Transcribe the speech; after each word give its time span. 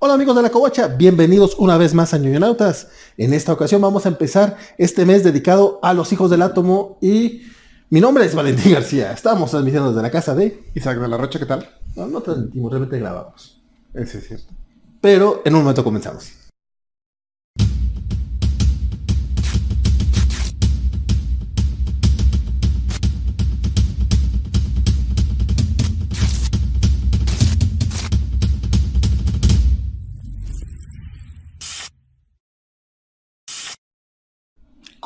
Hola 0.00 0.14
amigos 0.14 0.36
de 0.36 0.42
la 0.42 0.50
Covacha, 0.50 0.86
bienvenidos 0.86 1.56
una 1.58 1.76
vez 1.76 1.92
más 1.92 2.14
a 2.14 2.18
Ñoñonautas. 2.18 2.86
En 3.16 3.34
esta 3.34 3.52
ocasión 3.52 3.82
vamos 3.82 4.06
a 4.06 4.10
empezar 4.10 4.56
este 4.78 5.04
mes 5.04 5.24
dedicado 5.24 5.80
a 5.82 5.92
los 5.92 6.12
hijos 6.12 6.30
del 6.30 6.42
átomo 6.42 6.98
y 7.00 7.42
mi 7.90 8.00
nombre 8.00 8.24
es 8.24 8.32
Valentín 8.32 8.74
García. 8.74 9.10
Estamos 9.10 9.50
transmitiendo 9.50 9.88
desde 9.88 10.02
la 10.02 10.12
casa 10.12 10.36
de 10.36 10.70
Isaac 10.76 11.00
de 11.00 11.08
la 11.08 11.16
Rocha, 11.16 11.40
¿qué 11.40 11.46
tal? 11.46 11.68
No, 11.96 12.06
no 12.06 12.20
transmitimos, 12.20 12.70
realmente 12.70 12.96
grabamos. 13.00 13.60
Ese 13.92 14.18
es 14.18 14.28
cierto. 14.28 14.54
Pero 15.00 15.42
en 15.44 15.56
un 15.56 15.62
momento 15.62 15.82
comenzamos. 15.82 16.47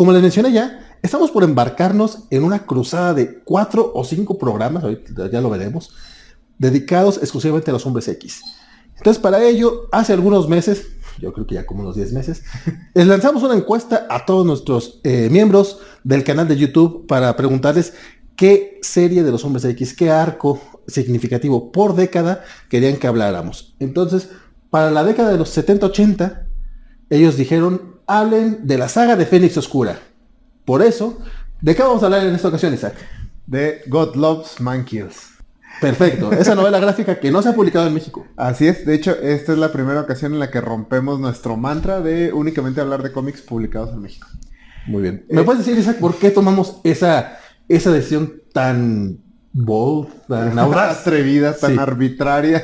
Como 0.02 0.10
les 0.10 0.20
mencioné 0.20 0.50
ya, 0.50 0.96
estamos 1.00 1.30
por 1.30 1.44
embarcarnos 1.44 2.24
en 2.30 2.42
una 2.42 2.66
cruzada 2.66 3.14
de 3.14 3.38
cuatro 3.44 3.92
o 3.94 4.02
cinco 4.02 4.36
programas, 4.36 4.82
ya 5.30 5.40
lo 5.40 5.48
veremos, 5.48 5.94
dedicados 6.58 7.18
exclusivamente 7.18 7.70
a 7.70 7.74
los 7.74 7.86
hombres 7.86 8.08
X. 8.08 8.42
Entonces, 8.96 9.22
para 9.22 9.44
ello, 9.44 9.88
hace 9.92 10.12
algunos 10.12 10.48
meses, 10.48 10.88
yo 11.20 11.32
creo 11.32 11.46
que 11.46 11.54
ya 11.54 11.66
como 11.66 11.82
unos 11.82 11.94
10 11.94 12.14
meses, 12.14 12.42
les 12.94 13.06
lanzamos 13.06 13.44
una 13.44 13.54
encuesta 13.54 14.08
a 14.10 14.26
todos 14.26 14.44
nuestros 14.44 14.98
eh, 15.04 15.28
miembros 15.30 15.78
del 16.02 16.24
canal 16.24 16.48
de 16.48 16.56
YouTube 16.56 17.06
para 17.06 17.36
preguntarles 17.36 17.92
qué 18.34 18.80
serie 18.82 19.22
de 19.22 19.30
los 19.30 19.44
hombres 19.44 19.64
X, 19.64 19.94
qué 19.94 20.10
arco 20.10 20.60
significativo 20.88 21.70
por 21.70 21.94
década 21.94 22.42
querían 22.68 22.96
que 22.96 23.06
habláramos. 23.06 23.76
Entonces, 23.78 24.30
para 24.68 24.90
la 24.90 25.04
década 25.04 25.30
de 25.30 25.38
los 25.38 25.56
70-80, 25.56 26.42
ellos 27.08 27.36
dijeron, 27.36 28.01
hablen 28.06 28.66
de 28.66 28.78
la 28.78 28.88
saga 28.88 29.16
de 29.16 29.26
Fénix 29.26 29.56
Oscura. 29.56 29.98
Por 30.64 30.82
eso, 30.82 31.18
¿de 31.60 31.74
qué 31.74 31.82
vamos 31.82 32.02
a 32.02 32.06
hablar 32.06 32.26
en 32.26 32.34
esta 32.34 32.48
ocasión, 32.48 32.72
Isaac? 32.74 32.94
De 33.46 33.82
God 33.88 34.14
Loves 34.16 34.60
Man 34.60 34.84
Kills. 34.84 35.30
Perfecto, 35.80 36.30
esa 36.32 36.54
novela 36.54 36.78
gráfica 36.78 37.18
que 37.18 37.30
no 37.32 37.42
se 37.42 37.48
ha 37.48 37.54
publicado 37.54 37.86
en 37.88 37.94
México. 37.94 38.24
Así 38.36 38.68
es, 38.68 38.86
de 38.86 38.94
hecho, 38.94 39.12
esta 39.20 39.52
es 39.52 39.58
la 39.58 39.72
primera 39.72 40.00
ocasión 40.02 40.32
en 40.34 40.38
la 40.38 40.50
que 40.50 40.60
rompemos 40.60 41.18
nuestro 41.18 41.56
mantra 41.56 42.00
de 42.00 42.32
únicamente 42.32 42.80
hablar 42.80 43.02
de 43.02 43.10
cómics 43.10 43.40
publicados 43.40 43.90
en 43.92 44.00
México. 44.02 44.28
Muy 44.86 45.02
bien. 45.02 45.24
¿Me 45.30 45.42
puedes 45.42 45.64
decir, 45.64 45.78
Isaac, 45.80 45.98
por 45.98 46.16
qué 46.16 46.30
tomamos 46.30 46.80
esa, 46.84 47.38
esa 47.68 47.90
decisión 47.90 48.34
tan 48.52 49.18
bold, 49.52 50.08
tan 50.28 50.56
audaz? 50.58 51.00
atrevida, 51.00 51.56
tan 51.56 51.72
Sí. 51.72 51.78
arbitraria? 51.80 52.62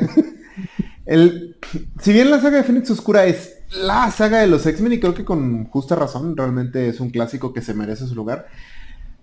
El, 1.06 1.56
si 2.00 2.12
bien 2.12 2.30
la 2.30 2.40
saga 2.40 2.58
de 2.58 2.64
Fénix 2.64 2.90
Oscura 2.90 3.24
es 3.24 3.57
la 3.70 4.10
saga 4.10 4.40
de 4.40 4.46
los 4.46 4.66
X-Men 4.66 4.94
y 4.94 5.00
creo 5.00 5.14
que 5.14 5.24
con 5.24 5.66
justa 5.66 5.94
razón, 5.94 6.36
realmente 6.36 6.88
es 6.88 7.00
un 7.00 7.10
clásico 7.10 7.52
que 7.52 7.62
se 7.62 7.74
merece 7.74 8.06
su 8.06 8.14
lugar. 8.14 8.46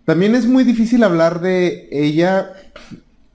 También 0.06 0.36
es 0.36 0.46
muy 0.46 0.64
difícil 0.64 1.04
hablar 1.04 1.42
de 1.42 1.90
ella 1.92 2.54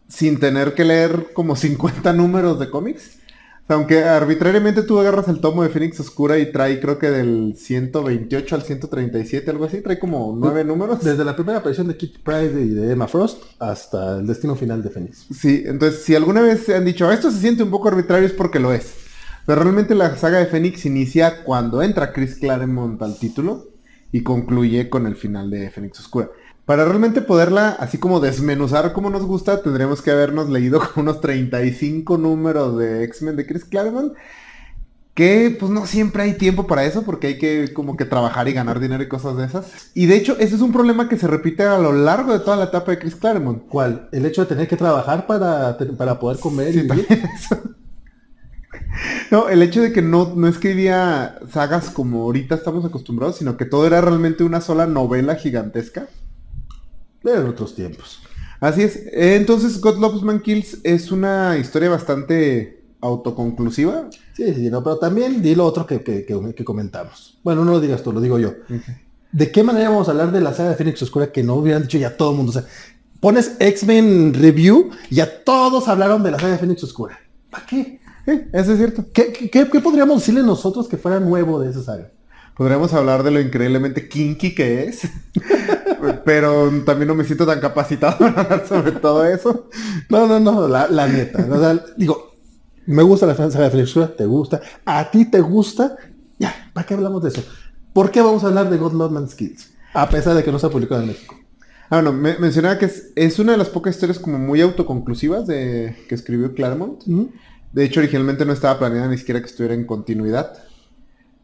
sin 0.08 0.39
tener 0.39 0.75
que 0.75 0.84
leer 0.84 1.28
como 1.34 1.56
50 1.56 2.12
números 2.12 2.58
de 2.58 2.70
cómics. 2.70 3.19
O 3.64 3.67
sea, 3.72 3.77
aunque 3.77 4.02
arbitrariamente 4.02 4.83
tú 4.83 4.98
agarras 4.98 5.28
el 5.28 5.41
tomo 5.41 5.62
de 5.62 5.69
Fénix 5.69 6.00
Oscura 6.00 6.39
y 6.39 6.50
trae 6.50 6.80
creo 6.80 6.98
que 6.98 7.08
del 7.08 7.55
128 7.56 8.55
al 8.56 8.62
137, 8.62 9.48
algo 9.48 9.64
así, 9.64 9.80
trae 9.80 9.98
como 9.98 10.34
nueve 10.36 10.64
números. 10.64 11.05
Desde 11.05 11.24
la 11.24 11.36
primera 11.36 11.58
aparición 11.58 11.86
de 11.86 11.97
Kitty 11.97 12.19
Pryde 12.19 12.62
y 12.62 12.69
de 12.70 12.92
Emma 12.92 13.06
Frost 13.06 13.45
hasta 13.61 14.19
el 14.19 14.27
destino 14.27 14.56
final 14.56 14.83
de 14.83 14.91
Fénix. 14.91 15.27
Sí, 15.33 15.62
entonces 15.67 16.02
si 16.02 16.17
alguna 16.17 16.41
vez 16.41 16.64
se 16.64 16.74
han 16.74 16.84
dicho, 16.84 17.12
esto 17.12 17.30
se 17.30 17.39
siente 17.39 17.62
un 17.62 17.70
poco 17.70 17.89
arbitrario 17.89 18.27
es 18.27 18.33
porque 18.33 18.58
lo 18.58 18.72
es. 18.72 19.00
Pero 19.51 19.65
realmente 19.65 19.97
la 19.97 20.17
saga 20.17 20.39
de 20.39 20.47
Fénix 20.47 20.87
inicia 20.87 21.43
cuando 21.43 21.83
entra 21.83 22.12
Chris 22.12 22.37
Claremont 22.37 23.03
al 23.03 23.19
título 23.19 23.67
y 24.12 24.23
concluye 24.23 24.89
con 24.89 25.08
el 25.08 25.17
final 25.17 25.51
de 25.51 25.69
Fénix 25.70 25.98
Oscura. 25.98 26.30
Para 26.67 26.85
realmente 26.85 27.20
poderla 27.20 27.70
así 27.70 27.98
como 27.98 28.20
desmenuzar 28.20 28.92
como 28.92 29.11
nos 29.11 29.24
gusta, 29.24 29.61
tendríamos 29.61 30.02
que 30.02 30.13
habernos 30.13 30.51
leído 30.51 30.80
unos 30.95 31.20
35 31.20 32.17
números 32.17 32.79
de 32.79 33.02
X-Men 33.02 33.35
de 33.35 33.45
Chris 33.45 33.64
Claremont. 33.64 34.13
Que 35.14 35.57
pues 35.58 35.73
no 35.73 35.85
siempre 35.85 36.23
hay 36.23 36.35
tiempo 36.35 36.69
para 36.69 36.85
eso 36.85 37.03
porque 37.03 37.27
hay 37.27 37.39
que 37.39 37.73
como 37.74 37.97
que 37.97 38.05
trabajar 38.05 38.47
y 38.47 38.53
ganar 38.53 38.79
dinero 38.79 39.03
y 39.03 39.08
cosas 39.08 39.36
de 39.36 39.47
esas. 39.47 39.91
Y 39.95 40.07
de 40.07 40.14
hecho 40.14 40.36
ese 40.39 40.55
es 40.55 40.61
un 40.61 40.70
problema 40.70 41.08
que 41.08 41.19
se 41.19 41.27
repite 41.27 41.64
a 41.64 41.77
lo 41.77 41.91
largo 41.91 42.33
de 42.33 42.39
toda 42.39 42.57
la 42.57 42.67
etapa 42.67 42.92
de 42.92 43.01
Chris 43.01 43.17
Claremont. 43.17 43.67
¿Cuál? 43.67 44.08
El 44.13 44.27
hecho 44.27 44.42
de 44.42 44.47
tener 44.47 44.69
que 44.69 44.77
trabajar 44.77 45.27
para, 45.27 45.77
para 45.98 46.20
poder 46.20 46.39
comer 46.39 46.73
Sí, 46.73 46.79
y 46.79 46.83
vivir. 46.83 47.05
eso. 47.35 47.80
No, 49.30 49.48
el 49.48 49.62
hecho 49.62 49.80
de 49.83 49.92
que 49.92 50.02
no, 50.02 50.34
no 50.34 50.48
escribía 50.48 51.39
sagas 51.52 51.90
como 51.90 52.23
ahorita 52.23 52.55
estamos 52.56 52.84
acostumbrados, 52.84 53.36
sino 53.36 53.56
que 53.56 53.64
todo 53.64 53.86
era 53.86 54.01
realmente 54.01 54.42
una 54.45 54.61
sola 54.61 54.86
novela 54.86 55.36
gigantesca. 55.36 56.08
En 57.24 57.46
otros 57.46 57.74
tiempos. 57.74 58.20
Así 58.61 58.83
es. 58.83 59.00
Entonces, 59.12 59.80
God 59.80 59.98
Loves 59.98 60.23
Man 60.23 60.40
Kills 60.40 60.79
es 60.84 61.11
una 61.12 61.56
historia 61.58 61.89
bastante 61.90 62.83
autoconclusiva. 63.00 64.08
Sí, 64.34 64.55
sí, 64.55 64.70
no, 64.70 64.83
pero 64.83 64.98
también 64.98 65.40
di 65.42 65.55
lo 65.55 65.64
otro 65.64 65.86
que, 65.86 66.02
que- 66.02 66.24
que- 66.24 66.55
que 66.55 66.64
comentamos. 66.64 67.39
Bueno, 67.42 67.64
no 67.64 67.73
lo 67.73 67.80
digas 67.80 68.02
tú, 68.02 68.12
lo 68.12 68.20
digo 68.20 68.39
yo. 68.39 68.52
¿De 69.33 69.50
qué 69.52 69.62
manera 69.62 69.90
vamos 69.90 70.08
a 70.08 70.11
hablar 70.11 70.33
de 70.33 70.40
la 70.40 70.52
saga 70.52 70.70
de 70.70 70.77
Fénix 70.77 71.00
Oscura 71.02 71.30
que 71.30 71.42
no 71.42 71.55
hubieran 71.55 71.83
dicho 71.83 71.98
ya 71.98 72.17
todo 72.17 72.33
el 72.33 72.36
mundo? 72.36 72.50
O 72.50 72.52
sea, 72.52 72.64
pones 73.20 73.52
X-Men 73.61 74.34
Review 74.34 74.90
y 75.08 75.17
ya 75.17 75.45
todos 75.45 75.86
hablaron 75.89 76.23
de 76.23 76.33
la 76.33 76.39
saga 76.39 76.52
de 76.55 76.58
Fénix 76.58 76.83
Oscura. 76.84 77.18
¿Para 77.50 77.64
qué? 77.67 77.99
Sí, 78.27 78.42
eso 78.53 78.73
es 78.73 78.79
cierto. 78.79 79.05
¿Qué, 79.13 79.33
qué, 79.51 79.67
podríamos 79.81 80.19
decirle 80.20 80.42
nosotros 80.42 80.89
que 80.89 80.97
fuera 80.97 81.20
nuevo 81.20 81.61
de 81.61 81.70
esa 81.70 81.83
saga? 81.83 82.11
Podríamos 82.57 82.92
hablar 82.92 83.23
de 83.23 83.31
lo 83.31 83.41
increíblemente 83.41 84.08
kinky 84.08 84.55
que 84.55 84.85
es. 84.85 85.03
Pero 86.25 86.70
también 86.85 87.09
no 87.09 87.14
me 87.14 87.25
siento 87.25 87.47
tan 87.47 87.61
capacitado 87.61 88.19
para 88.19 88.42
hablar 88.42 88.67
sobre 88.67 88.92
todo 88.92 89.25
eso. 89.25 89.69
No, 90.09 90.27
no, 90.27 90.41
no, 90.41 90.69
la, 90.69 90.89
la 90.89 91.07
neta. 91.07 91.47
O 91.51 91.59
sea, 91.59 91.85
digo, 91.97 92.35
me 92.86 93.03
gusta 93.03 93.27
la 93.27 93.35
saga 93.35 93.69
de 93.70 93.83
Oscura, 93.83 94.14
te 94.14 94.27
gusta, 94.27 94.61
a 94.85 95.11
ti 95.11 95.25
te 95.30 95.41
gusta, 95.41 95.97
ya, 96.39 96.70
¿para 96.73 96.86
qué 96.86 96.95
hablamos 96.95 97.23
de 97.23 97.29
eso? 97.30 97.42
¿Por 97.92 98.11
qué 98.11 98.20
vamos 98.20 98.45
a 98.45 98.48
hablar 98.48 98.70
de 98.70 98.79
God 98.79 98.92
Love 98.95 99.13
Man's 99.13 99.35
Kills? 99.35 99.70
A 99.95 100.09
pesar 100.09 100.35
de 100.35 100.42
que 100.45 100.53
no 100.53 100.59
se 100.59 100.67
ha 100.67 100.70
publicado 100.70 101.01
en 101.03 101.09
México. 101.09 101.35
Ah, 101.91 101.97
bueno, 102.01 102.13
me- 102.13 102.39
mencionaba 102.39 102.79
que 102.79 102.86
es, 102.86 103.11
es 103.17 103.39
una 103.39 103.53
de 103.53 103.59
las 103.59 103.69
pocas 103.69 103.95
historias 103.95 104.19
como 104.19 104.39
muy 104.39 104.61
autoconclusivas 104.61 105.47
de 105.47 105.97
que 106.09 106.14
escribió 106.14 106.55
Claremont. 106.55 107.03
De 107.73 107.85
hecho, 107.85 108.01
originalmente 108.01 108.45
no 108.45 108.53
estaba 108.53 108.79
planeada 108.79 109.08
ni 109.08 109.19
siquiera 109.19 109.41
que 109.41 109.47
estuviera 109.47 109.75
en 109.75 109.85
continuidad. 109.86 110.53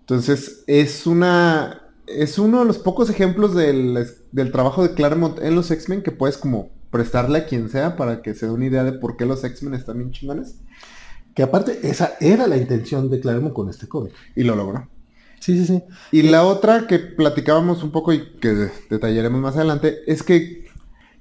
Entonces, 0.00 0.64
es 0.66 1.06
una. 1.06 1.82
Es 2.06 2.38
uno 2.38 2.60
de 2.60 2.64
los 2.66 2.78
pocos 2.78 3.10
ejemplos 3.10 3.54
del, 3.54 4.06
del 4.30 4.52
trabajo 4.52 4.86
de 4.86 4.94
Claremont 4.94 5.40
en 5.42 5.56
los 5.56 5.70
X-Men 5.72 6.02
que 6.04 6.12
puedes 6.12 6.38
como 6.38 6.70
prestarle 6.92 7.38
a 7.38 7.46
quien 7.46 7.68
sea 7.68 7.96
para 7.96 8.22
que 8.22 8.32
se 8.34 8.46
dé 8.46 8.52
una 8.52 8.66
idea 8.66 8.84
de 8.84 8.92
por 8.92 9.16
qué 9.16 9.26
los 9.26 9.42
X-Men 9.42 9.74
están 9.74 9.98
bien 9.98 10.12
chingones. 10.12 10.54
Que 11.34 11.42
aparte, 11.42 11.80
esa 11.82 12.14
era 12.20 12.46
la 12.46 12.56
intención 12.56 13.10
de 13.10 13.18
Claremont 13.20 13.52
con 13.54 13.68
este 13.68 13.88
cómic. 13.88 14.12
Y 14.36 14.44
lo 14.44 14.54
logró. 14.54 14.88
Sí, 15.40 15.58
sí, 15.58 15.66
sí. 15.66 15.82
Y 16.12 16.22
la 16.22 16.44
otra 16.44 16.86
que 16.86 16.98
platicábamos 17.00 17.82
un 17.82 17.90
poco 17.90 18.12
y 18.12 18.32
que 18.40 18.48
de- 18.54 18.70
detallaremos 18.88 19.40
más 19.40 19.56
adelante 19.56 19.98
es 20.06 20.22
que 20.22 20.64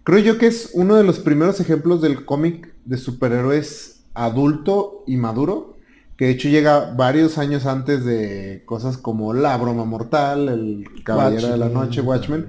creo 0.04 0.20
yo 0.20 0.38
que 0.38 0.48
es 0.48 0.70
uno 0.74 0.96
de 0.96 1.04
los 1.04 1.20
primeros 1.20 1.60
ejemplos 1.60 2.02
del 2.02 2.26
cómic 2.26 2.74
de 2.86 2.98
superhéroes 2.98 3.95
adulto 4.16 5.03
y 5.08 5.18
maduro, 5.18 5.76
que 6.18 6.26
de 6.26 6.31
hecho 6.31 6.48
llega 6.50 6.94
varios 6.96 7.38
años 7.38 7.66
antes 7.66 8.06
de 8.06 8.64
cosas 8.66 8.98
como 8.98 9.34
La 9.34 9.58
Broma 9.58 9.84
Mortal, 9.86 10.48
El 10.50 10.86
Caballero 11.03 11.50
de 11.50 11.58
la 11.58 11.68
Noche, 11.70 12.02
Watchmen, 12.02 12.48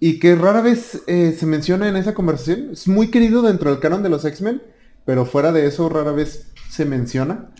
y 0.00 0.18
que 0.18 0.34
rara 0.36 0.60
vez 0.60 1.02
eh, 1.06 1.34
se 1.38 1.46
menciona 1.46 1.88
en 1.88 1.96
esa 1.96 2.14
conversación. 2.14 2.68
Es 2.72 2.86
muy 2.86 3.10
querido 3.10 3.40
dentro 3.42 3.70
del 3.70 3.80
canon 3.80 4.02
de 4.02 4.10
los 4.10 4.24
X-Men, 4.24 4.62
pero 5.06 5.24
fuera 5.24 5.50
de 5.50 5.66
eso 5.66 5.88
rara 5.88 6.12
vez 6.12 6.48
se 6.68 6.84
menciona. 6.84 7.50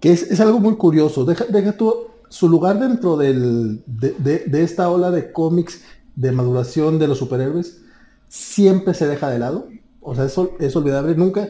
Que 0.00 0.12
es, 0.12 0.22
es 0.30 0.40
algo 0.40 0.58
muy 0.60 0.74
curioso. 0.76 1.24
Deja, 1.24 1.44
deja 1.44 1.72
tú 1.76 1.94
su 2.28 2.48
lugar 2.48 2.78
dentro 2.80 3.16
del, 3.16 3.82
de, 3.86 4.14
de- 4.18 4.44
de 4.46 4.62
esta 4.62 4.90
ola 4.90 5.10
de 5.10 5.32
cómics 5.32 5.82
de 6.16 6.32
maduración 6.32 6.98
de 6.98 7.08
los 7.08 7.18
superhéroes. 7.18 7.82
Siempre 8.28 8.94
se 8.94 9.06
deja 9.06 9.30
de 9.30 9.38
lado. 9.38 9.68
O 10.00 10.14
sea, 10.14 10.24
eso 10.24 10.52
es 10.58 10.74
olvidable. 10.76 11.14
Nunca. 11.14 11.48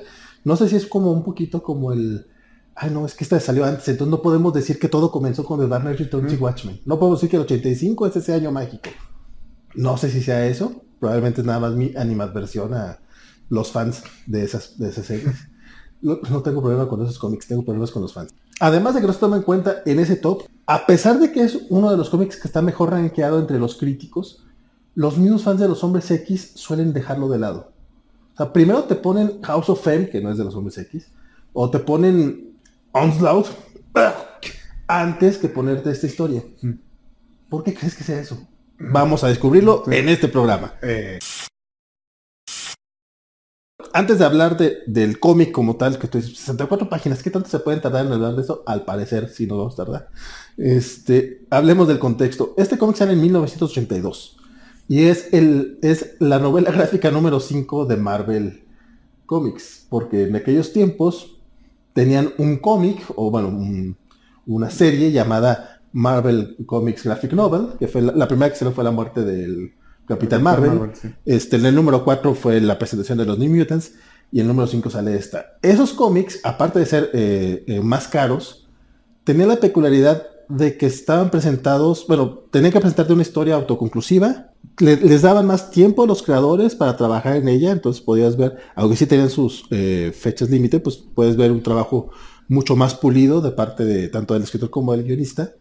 No 0.48 0.56
sé 0.56 0.66
si 0.66 0.76
es 0.76 0.86
como 0.86 1.12
un 1.12 1.24
poquito 1.24 1.62
como 1.62 1.92
el. 1.92 2.26
Ay, 2.74 2.90
no, 2.90 3.04
es 3.04 3.14
que 3.14 3.22
esta 3.22 3.38
salió 3.38 3.66
antes. 3.66 3.86
Entonces 3.86 4.10
no 4.10 4.22
podemos 4.22 4.54
decir 4.54 4.78
que 4.78 4.88
todo 4.88 5.10
comenzó 5.10 5.44
con 5.44 5.60
The 5.60 5.68
Dark 5.68 5.82
Knight 5.82 5.98
Returns 5.98 6.32
y 6.32 6.36
Watchmen. 6.36 6.80
No 6.86 6.98
podemos 6.98 7.20
decir 7.20 7.28
que 7.28 7.36
el 7.36 7.42
85 7.42 8.06
es 8.06 8.16
ese 8.16 8.32
año 8.32 8.50
mágico. 8.50 8.88
No 9.74 9.98
sé 9.98 10.08
si 10.10 10.22
sea 10.22 10.46
eso. 10.46 10.80
Probablemente 11.00 11.42
es 11.42 11.46
nada 11.46 11.60
más 11.60 11.74
mi 11.74 11.94
animadversión 11.94 12.72
a 12.72 12.98
los 13.50 13.72
fans 13.72 14.04
de 14.24 14.42
esas, 14.42 14.78
de 14.78 14.88
esas 14.88 15.04
series. 15.04 15.36
No, 16.00 16.20
no 16.30 16.42
tengo 16.42 16.60
problema 16.60 16.88
con 16.88 17.02
esos 17.02 17.18
cómics, 17.18 17.48
tengo 17.48 17.64
problemas 17.64 17.90
con 17.90 18.02
los 18.02 18.14
fans. 18.14 18.32
Además 18.60 18.94
de 18.94 19.00
que 19.00 19.08
no 19.08 19.12
se 19.12 19.18
toma 19.18 19.34
en 19.34 19.42
cuenta 19.42 19.82
en 19.84 19.98
ese 19.98 20.14
top, 20.14 20.44
a 20.64 20.86
pesar 20.86 21.18
de 21.18 21.32
que 21.32 21.42
es 21.42 21.58
uno 21.70 21.90
de 21.90 21.96
los 21.96 22.08
cómics 22.08 22.36
que 22.36 22.46
está 22.46 22.62
mejor 22.62 22.92
rankeado 22.92 23.40
entre 23.40 23.58
los 23.58 23.74
críticos, 23.74 24.44
los 24.94 25.18
mismos 25.18 25.42
fans 25.42 25.58
de 25.58 25.66
los 25.66 25.82
hombres 25.82 26.08
X 26.12 26.52
suelen 26.54 26.92
dejarlo 26.92 27.28
de 27.28 27.40
lado. 27.40 27.72
O 28.38 28.44
sea, 28.44 28.52
primero 28.52 28.84
te 28.84 28.94
ponen 28.94 29.42
House 29.42 29.68
of 29.68 29.82
Fame, 29.82 30.08
que 30.10 30.20
no 30.20 30.30
es 30.30 30.38
de 30.38 30.44
los 30.44 30.54
hombres 30.54 30.78
X, 30.78 31.08
o 31.52 31.68
te 31.70 31.80
ponen 31.80 32.56
Onslaught, 32.92 33.48
antes 34.86 35.38
que 35.38 35.48
ponerte 35.48 35.90
esta 35.90 36.06
historia. 36.06 36.44
¿Por 37.48 37.64
qué 37.64 37.74
crees 37.74 37.96
que 37.96 38.04
sea 38.04 38.20
eso? 38.20 38.38
Vamos 38.78 39.24
a 39.24 39.28
descubrirlo 39.28 39.82
en 39.90 40.08
este 40.08 40.28
programa. 40.28 40.74
Eh, 40.82 41.18
Antes 43.92 44.18
de 44.20 44.24
hablar 44.24 44.56
de- 44.56 44.78
del 44.86 45.18
cómic 45.18 45.50
como 45.50 45.74
tal, 45.76 45.98
que 45.98 46.06
estoy 46.06 46.22
64 46.22 46.88
páginas, 46.88 47.22
¿qué 47.22 47.30
tanto 47.30 47.48
se 47.48 47.58
pueden 47.58 47.80
tardar 47.80 48.06
en 48.06 48.12
hablar 48.12 48.36
de 48.36 48.42
eso? 48.42 48.62
Al 48.66 48.84
parecer, 48.84 49.30
sí, 49.30 49.46
no 49.46 49.56
vamos 49.56 49.74
a 49.74 49.84
tardar. 49.84 50.10
Este, 50.58 51.44
hablemos 51.50 51.88
del 51.88 51.98
contexto. 51.98 52.54
Este 52.56 52.78
cómic 52.78 52.96
sale 52.96 53.14
en 53.14 53.20
1982 53.22 54.37
y 54.88 55.04
es, 55.04 55.32
el, 55.32 55.78
es 55.82 56.16
la 56.18 56.38
novela 56.38 56.70
gráfica 56.72 57.10
número 57.10 57.40
5 57.40 57.86
de 57.86 57.96
Marvel 57.96 58.64
Comics, 59.26 59.86
porque 59.88 60.24
en 60.24 60.36
aquellos 60.36 60.72
tiempos 60.72 61.36
tenían 61.92 62.30
un 62.38 62.56
cómic, 62.58 63.02
o 63.16 63.30
bueno, 63.30 63.48
un- 63.48 63.96
una 64.46 64.70
serie 64.70 65.12
llamada 65.12 65.82
Marvel 65.92 66.56
Comics 66.64 67.04
Graphic 67.04 67.32
Novel, 67.34 67.76
que 67.78 67.86
fue 67.88 68.00
la, 68.00 68.12
la 68.12 68.26
primera 68.28 68.50
que 68.50 68.58
se 68.58 68.70
fue 68.70 68.82
la 68.84 68.90
muerte 68.90 69.22
del 69.22 69.74
Capitán 70.06 70.42
Marvel. 70.42 70.90
sí. 70.94 71.08
Este, 71.26 71.56
en 71.56 71.66
el 71.66 71.74
número 71.74 72.02
4 72.02 72.34
fue 72.34 72.60
la 72.62 72.78
presentación 72.78 73.18
de 73.18 73.26
los 73.26 73.38
New 73.38 73.54
Mutants 73.54 73.92
y 74.32 74.40
el 74.40 74.46
número 74.46 74.66
5 74.66 74.88
sale 74.88 75.14
esta. 75.16 75.58
Esos 75.60 75.92
cómics, 75.92 76.40
aparte 76.44 76.78
de 76.78 76.86
ser 76.86 77.10
eh, 77.12 77.64
eh, 77.66 77.80
más 77.80 78.08
caros, 78.08 78.66
tenían 79.24 79.48
la 79.48 79.56
peculiaridad 79.56 80.26
de 80.48 80.78
que 80.78 80.86
estaban 80.86 81.30
presentados, 81.30 82.06
bueno, 82.08 82.38
tenían 82.50 82.72
que 82.72 82.80
presentarte 82.80 83.12
una 83.12 83.20
historia 83.22 83.54
autoconclusiva, 83.56 84.52
le- 84.80 84.96
les 84.96 85.22
daban 85.22 85.46
más 85.46 85.70
tiempo 85.70 86.02
a 86.02 86.06
los 86.06 86.22
creadores 86.22 86.74
para 86.74 86.96
trabajar 86.96 87.36
en 87.36 87.48
ella, 87.48 87.72
entonces 87.72 88.02
podías 88.02 88.36
ver, 88.36 88.56
aunque 88.74 88.96
sí 88.96 89.06
tenían 89.06 89.30
sus 89.30 89.64
eh, 89.70 90.12
fechas 90.14 90.50
límite, 90.50 90.80
pues 90.80 90.96
puedes 91.14 91.36
ver 91.36 91.52
un 91.52 91.62
trabajo 91.62 92.10
mucho 92.48 92.76
más 92.76 92.94
pulido 92.94 93.40
de 93.40 93.50
parte 93.52 93.84
de 93.84 94.08
tanto 94.08 94.34
del 94.34 94.42
escritor 94.44 94.70
como 94.70 94.92
del 94.92 95.04
guionista 95.04 95.52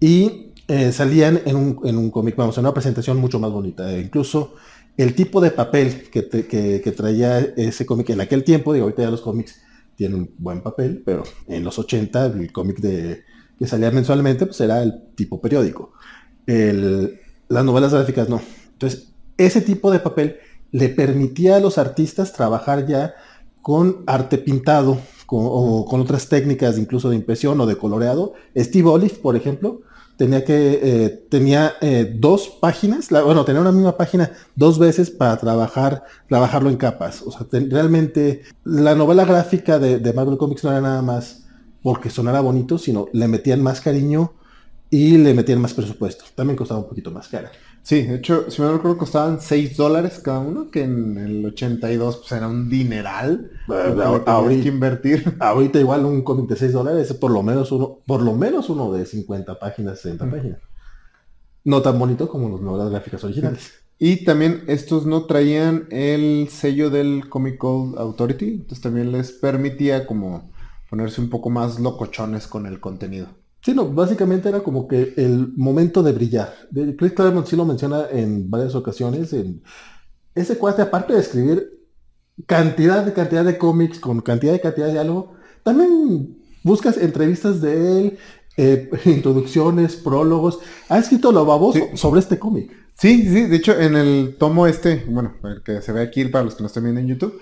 y 0.00 0.52
eh, 0.68 0.92
salían 0.92 1.40
en 1.46 1.56
un, 1.56 1.80
en 1.84 1.96
un 1.96 2.10
cómic, 2.10 2.36
vamos, 2.36 2.58
en 2.58 2.64
una 2.64 2.74
presentación 2.74 3.18
mucho 3.18 3.38
más 3.38 3.50
bonita. 3.52 3.90
E 3.94 4.00
incluso 4.00 4.54
el 4.96 5.14
tipo 5.14 5.40
de 5.40 5.50
papel 5.50 6.08
que, 6.10 6.28
que- 6.28 6.80
que 6.82 6.92
traía 6.92 7.38
ese 7.56 7.86
cómic 7.86 8.10
en 8.10 8.20
aquel 8.20 8.44
tiempo, 8.44 8.72
digo, 8.72 8.84
ahorita 8.84 9.02
ya 9.02 9.10
los 9.10 9.20
cómics 9.22 9.60
tienen 9.94 10.18
un 10.20 10.30
buen 10.38 10.60
papel, 10.62 11.02
pero 11.04 11.22
en 11.46 11.64
los 11.64 11.78
80 11.78 12.26
el 12.26 12.52
cómic 12.52 12.78
de, 12.80 13.22
que 13.58 13.66
salía 13.66 13.90
mensualmente 13.90 14.44
pues 14.46 14.60
era 14.60 14.82
el 14.82 14.92
tipo 15.14 15.40
periódico. 15.40 15.92
El- 16.46 17.18
las 17.48 17.64
novelas 17.64 17.92
gráficas 17.92 18.28
no. 18.28 18.40
Entonces, 18.72 19.12
ese 19.36 19.60
tipo 19.60 19.90
de 19.90 20.00
papel 20.00 20.36
le 20.72 20.88
permitía 20.88 21.56
a 21.56 21.60
los 21.60 21.78
artistas 21.78 22.32
trabajar 22.32 22.86
ya 22.86 23.14
con 23.62 24.04
arte 24.06 24.38
pintado 24.38 24.98
con, 25.26 25.40
o 25.42 25.84
con 25.86 26.00
otras 26.00 26.28
técnicas 26.28 26.78
incluso 26.78 27.10
de 27.10 27.16
impresión 27.16 27.60
o 27.60 27.66
de 27.66 27.76
coloreado. 27.76 28.34
Steve 28.56 28.88
Olive, 28.88 29.14
por 29.22 29.36
ejemplo, 29.36 29.80
tenía 30.16 30.44
que 30.44 30.80
eh, 30.82 31.26
tenía 31.30 31.74
eh, 31.80 32.10
dos 32.18 32.48
páginas, 32.60 33.08
bueno, 33.10 33.44
tenía 33.44 33.60
una 33.60 33.72
misma 33.72 33.96
página 33.96 34.32
dos 34.54 34.78
veces 34.78 35.10
para 35.10 35.36
trabajar 35.36 36.04
trabajarlo 36.28 36.70
en 36.70 36.76
capas. 36.76 37.22
O 37.22 37.30
sea, 37.30 37.46
te- 37.46 37.60
realmente 37.68 38.42
la 38.64 38.94
novela 38.94 39.24
gráfica 39.24 39.78
de, 39.78 39.98
de 39.98 40.12
Marvel 40.12 40.38
Comics 40.38 40.64
no 40.64 40.70
era 40.70 40.80
nada 40.80 41.02
más 41.02 41.44
porque 41.82 42.08
sonara 42.10 42.40
bonito, 42.40 42.78
sino 42.78 43.06
le 43.12 43.28
metían 43.28 43.62
más 43.62 43.80
cariño 43.80 44.32
y 44.90 45.18
le 45.18 45.34
metían 45.34 45.60
más 45.60 45.74
presupuesto. 45.74 46.24
También 46.34 46.56
costaba 46.56 46.80
un 46.80 46.88
poquito 46.88 47.10
más 47.10 47.28
cara. 47.28 47.50
Sí, 47.82 48.02
de 48.02 48.16
hecho, 48.16 48.50
si 48.50 48.60
me 48.62 48.70
recuerdo, 48.72 48.98
costaban 48.98 49.40
6 49.40 49.76
dólares 49.76 50.18
cada 50.18 50.40
uno, 50.40 50.70
que 50.72 50.82
en 50.82 51.18
el 51.18 51.46
82 51.46 52.16
pues 52.16 52.32
era 52.32 52.48
un 52.48 52.68
dineral. 52.68 53.50
Bueno, 53.68 54.22
ahorita- 54.26 54.62
que 54.62 54.68
invertir. 54.68 55.36
Ahorita 55.40 55.78
igual 55.78 56.04
un 56.04 56.22
cómic 56.22 56.48
de 56.48 56.56
6 56.56 56.72
dólares 56.72 57.10
es 57.10 57.16
por 57.16 57.30
lo 57.30 57.42
menos 57.44 57.70
uno, 57.70 57.98
por 58.06 58.22
lo 58.22 58.34
menos 58.34 58.68
uno 58.70 58.92
de 58.92 59.06
50 59.06 59.58
páginas, 59.60 60.00
60 60.00 60.28
páginas. 60.30 60.58
No 61.64 61.82
tan 61.82 61.98
bonito 61.98 62.28
como 62.28 62.48
las 62.48 62.60
novelas 62.60 62.90
gráficas 62.90 63.22
originales. 63.24 63.72
Y 63.98 64.24
también 64.24 64.64
estos 64.66 65.06
no 65.06 65.24
traían 65.24 65.86
el 65.90 66.48
sello 66.50 66.90
del 66.90 67.28
Comic 67.28 67.56
Code 67.58 67.98
Authority, 67.98 68.48
entonces 68.48 68.80
también 68.82 69.10
les 69.10 69.32
permitía 69.32 70.06
como 70.06 70.50
ponerse 70.90 71.20
un 71.20 71.30
poco 71.30 71.50
más 71.50 71.78
locochones 71.80 72.46
con 72.46 72.66
el 72.66 72.78
contenido. 72.78 73.28
Sí, 73.66 73.74
no, 73.74 73.88
básicamente 73.92 74.48
era 74.48 74.60
como 74.60 74.86
que 74.86 75.12
el 75.16 75.52
momento 75.56 76.00
de 76.04 76.12
brillar. 76.12 76.54
De- 76.70 76.94
Chris 76.94 77.14
Claremont 77.14 77.48
sí 77.48 77.56
lo 77.56 77.64
menciona 77.64 78.04
en 78.12 78.48
varias 78.48 78.76
ocasiones. 78.76 79.32
En 79.32 79.60
ese 80.36 80.56
cuate, 80.56 80.82
aparte 80.82 81.14
de 81.14 81.18
escribir 81.18 81.72
cantidad 82.46 83.04
de 83.04 83.12
cantidad 83.12 83.44
de 83.44 83.58
cómics 83.58 83.98
con 83.98 84.20
cantidad 84.20 84.52
de 84.52 84.60
cantidad 84.60 84.86
de 84.86 84.92
diálogo, 84.92 85.32
también 85.64 86.38
buscas 86.62 86.96
entrevistas 86.96 87.60
de 87.60 87.98
él, 88.00 88.18
eh, 88.56 88.88
introducciones, 89.06 89.96
prólogos. 89.96 90.60
Ha 90.88 90.98
escrito 91.00 91.32
lo 91.32 91.44
baboso 91.44 91.80
Sí. 91.80 91.96
sobre 91.96 92.20
este 92.20 92.38
cómic. 92.38 92.70
Sí, 92.94 93.24
sí, 93.24 93.46
de 93.48 93.56
hecho 93.56 93.76
en 93.78 93.96
el 93.96 94.36
tomo 94.38 94.68
este, 94.68 95.04
bueno, 95.08 95.34
el 95.42 95.64
que 95.64 95.82
se 95.82 95.90
ve 95.90 96.02
aquí 96.02 96.24
para 96.26 96.44
los 96.44 96.54
que 96.54 96.62
no 96.62 96.68
estén 96.68 96.84
viendo 96.84 97.00
en 97.00 97.08
YouTube, 97.08 97.40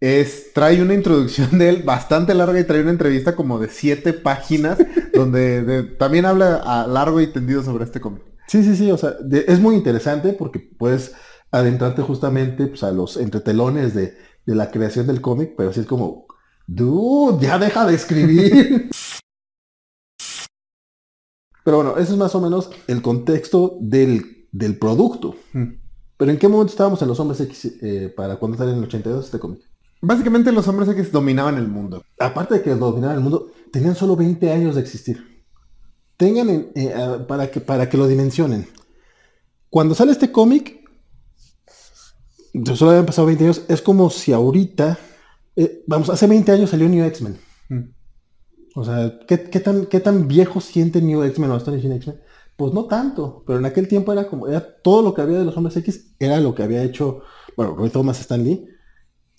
es, 0.00 0.52
trae 0.54 0.80
una 0.82 0.94
introducción 0.94 1.58
de 1.58 1.68
él 1.68 1.82
bastante 1.82 2.34
larga 2.34 2.58
y 2.58 2.64
trae 2.64 2.80
una 2.82 2.90
entrevista 2.90 3.36
como 3.36 3.58
de 3.58 3.68
siete 3.68 4.12
páginas 4.14 4.78
donde 5.14 5.62
de- 5.62 5.82
también 5.82 6.24
habla 6.24 6.56
a 6.56 6.86
largo 6.86 7.20
y 7.20 7.26
tendido 7.26 7.62
sobre 7.62 7.84
este 7.84 8.00
cómic. 8.00 8.22
Sí, 8.46 8.64
sí, 8.64 8.74
sí, 8.76 8.90
o 8.90 8.96
sea, 8.98 9.12
de- 9.20 9.44
es 9.48 9.60
muy 9.60 9.76
interesante 9.76 10.32
porque 10.32 10.58
puedes 10.58 11.12
adentrarte 11.52 12.02
justamente 12.02 12.66
pues, 12.66 12.82
a 12.82 12.92
los 12.92 13.16
entretelones 13.16 13.94
de, 13.94 14.16
de 14.46 14.54
la 14.54 14.70
creación 14.70 15.06
del 15.06 15.20
cómic, 15.20 15.54
pero 15.56 15.70
así 15.70 15.80
es 15.80 15.86
como, 15.86 16.26
dude, 16.66 17.44
ya 17.46 17.58
deja 17.58 17.86
de 17.86 17.94
escribir. 17.94 18.90
pero 21.64 21.76
bueno, 21.78 21.98
eso 21.98 22.12
es 22.12 22.18
más 22.18 22.34
o 22.34 22.40
menos 22.40 22.70
el 22.86 23.02
contexto 23.02 23.76
del, 23.80 24.48
del 24.50 24.78
producto. 24.78 25.36
Mm. 25.52 25.74
Pero 26.16 26.30
¿en 26.32 26.38
qué 26.38 26.48
momento 26.48 26.70
estábamos 26.72 27.00
en 27.02 27.08
los 27.08 27.20
hombres 27.20 27.40
X 27.40 27.78
eh, 27.82 28.12
para 28.16 28.36
cuando 28.36 28.56
sale 28.58 28.72
en 28.72 28.78
el 28.78 28.84
82 28.84 29.24
este 29.26 29.38
cómic? 29.38 29.60
Básicamente 30.02 30.50
los 30.52 30.66
hombres 30.68 30.88
X 30.88 31.12
dominaban 31.12 31.56
el 31.56 31.68
mundo. 31.68 32.02
aparte 32.18 32.54
de 32.54 32.62
que 32.62 32.74
dominaban 32.74 33.16
el 33.16 33.22
mundo, 33.22 33.50
tenían 33.72 33.94
solo 33.94 34.16
20 34.16 34.50
años 34.50 34.74
de 34.74 34.80
existir. 34.80 35.44
Tengan 36.16 36.48
en- 36.50 36.70
eh, 36.74 36.94
para, 37.28 37.50
que, 37.50 37.60
para 37.60 37.88
que 37.88 37.96
lo 37.96 38.06
dimensionen. 38.06 38.66
Cuando 39.68 39.94
sale 39.94 40.12
este 40.12 40.32
cómic, 40.32 40.80
solo 42.74 42.90
habían 42.90 43.06
pasado 43.06 43.26
20 43.26 43.44
años, 43.44 43.62
es 43.68 43.80
como 43.82 44.10
si 44.10 44.32
ahorita, 44.32 44.98
eh, 45.56 45.82
vamos, 45.86 46.10
hace 46.10 46.26
20 46.26 46.50
años 46.52 46.70
salió 46.70 46.88
New 46.88 47.04
X-Men. 47.04 47.38
Mm. 47.68 47.90
O 48.74 48.84
sea, 48.84 49.18
¿qué, 49.26 49.42
qué 49.50 49.60
tan, 49.60 49.86
¿qué 49.86 50.00
tan 50.00 50.28
viejo 50.28 50.60
siente 50.60 51.00
New 51.02 51.22
X-Men 51.24 51.50
o 51.50 51.54
Astonishing 51.54 51.92
X-Men? 51.92 52.20
Pues 52.56 52.72
no 52.74 52.84
tanto, 52.86 53.42
pero 53.46 53.58
en 53.58 53.64
aquel 53.64 53.88
tiempo 53.88 54.12
era 54.12 54.26
como, 54.28 54.46
era 54.46 54.60
todo 54.82 55.02
lo 55.02 55.14
que 55.14 55.22
había 55.22 55.38
de 55.38 55.44
los 55.44 55.56
hombres 55.56 55.76
X, 55.78 56.14
era 56.18 56.38
lo 56.40 56.54
que 56.54 56.62
había 56.62 56.82
hecho, 56.82 57.22
bueno, 57.56 57.74
Roy 57.74 57.88
Thomas 57.90 58.20
Stan 58.20 58.42
Lee, 58.42 58.66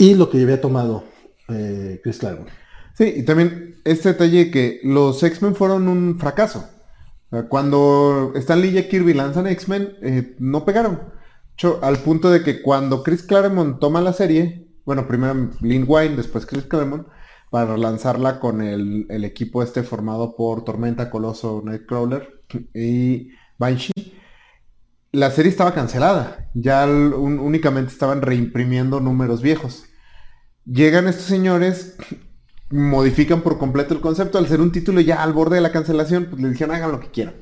y 0.02 0.16
lo 0.16 0.32
que 0.32 0.42
había 0.42 0.60
tomado 0.60 1.04
eh, 1.48 2.02
Chris 2.04 2.18
Claremont. 2.18 2.50
Sí, 2.98 3.14
y 3.18 3.24
también 3.24 3.76
este 3.84 4.14
detalle 4.14 4.50
que 4.50 4.80
los 4.84 5.22
X-Men 5.22 5.54
fueron 5.54 5.88
un 5.88 6.18
fracaso. 6.18 6.68
Cuando 7.50 8.34
Stan 8.36 8.60
Lee 8.60 8.80
y 8.80 8.90
Kirby 8.90 9.14
lanzan 9.14 9.46
X-Men, 9.46 9.94
eh, 10.02 10.36
no 10.40 10.66
pegaron. 10.66 11.00
Al 11.84 11.98
punto 12.00 12.32
de 12.32 12.42
que 12.42 12.64
cuando 12.64 13.04
Chris 13.04 13.22
Claremont 13.22 13.80
toma 13.80 14.02
la 14.02 14.12
serie, 14.12 14.68
bueno, 14.86 15.08
primero 15.08 15.52
Lynn 15.62 15.86
Wine, 15.88 16.16
después 16.16 16.48
Chris 16.48 16.64
Claremont, 16.64 17.08
para 17.52 17.78
lanzarla 17.78 18.40
con 18.40 18.62
el, 18.62 19.06
equipo 19.24 19.62
este 19.62 19.84
formado 19.84 20.36
por 20.36 20.66
Tormenta, 20.66 21.12
Coloso, 21.12 21.62
Nightcrawler 21.64 22.42
y 22.74 23.30
Banshee, 23.60 24.18
la 25.12 25.30
serie 25.30 25.52
estaba 25.52 25.76
cancelada. 25.76 26.50
Ya 26.56 26.88
únicamente 26.88 27.92
estaban 27.94 28.24
reimprimiendo 28.24 29.00
números 29.00 29.44
viejos. 29.44 29.86
Llegan 30.66 31.08
estos 31.08 31.26
señores, 31.26 31.96
modifican 32.70 33.42
por 33.42 33.58
completo 33.58 33.94
el 33.94 34.02
concepto. 34.02 34.38
Al 34.38 34.48
ser 34.48 34.62
un 34.62 34.72
título 34.72 35.02
ya 35.02 35.24
al 35.24 35.34
borde 35.34 35.56
de 35.56 35.62
la 35.62 35.72
cancelación, 35.72 36.28
pues 36.30 36.42
les 36.42 36.52
dijeron 36.52 36.76
hagan 36.76 36.92
lo 36.92 37.00
que 37.00 37.10
quieran. 37.10 37.36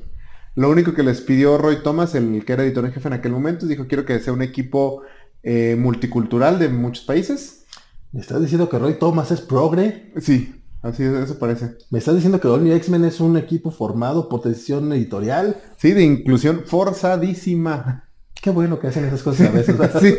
Lo 0.55 0.69
único 0.69 0.93
que 0.93 1.03
les 1.03 1.21
pidió 1.21 1.57
Roy 1.57 1.83
Thomas, 1.83 2.15
el 2.15 2.43
que 2.45 2.53
era 2.53 2.63
editor 2.63 2.85
en 2.85 2.93
jefe 2.93 3.07
en 3.07 3.13
aquel 3.13 3.31
momento, 3.31 3.65
dijo 3.65 3.87
quiero 3.87 4.05
que 4.05 4.19
sea 4.19 4.33
un 4.33 4.41
equipo 4.41 5.03
eh, 5.43 5.75
multicultural 5.77 6.59
de 6.59 6.69
muchos 6.69 7.05
países. 7.05 7.65
¿Me 8.11 8.21
estás 8.21 8.41
diciendo 8.41 8.69
que 8.69 8.79
Roy 8.79 8.95
Thomas 8.95 9.31
es 9.31 9.41
progre? 9.41 10.11
Sí, 10.19 10.63
así 10.81 11.03
es, 11.03 11.13
eso 11.13 11.37
parece. 11.37 11.77
¿Me 11.91 11.99
estás 11.99 12.15
diciendo 12.15 12.39
que 12.39 12.47
New 12.47 12.73
X-Men 12.73 13.05
es 13.05 13.19
un 13.19 13.37
equipo 13.37 13.69
formado 13.69 14.27
por 14.27 14.41
decisión 14.41 14.91
editorial? 14.91 15.57
Sí, 15.77 15.91
de 15.91 16.03
inclusión 16.03 16.63
forzadísima. 16.65 18.09
Qué 18.41 18.49
bueno 18.49 18.79
que 18.79 18.87
hacen 18.87 19.05
esas 19.05 19.21
cosas 19.21 19.47
a 19.47 19.51
veces. 19.51 19.75
Sí. 20.01 20.15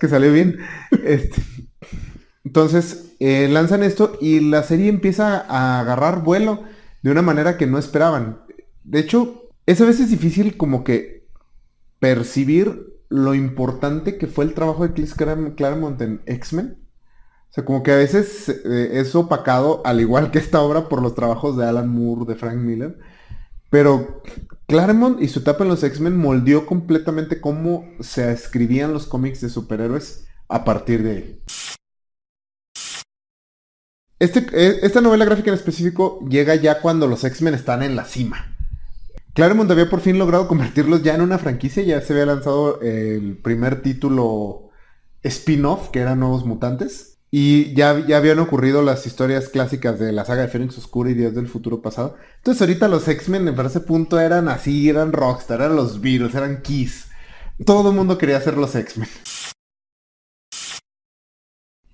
Que 0.00 0.08
salió 0.08 0.32
bien. 0.32 0.58
Este, 1.04 1.42
entonces, 2.44 3.14
eh, 3.20 3.48
lanzan 3.48 3.82
esto 3.82 4.16
y 4.20 4.40
la 4.40 4.62
serie 4.62 4.88
empieza 4.88 5.38
a 5.48 5.80
agarrar 5.80 6.22
vuelo 6.22 6.62
de 7.02 7.10
una 7.10 7.22
manera 7.22 7.56
que 7.56 7.66
no 7.66 7.78
esperaban. 7.78 8.40
De 8.84 9.00
hecho, 9.00 9.50
es 9.66 9.80
a 9.80 9.84
veces 9.86 10.10
difícil 10.10 10.56
como 10.56 10.84
que 10.84 11.28
percibir 11.98 12.86
lo 13.08 13.34
importante 13.34 14.18
que 14.18 14.26
fue 14.26 14.44
el 14.44 14.54
trabajo 14.54 14.86
de 14.86 14.94
Chris 14.94 15.16
Clar- 15.16 15.54
Claremont 15.56 16.00
en 16.02 16.22
X-Men 16.26 16.78
O 17.50 17.52
sea, 17.52 17.64
como 17.64 17.82
que 17.82 17.92
a 17.92 17.96
veces 17.96 18.48
eh, 18.48 18.90
es 19.00 19.14
opacado, 19.14 19.82
al 19.84 20.00
igual 20.00 20.30
que 20.30 20.38
esta 20.38 20.60
obra, 20.60 20.88
por 20.88 21.02
los 21.02 21.14
trabajos 21.14 21.56
de 21.56 21.66
Alan 21.66 21.88
Moore, 21.88 22.26
de 22.32 22.38
Frank 22.38 22.56
Miller. 22.58 22.98
Pero 23.70 24.22
Claremont 24.66 25.20
y 25.22 25.28
su 25.28 25.40
etapa 25.40 25.64
en 25.64 25.70
los 25.70 25.82
X-Men 25.82 26.16
moldeó 26.16 26.66
completamente 26.66 27.40
cómo 27.40 27.86
se 28.00 28.30
escribían 28.32 28.92
los 28.92 29.06
cómics 29.06 29.40
de 29.40 29.48
superhéroes 29.48 30.26
a 30.48 30.64
partir 30.64 31.02
de 31.02 31.16
él. 31.16 31.42
Este, 34.18 34.40
eh, 34.52 34.80
esta 34.82 35.00
novela 35.00 35.24
gráfica 35.24 35.50
en 35.50 35.56
específico 35.56 36.20
llega 36.28 36.54
ya 36.56 36.80
cuando 36.80 37.06
los 37.06 37.22
X-Men 37.24 37.54
están 37.54 37.82
en 37.82 37.94
la 37.94 38.04
cima. 38.04 38.56
Claremont 39.32 39.70
había 39.70 39.88
por 39.88 40.00
fin 40.00 40.18
logrado 40.18 40.48
convertirlos 40.48 41.02
ya 41.02 41.14
en 41.14 41.20
una 41.20 41.38
franquicia, 41.38 41.82
ya 41.84 42.00
se 42.00 42.12
había 42.12 42.26
lanzado 42.26 42.80
el 42.80 43.38
primer 43.38 43.82
título 43.82 44.70
spin-off, 45.22 45.90
que 45.90 46.00
eran 46.00 46.18
Nuevos 46.18 46.44
Mutantes, 46.44 47.07
y 47.30 47.74
ya, 47.74 48.04
ya 48.06 48.16
habían 48.16 48.38
ocurrido 48.38 48.82
las 48.82 49.06
historias 49.06 49.48
clásicas 49.48 49.98
de 49.98 50.12
la 50.12 50.24
saga 50.24 50.42
de 50.42 50.48
Fénix 50.48 50.78
Oscura 50.78 51.10
y 51.10 51.14
Días 51.14 51.34
del 51.34 51.48
Futuro 51.48 51.82
Pasado. 51.82 52.16
Entonces 52.38 52.60
ahorita 52.62 52.88
los 52.88 53.06
X-Men 53.06 53.54
para 53.54 53.68
ese 53.68 53.80
punto 53.80 54.18
eran 54.18 54.48
así, 54.48 54.88
eran 54.88 55.12
Rockstar, 55.12 55.60
eran 55.60 55.76
los 55.76 56.00
virus, 56.00 56.34
eran 56.34 56.62
Kiss. 56.62 57.06
Todo 57.64 57.90
el 57.90 57.96
mundo 57.96 58.16
quería 58.16 58.40
ser 58.40 58.56
los 58.56 58.74
X-Men 58.74 59.08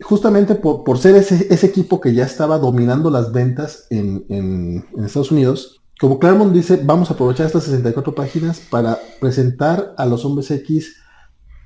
justamente 0.05 0.55
por, 0.55 0.99
ser 0.99 1.17
ese, 1.17 1.67
equipo 1.67 2.01
que 2.01 2.15
ya 2.15 2.25
estaba 2.25 2.59
dominando 2.59 3.11
las 3.11 3.33
ventas 3.33 3.87
en, 3.91 4.85
Estados 5.05 5.33
Unidos, 5.33 5.83
como 5.99 6.19
Claremont 6.19 6.53
dice, 6.53 6.81
vamos 6.83 7.11
a 7.11 7.15
aprovechar 7.15 7.47
estas 7.47 7.65
64 7.65 8.15
páginas 8.15 8.61
para 8.61 8.99
presentar 9.21 9.95
a 9.97 10.07
los 10.07 10.25
hombres 10.25 10.51
X 10.51 10.97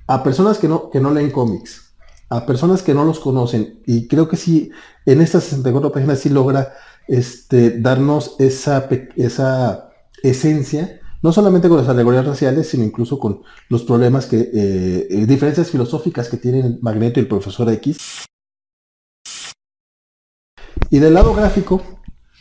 a 0.06 0.22
personas 0.22 0.58
que 0.58 0.68
no, 0.68 0.90
que 0.90 1.00
no 1.00 1.10
leen 1.10 1.30
cómics, 1.30 1.87
a 2.28 2.46
personas 2.46 2.82
que 2.82 2.94
no 2.94 3.04
los 3.04 3.20
conocen. 3.20 3.80
Y 3.86 4.08
creo 4.08 4.28
que 4.28 4.36
sí, 4.36 4.70
en 5.06 5.20
estas 5.20 5.44
64 5.44 5.92
páginas 5.92 6.20
sí 6.20 6.28
logra 6.28 6.74
este, 7.06 7.80
darnos 7.80 8.36
esa, 8.38 8.88
esa 9.16 9.90
esencia, 10.22 11.00
no 11.22 11.32
solamente 11.32 11.68
con 11.68 11.78
las 11.78 11.88
alegorías 11.88 12.26
raciales, 12.26 12.68
sino 12.68 12.84
incluso 12.84 13.18
con 13.18 13.42
los 13.68 13.82
problemas 13.82 14.26
que, 14.26 14.38
eh, 14.40 15.06
eh, 15.10 15.26
diferencias 15.26 15.70
filosóficas 15.70 16.28
que 16.28 16.36
tienen 16.36 16.78
Magneto 16.82 17.18
y 17.18 17.22
el 17.22 17.28
profesor 17.28 17.70
X. 17.72 18.26
Y 20.90 20.98
del 20.98 21.14
lado 21.14 21.34
gráfico, 21.34 21.82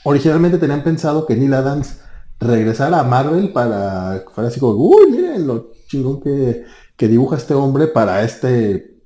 originalmente 0.03 0.57
tenían 0.57 0.83
pensado 0.83 1.25
que 1.25 1.35
Neil 1.35 1.53
Adams 1.53 1.99
regresara 2.39 2.99
a 2.99 3.03
Marvel 3.03 3.51
para 3.51 4.23
fuera 4.33 4.49
así 4.49 4.59
como, 4.59 4.73
uy, 4.73 5.11
miren 5.11 5.47
lo 5.47 5.71
chingón 5.87 6.21
que, 6.21 6.65
dibuja 7.07 7.37
este 7.37 7.53
hombre 7.53 7.87
para 7.87 8.23
este 8.23 8.96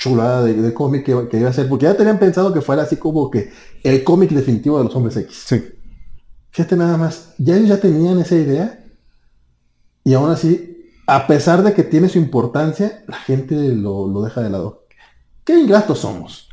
chulada 0.00 0.42
de, 0.42 0.74
cómic 0.74 1.04
que, 1.04 1.38
iba 1.38 1.50
a 1.50 1.52
ser, 1.52 1.68
porque 1.68 1.84
ya 1.84 1.94
tenían 1.94 2.18
pensado 2.18 2.54
que 2.54 2.62
fuera 2.62 2.82
así 2.82 2.96
como 2.96 3.30
que 3.30 3.52
el 3.84 4.02
cómic 4.02 4.30
definitivo 4.30 4.78
de 4.78 4.84
los 4.84 4.96
hombres 4.96 5.14
X. 5.18 5.44
Sí. 5.46 5.62
Fíjate 6.50 6.74
nada 6.74 6.96
más, 6.96 7.34
ya 7.36 7.54
ellos 7.54 7.68
ya 7.68 7.80
tenían 7.80 8.18
esa 8.18 8.34
idea 8.34 8.82
y 10.02 10.14
aún 10.14 10.30
así, 10.30 10.90
a 11.06 11.26
pesar 11.26 11.62
de 11.62 11.74
que 11.74 11.82
tiene 11.82 12.08
su 12.08 12.16
importancia, 12.16 13.04
la 13.06 13.18
gente 13.18 13.54
lo, 13.54 14.08
lo 14.08 14.22
deja 14.22 14.40
de 14.40 14.48
lado. 14.48 14.86
Qué 15.44 15.58
ingratos 15.58 15.98
somos. 15.98 16.48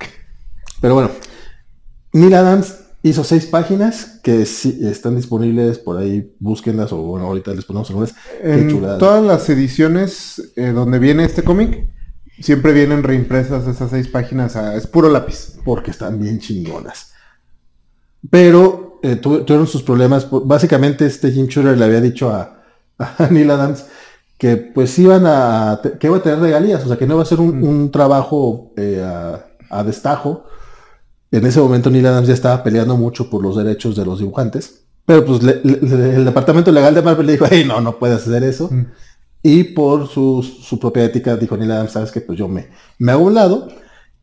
Pero 0.82 0.96
bueno, 0.96 1.12
Neil 2.12 2.34
Adams 2.34 2.80
hizo 3.01 3.24
seis 3.24 3.46
páginas 3.46 4.20
que 4.24 4.46
sí 4.46 4.80
están 4.84 5.16
disponibles 5.16 5.80
por 5.80 5.98
ahí, 5.98 6.36
búsquenlas 6.39 6.92
o 6.92 6.98
bueno, 6.98 7.27
ahorita 7.27 7.54
les 7.54 7.63
ponemos 7.63 7.89
algunas. 7.89 8.13
En 8.44 8.77
todas 9.00 9.24
las 9.24 9.50
ediciones 9.50 10.51
eh, 10.58 10.74
donde 10.74 11.00
viene 11.00 11.24
este 11.24 11.44
cómic, 11.44 11.88
siempre 12.39 12.74
vienen 12.74 13.03
reimpresas 13.03 13.67
esas 13.67 13.91
seis 13.91 14.08
páginas, 14.08 14.56
es 14.56 14.88
puro 14.88 15.10
lápiz. 15.10 15.58
Porque 15.63 15.91
están 15.91 16.20
bien 16.20 16.39
chingonas. 16.39 17.13
Pero 18.29 19.00
eh, 19.03 19.15
tuvieron 19.15 19.67
sus 19.67 19.84
problemas. 19.84 20.27
Básicamente 20.29 21.06
este 21.06 21.32
Jim 21.32 21.48
Shooter 21.48 21.77
le 21.77 21.86
había 21.86 22.01
dicho 22.01 22.29
a, 22.29 22.63
Neil 23.29 23.51
Adams 23.51 23.86
que 24.38 24.56
pues 24.58 24.98
iban 25.00 25.24
a, 25.25 25.82
que 26.00 26.08
iba 26.08 26.17
a 26.17 26.22
tener 26.22 26.39
regalías, 26.39 26.84
o 26.86 26.88
sea 26.88 26.98
que 26.98 27.08
no 27.08 27.15
iba 27.15 27.24
a 27.24 27.25
ser 27.25 27.39
un, 27.39 27.86
mm. 27.86 27.91
trabajo 27.91 28.72
eh, 28.77 29.03
a 29.70 29.84
destajo 29.84 30.46
en 31.32 31.46
ese 31.46 31.60
momento 31.60 31.89
Neil 31.89 32.06
Adams 32.06 32.27
ya 32.27 32.34
estaba 32.34 32.63
peleando 32.63 32.96
mucho 32.96 33.29
por 33.29 33.44
los 33.44 33.58
derechos 33.58 33.96
de 33.96 34.06
los 34.06 34.20
dibujantes. 34.20 34.84
Pero 35.06 35.24
pues 35.25 35.41
el 35.41 36.25
departamento 36.25 36.72
legal 36.72 36.94
de 36.94 37.01
Marvel 37.01 37.25
le 37.25 37.34
dijo, 37.34 37.46
hey, 37.50 37.63
no, 37.65 37.79
no 37.79 37.98
puedes 37.98 38.17
hacer 38.17 38.44
eso. 38.44 38.70
Mm. 38.70 38.86
Y 39.44 39.63
por 39.63 40.08
su, 40.08 40.44
propia 40.79 41.06
ética 41.06 41.38
dijo 41.38 41.56
Neil 41.58 41.72
Adams, 41.72 41.91
sabes 41.91 42.12
que 42.12 42.22
pues 42.22 42.38
yo 42.38 42.48
me, 42.48 42.67
me 43.00 43.12
hago 43.12 43.25
un 43.25 43.34
lado. 43.34 43.67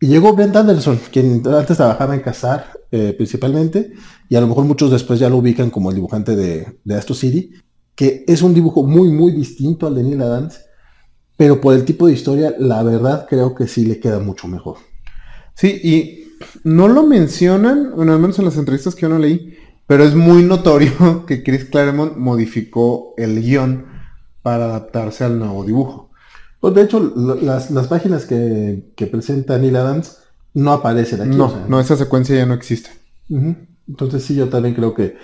Y 0.00 0.08
llegó 0.08 0.34
Brent 0.34 0.54
Anderson, 0.56 1.00
quien 1.10 1.42
antes 1.46 1.76
trabajaba 1.76 2.14
en 2.14 2.20
Cazar 2.20 2.66
eh, 2.90 3.14
principalmente, 3.16 3.92
y 4.28 4.36
a 4.36 4.40
lo 4.40 4.46
mejor 4.46 4.64
muchos 4.64 4.90
después 4.90 5.18
ya 5.18 5.28
lo 5.28 5.38
ubican 5.38 5.70
como 5.70 5.90
el 5.90 5.96
dibujante 5.96 6.36
de, 6.36 6.78
de 6.84 6.94
Astro 6.94 7.14
City, 7.14 7.52
que 7.94 8.24
es 8.26 8.42
un 8.42 8.54
dibujo 8.54 8.82
muy, 8.84 9.08
muy 9.10 9.32
distinto 9.32 9.86
al 9.86 9.94
de 9.94 10.02
Neil 10.02 10.22
Adams, 10.22 10.60
pero 11.36 11.60
por 11.60 11.74
el 11.74 11.84
tipo 11.84 12.06
de 12.06 12.12
historia, 12.12 12.54
la 12.58 12.82
verdad 12.82 13.26
creo 13.28 13.54
que 13.54 13.66
sí 13.66 13.84
le 13.84 13.98
queda 13.98 14.20
mucho 14.20 14.46
mejor. 14.46 14.76
Sí, 15.54 15.80
y 15.82 16.24
no 16.64 16.88
lo 16.88 17.06
mencionan, 17.06 17.92
bueno, 17.96 18.12
al 18.12 18.20
menos 18.20 18.38
en 18.38 18.44
las 18.44 18.56
entrevistas 18.56 18.94
que 18.94 19.02
yo 19.02 19.08
no 19.08 19.18
leí, 19.18 19.56
pero 19.86 20.04
es 20.04 20.14
muy 20.14 20.42
notorio 20.42 21.24
que 21.26 21.42
Chris 21.42 21.64
Claremont 21.64 22.16
modificó 22.16 23.14
el 23.16 23.42
guion 23.42 23.86
para 24.44 24.66
adaptarse 24.66 25.24
al 25.24 25.38
nuevo 25.38 25.64
dibujo. 25.64 26.10
Pues 26.60 26.74
de 26.74 26.82
hecho, 26.82 27.00
las, 27.16 27.88
páginas 27.88 28.26
que, 28.26 29.08
presenta 29.10 29.58
Neil 29.58 29.74
Adams 29.74 30.18
no 30.52 30.72
aparecen 30.72 31.22
aquí. 31.22 31.36
No, 31.36 31.66
no, 31.66 31.80
esa 31.80 31.96
secuencia 31.96 32.36
ya 32.36 32.44
no 32.44 32.52
existe. 32.54 32.90
Entonces 33.88 34.22
sí, 34.22 34.34
yo 34.34 34.50
también 34.50 34.74
creo 34.74 34.94
que 34.94 35.16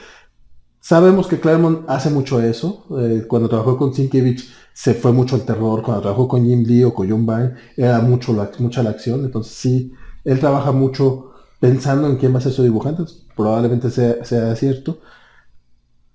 sabemos 0.80 1.26
que 1.26 1.38
Claremont 1.38 1.84
hace 1.88 2.08
mucho 2.08 2.40
eso. 2.40 2.86
Eh, 2.98 3.26
cuando 3.28 3.48
trabajó 3.50 3.76
con 3.76 3.92
Sienkiewicz 3.92 4.48
se 4.72 4.94
fue 4.94 5.12
mucho 5.12 5.36
al 5.36 5.42
terror. 5.42 5.82
Cuando 5.82 6.00
trabajó 6.00 6.26
con 6.26 6.44
Jim 6.46 6.64
Lee 6.66 6.84
o 6.84 6.94
con 6.94 7.08
John 7.08 7.26
Byrne 7.26 7.54
era 7.76 8.00
mucho 8.00 8.34
mucha 8.58 8.82
la 8.82 8.90
acción. 8.90 9.24
Entonces 9.26 9.52
sí, 9.52 9.92
él 10.24 10.40
trabaja 10.40 10.72
mucho 10.72 11.32
pensando 11.60 12.08
en 12.08 12.16
quién 12.16 12.34
va 12.34 12.38
a 12.38 12.42
ser 12.42 12.52
su 12.52 12.62
dibujante, 12.62 13.04
probablemente 13.36 13.90
sea, 13.90 14.56
cierto. 14.56 14.98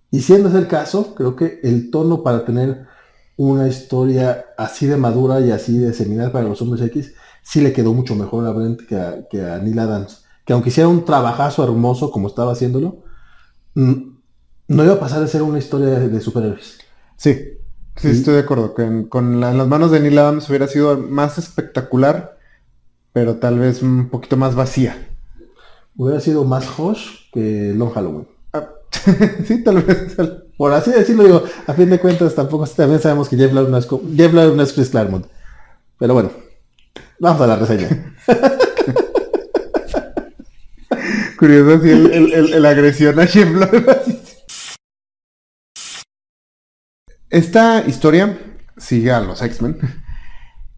Y 0.09 0.21
siendo 0.21 0.49
ese 0.49 0.57
el 0.57 0.67
caso, 0.67 1.13
creo 1.13 1.35
que 1.35 1.59
el 1.61 1.91
tono 1.91 2.23
para 2.23 2.45
tener 2.45 2.87
una 3.37 3.67
historia 3.67 4.45
así 4.57 4.87
de 4.87 4.97
madura 4.97 5.39
y 5.41 5.51
así 5.51 5.77
de 5.77 5.93
seminal 5.93 6.31
para 6.31 6.47
los 6.47 6.61
hombres 6.61 6.81
X, 6.83 7.13
sí 7.41 7.61
le 7.61 7.73
quedó 7.73 7.93
mucho 7.93 8.15
mejor 8.15 8.45
a 8.45 8.51
Brent 8.51 8.81
que 8.81 8.95
a, 8.95 9.27
que 9.29 9.45
a 9.45 9.57
Neil 9.59 9.79
Adams. 9.79 10.25
Que 10.45 10.53
aunque 10.53 10.69
hiciera 10.69 10.87
un 10.87 11.05
trabajazo 11.05 11.63
hermoso 11.63 12.11
como 12.11 12.27
estaba 12.27 12.53
haciéndolo, 12.53 13.03
mm, 13.73 13.93
no 14.67 14.83
iba 14.83 14.93
a 14.93 14.99
pasar 14.99 15.21
de 15.21 15.27
ser 15.27 15.41
una 15.41 15.59
historia 15.59 15.87
de, 15.87 16.21
superhéroes. 16.21 16.79
Sí, 17.17 17.57
sí, 17.95 18.09
estoy 18.09 18.35
de 18.35 18.39
acuerdo. 18.41 18.73
Que 18.73 19.07
con 19.09 19.39
las 19.39 19.67
manos 19.67 19.91
de 19.91 19.99
Neil 19.99 20.17
Adams 20.17 20.49
hubiera 20.49 20.67
sido 20.67 20.97
más 20.97 21.37
espectacular 21.37 22.35
pero 23.15 23.37
tal 23.37 23.57
vez 23.59 23.81
un 23.81 24.09
poquito 24.09 24.35
más 24.35 24.55
vacía. 24.55 25.07
Hubiera 25.95 26.19
sido 26.19 26.43
más 26.43 26.67
Hosh 26.77 27.31
que 27.31 27.71
Long 27.73 27.93
Halloween. 27.93 28.27
Ah, 28.51 28.67
sí, 29.47 29.63
tal 29.63 29.81
vez. 29.81 30.17
Por 30.57 30.73
así 30.73 30.91
decirlo, 30.91 31.23
digo, 31.23 31.43
a 31.67 31.73
fin 31.73 31.89
de 31.89 31.99
cuentas 31.99 32.35
tampoco 32.35 32.65
también 32.67 33.01
sabemos 33.01 33.27
que 33.29 33.37
Jeff 33.37 33.51
Lowe 33.51 33.69
no 33.69 33.77
es, 33.77 33.87
Jeff 34.15 34.33
no 34.33 34.61
es 34.61 34.73
Chris 34.73 34.89
Claremont. 34.89 35.25
Pero 35.99 36.13
bueno, 36.13 36.31
vamos 37.19 37.41
a 37.41 37.47
la 37.47 37.55
reseña. 37.57 38.15
Curioso 41.37 41.81
si 41.83 41.89
el, 41.89 42.33
el, 42.33 42.65
agresión 42.65 43.19
a 43.19 43.27
Jeff 43.27 43.49
Lowe. 43.49 43.85
Esta 47.29 47.83
historia 47.85 48.39
sigue 48.77 49.11
a 49.11 49.19
los 49.19 49.41
X-Men 49.41 49.77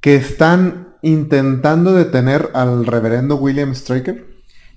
que 0.01 0.15
están 0.15 0.95
intentando 1.01 1.93
detener 1.93 2.51
al 2.53 2.85
reverendo 2.85 3.35
William 3.35 3.73
Straker, 3.73 4.25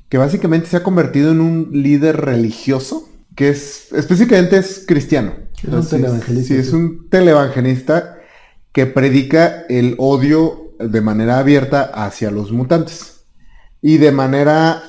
que 0.09 0.19
básicamente 0.19 0.69
se 0.69 0.76
ha 0.76 0.83
convertido 0.83 1.30
en 1.33 1.40
un 1.40 1.71
líder 1.73 2.21
religioso, 2.21 3.09
que 3.37 3.50
es 3.50 3.92
específicamente 3.92 4.58
es 4.58 4.84
cristiano. 4.87 5.32
Es 5.62 5.68
un 5.72 5.88
televangelista. 5.88 6.54
Sí, 6.54 6.60
es 6.60 6.72
un 6.72 7.08
televangelista 7.08 8.18
que 8.72 8.87
predica 8.87 9.66
el 9.68 9.94
odio 9.99 10.72
de 10.78 11.00
manera 11.00 11.38
abierta 11.38 11.82
hacia 11.82 12.30
los 12.30 12.52
mutantes. 12.52 13.25
Y 13.82 13.99
de 13.99 14.12
manera 14.12 14.82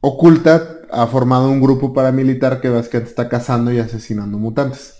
oculta 0.00 0.78
ha 0.90 1.06
formado 1.06 1.50
un 1.50 1.60
grupo 1.60 1.92
paramilitar 1.92 2.60
que 2.60 2.68
básicamente 2.68 3.10
está 3.10 3.28
cazando 3.28 3.72
y 3.72 3.78
asesinando 3.78 4.38
mutantes. 4.38 4.94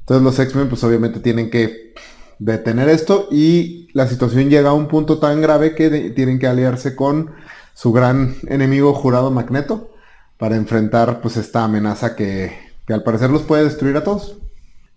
Entonces 0.00 0.24
los 0.24 0.38
X-Men 0.38 0.68
pues 0.68 0.82
obviamente 0.84 1.20
tienen 1.20 1.50
que 1.50 1.94
detener 2.38 2.88
esto 2.88 3.28
y 3.30 3.88
la 3.92 4.08
situación 4.08 4.48
llega 4.48 4.70
a 4.70 4.74
un 4.74 4.88
punto 4.88 5.18
tan 5.18 5.42
grave 5.42 5.74
que 5.74 6.10
tienen 6.10 6.38
que 6.38 6.46
aliarse 6.46 6.96
con 6.96 7.30
su 7.74 7.92
gran 7.92 8.34
enemigo 8.48 8.94
jurado 8.94 9.30
Magneto 9.30 9.92
para 10.40 10.56
enfrentar 10.56 11.20
pues 11.20 11.36
esta 11.36 11.64
amenaza 11.64 12.16
que, 12.16 12.52
que 12.86 12.94
al 12.94 13.04
parecer 13.04 13.30
los 13.30 13.42
puede 13.42 13.64
destruir 13.64 13.96
a 13.98 14.02
todos. 14.04 14.38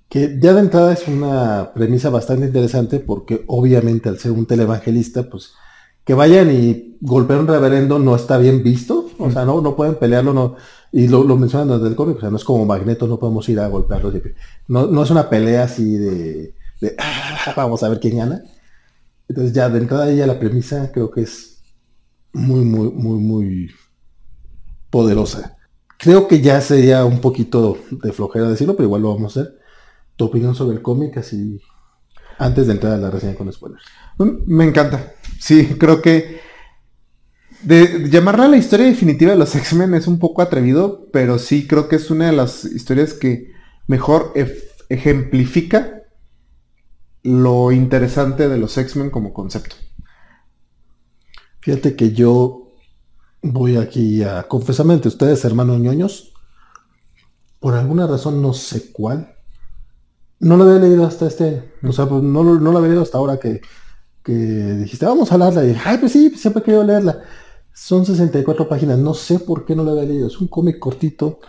Que 0.10 0.38
ya 0.40 0.54
de 0.54 0.62
entrada 0.62 0.94
es 0.94 1.08
una 1.08 1.72
premisa 1.76 2.10
bastante 2.10 2.46
interesante 2.48 3.00
porque 3.00 3.44
obviamente 3.48 4.10
al 4.10 4.20
ser 4.20 4.32
un 4.32 4.46
televangelista 4.46 5.30
pues 5.30 5.52
que 6.06 6.14
vayan 6.14 6.50
y 6.52 6.98
golpeen 7.02 7.42
un 7.42 7.48
reverendo 7.48 8.00
no 8.00 8.16
está 8.16 8.38
bien 8.38 8.64
visto, 8.64 9.10
o 9.20 9.32
sea, 9.32 9.46
no, 9.46 9.62
no 9.62 9.76
pueden 9.76 9.96
pelearlo, 9.96 10.34
no, 10.34 10.56
y 10.92 11.08
lo, 11.08 11.24
lo 11.24 11.38
mencionan 11.38 11.70
desde 11.70 11.88
el 11.88 11.96
cómic, 11.96 12.18
o 12.18 12.20
sea, 12.20 12.30
no 12.30 12.36
es 12.38 12.44
como 12.44 12.66
Magneto, 12.66 13.08
no 13.08 13.18
podemos 13.20 13.48
ir 13.50 13.60
a 13.60 13.68
golpearlo, 13.68 14.12
no, 14.68 14.88
no 14.88 15.04
es 15.04 15.10
una 15.12 15.30
pelea 15.30 15.64
así 15.64 15.96
de, 15.98 16.54
de 16.82 16.96
"Ah, 17.00 17.54
vamos 17.56 17.84
a 17.84 17.90
ver 17.90 18.00
quién 18.02 18.18
gana. 18.18 18.44
Entonces 19.30 19.54
ya 19.54 19.70
de 19.70 19.80
entrada 19.80 20.12
ya 20.12 20.28
la 20.28 20.40
premisa 20.40 20.92
creo 20.92 21.10
que 21.10 21.22
es 21.22 21.58
muy, 22.34 22.66
muy, 22.66 22.92
muy, 22.92 23.20
muy 23.20 23.72
poderosa. 24.94 25.58
Creo 25.98 26.28
que 26.28 26.40
ya 26.40 26.62
sería 26.62 27.04
un 27.04 27.20
poquito 27.20 27.80
de 27.90 28.14
flojera 28.14 28.48
decirlo, 28.48 28.76
pero 28.76 28.86
igual 28.86 29.02
lo 29.02 29.16
vamos 29.16 29.36
a 29.36 29.42
hacer. 29.42 29.60
Tu 30.16 30.26
opinión 30.26 30.54
sobre 30.54 30.76
el 30.78 30.84
cómic, 30.84 31.18
así 31.18 31.60
antes 32.38 32.68
de 32.68 32.74
entrar 32.74 32.94
a 32.94 32.98
la 32.98 33.10
reseña 33.10 33.34
con 33.34 33.52
spoilers. 33.52 33.84
Mm, 34.20 34.44
Me 34.46 34.66
encanta. 34.66 35.14
Sí, 35.40 35.78
creo 35.80 36.00
que 36.00 36.42
de 37.64 38.08
llamarla 38.08 38.48
la 38.48 38.58
historia 38.58 38.86
definitiva 38.86 39.32
de 39.32 39.40
los 39.40 39.56
X-Men 39.56 39.96
es 39.96 40.06
un 40.06 40.20
poco 40.20 40.44
atrevido, 40.44 41.08
pero 41.12 41.40
sí 41.40 41.66
creo 41.66 41.90
que 41.90 41.96
es 41.96 42.12
una 42.12 42.28
de 42.28 42.34
las 42.34 42.64
historias 42.64 43.14
que 43.16 43.52
mejor 43.88 44.32
ejemplifica 44.90 46.04
lo 47.24 47.72
interesante 47.72 48.48
de 48.48 48.60
los 48.60 48.78
X-Men 48.78 49.10
como 49.10 49.34
concepto. 49.34 49.76
Fíjate 51.62 51.96
que 51.96 52.12
yo 52.12 52.63
voy 53.44 53.76
aquí 53.76 54.24
a 54.24 54.44
confesamente, 54.44 55.10
ustedes 55.10 55.44
hermanos 55.46 55.80
ñoños, 55.80 56.34
por 57.60 57.76
alguna 57.76 58.08
razón 58.08 58.42
no 58.42 58.54
sé 58.54 58.92
cuál, 58.92 59.36
no 60.40 60.58
lo 60.58 60.64
había 60.64 60.80
leído 60.80 61.06
hasta 61.06 61.28
este, 61.28 61.74
pues 61.82 61.98
no, 62.00 62.44
no 62.44 62.72
lo 62.72 62.78
había 62.78 62.90
leído 62.90 63.04
hasta 63.04 63.18
ahora 63.18 63.38
que, 63.38 63.62
que 64.24 64.34
dijiste, 64.34 65.06
vamos 65.06 65.32
a 65.32 65.36
hablarla, 65.36 65.66
y 65.66 65.76
ay, 65.86 65.98
pues 65.98 66.14
sí, 66.14 66.32
siempre 66.36 66.62
he 66.62 66.66
querido 66.66 66.84
leerla. 66.84 67.22
Son 67.74 68.06
64 68.06 68.68
páginas, 68.68 69.00
no 69.00 69.14
sé 69.14 69.40
por 69.40 69.66
qué 69.66 69.76
no 69.76 69.84
lo 69.84 69.92
había 69.92 70.04
leído, 70.04 70.28
es 70.28 70.40
un 70.40 70.48
cómic 70.48 70.80
cortito, 70.80 71.40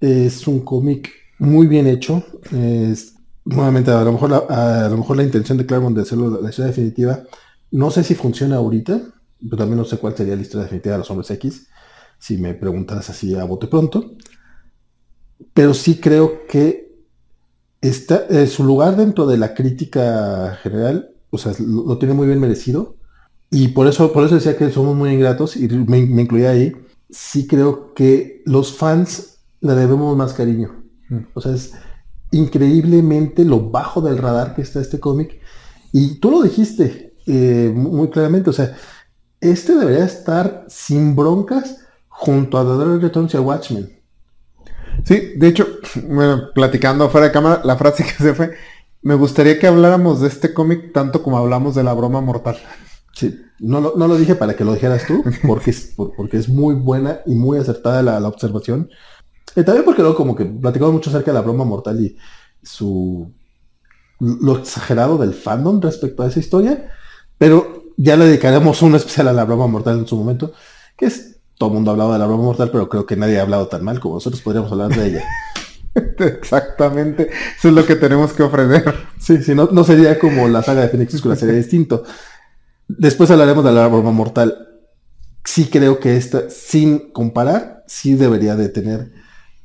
es 0.00 0.46
un 0.46 0.60
cómic 0.60 1.10
muy 1.38 1.66
bien 1.66 1.86
hecho, 1.86 2.24
es, 2.52 3.14
nuevamente, 3.44 3.90
a 3.90 4.02
lo 4.02 4.12
mejor 4.12 4.30
la, 4.30 4.84
a 4.84 4.88
lo 4.88 4.96
mejor 4.96 5.16
la 5.16 5.24
intención 5.24 5.58
de 5.58 5.66
Claremont 5.66 5.94
de 5.94 6.02
hacerlo 6.02 6.40
la 6.40 6.48
historia 6.48 6.68
definitiva, 6.68 7.22
no 7.70 7.90
sé 7.90 8.02
si 8.02 8.14
funciona 8.14 8.56
ahorita, 8.56 9.00
pero 9.48 9.58
también 9.58 9.78
no 9.78 9.84
sé 9.84 9.98
cuál 9.98 10.16
sería 10.16 10.36
la 10.36 10.42
historia 10.42 10.64
definitiva 10.64 10.94
de 10.94 10.98
los 10.98 11.10
hombres 11.10 11.30
X, 11.30 11.68
si 12.18 12.38
me 12.38 12.54
preguntas 12.54 13.08
así 13.10 13.34
a 13.34 13.44
bote 13.44 13.66
pronto. 13.66 14.12
Pero 15.52 15.74
sí 15.74 16.00
creo 16.00 16.46
que 16.46 16.94
está, 17.80 18.26
eh, 18.30 18.46
su 18.46 18.64
lugar 18.64 18.96
dentro 18.96 19.26
de 19.26 19.36
la 19.36 19.54
crítica 19.54 20.58
general, 20.62 21.10
o 21.30 21.38
sea, 21.38 21.52
lo, 21.58 21.84
lo 21.84 21.98
tiene 21.98 22.14
muy 22.14 22.26
bien 22.26 22.40
merecido. 22.40 22.96
Y 23.50 23.68
por 23.68 23.86
eso, 23.86 24.12
por 24.12 24.24
eso 24.24 24.34
decía 24.34 24.56
que 24.56 24.70
somos 24.70 24.96
muy 24.96 25.10
ingratos, 25.10 25.56
y 25.56 25.68
me, 25.68 26.06
me 26.06 26.22
incluía 26.22 26.50
ahí. 26.50 26.72
Sí 27.10 27.46
creo 27.46 27.94
que 27.94 28.42
los 28.46 28.72
fans 28.76 29.38
le 29.60 29.74
debemos 29.74 30.16
más 30.16 30.32
cariño. 30.32 30.84
Mm. 31.08 31.18
O 31.34 31.40
sea, 31.40 31.52
es 31.54 31.72
increíblemente 32.32 33.44
lo 33.44 33.70
bajo 33.70 34.00
del 34.00 34.18
radar 34.18 34.54
que 34.54 34.62
está 34.62 34.80
este 34.80 35.00
cómic. 35.00 35.40
Y 35.92 36.16
tú 36.16 36.30
lo 36.30 36.42
dijiste 36.42 37.14
eh, 37.26 37.72
muy 37.74 38.10
claramente, 38.10 38.50
o 38.50 38.52
sea, 38.52 38.76
este 39.50 39.74
debería 39.74 40.04
estar 40.04 40.64
sin 40.68 41.14
broncas 41.16 41.78
junto 42.08 42.58
a 42.58 42.62
The 42.64 42.76
Dark 42.78 43.02
Returns 43.02 43.34
y 43.34 43.36
a 43.36 43.40
Watchmen. 43.40 44.00
Sí, 45.04 45.32
de 45.36 45.48
hecho, 45.48 45.66
bueno, 46.08 46.50
platicando 46.54 47.08
fuera 47.10 47.26
de 47.28 47.32
cámara, 47.32 47.60
la 47.64 47.76
frase 47.76 48.04
que 48.04 48.10
se 48.22 48.34
fue, 48.34 48.54
me 49.02 49.14
gustaría 49.14 49.58
que 49.58 49.66
habláramos 49.66 50.20
de 50.20 50.28
este 50.28 50.54
cómic 50.54 50.92
tanto 50.92 51.22
como 51.22 51.38
hablamos 51.38 51.74
de 51.74 51.82
la 51.84 51.92
broma 51.94 52.20
mortal. 52.20 52.56
Sí, 53.14 53.40
no 53.60 53.80
lo, 53.80 53.94
no 53.96 54.08
lo 54.08 54.16
dije 54.16 54.34
para 54.34 54.54
que 54.56 54.64
lo 54.64 54.74
dijeras 54.74 55.06
tú, 55.06 55.22
porque 55.46 55.70
es, 55.70 55.92
por- 55.96 56.14
porque 56.16 56.36
es 56.36 56.48
muy 56.48 56.74
buena 56.74 57.20
y 57.26 57.34
muy 57.34 57.58
acertada 57.58 58.02
la, 58.02 58.20
la 58.20 58.28
observación. 58.28 58.88
Y 59.56 59.62
también 59.62 59.84
porque 59.84 60.02
luego 60.02 60.16
como 60.16 60.34
que 60.34 60.44
platicamos 60.46 60.94
mucho 60.94 61.10
acerca 61.10 61.30
de 61.30 61.34
la 61.36 61.42
broma 61.42 61.64
mortal 61.64 62.00
y 62.00 62.16
su 62.62 63.32
lo 64.20 64.56
exagerado 64.58 65.18
del 65.18 65.34
fandom 65.34 65.80
respecto 65.80 66.22
a 66.22 66.28
esa 66.28 66.40
historia, 66.40 66.90
pero 67.36 67.83
ya 67.96 68.16
le 68.16 68.26
dedicaremos 68.26 68.82
un 68.82 68.94
especial 68.94 69.28
a 69.28 69.32
la 69.32 69.44
broma 69.44 69.66
mortal 69.66 69.98
en 69.98 70.06
su 70.06 70.16
momento, 70.16 70.52
que 70.96 71.06
es 71.06 71.36
todo 71.58 71.68
el 71.70 71.74
mundo 71.74 71.90
ha 71.90 71.94
hablado 71.94 72.12
de 72.12 72.18
la 72.18 72.26
broma 72.26 72.42
mortal, 72.44 72.70
pero 72.72 72.88
creo 72.88 73.06
que 73.06 73.16
nadie 73.16 73.38
ha 73.38 73.42
hablado 73.42 73.68
tan 73.68 73.84
mal 73.84 74.00
como 74.00 74.14
nosotros 74.16 74.42
podríamos 74.42 74.70
hablar 74.72 74.90
de 74.94 75.06
ella. 75.06 75.24
Exactamente, 76.18 77.30
eso 77.56 77.68
es 77.68 77.74
lo 77.74 77.86
que 77.86 77.96
tenemos 77.96 78.32
que 78.32 78.42
ofrecer. 78.42 78.84
Sí, 79.18 79.42
sí, 79.42 79.54
no, 79.54 79.68
no 79.70 79.84
sería 79.84 80.18
como 80.18 80.48
la 80.48 80.62
saga 80.62 80.82
de 80.82 80.88
Phoenix 80.88 81.14
Oscura, 81.14 81.36
sería 81.36 81.54
distinto. 81.54 82.02
Después 82.88 83.30
hablaremos 83.30 83.64
de 83.64 83.72
la 83.72 83.86
broma 83.88 84.10
mortal. 84.10 84.56
Sí 85.44 85.66
creo 85.70 86.00
que 86.00 86.16
esta, 86.16 86.50
sin 86.50 87.12
comparar, 87.12 87.84
sí 87.86 88.14
debería 88.14 88.56
de 88.56 88.68
tener 88.68 89.12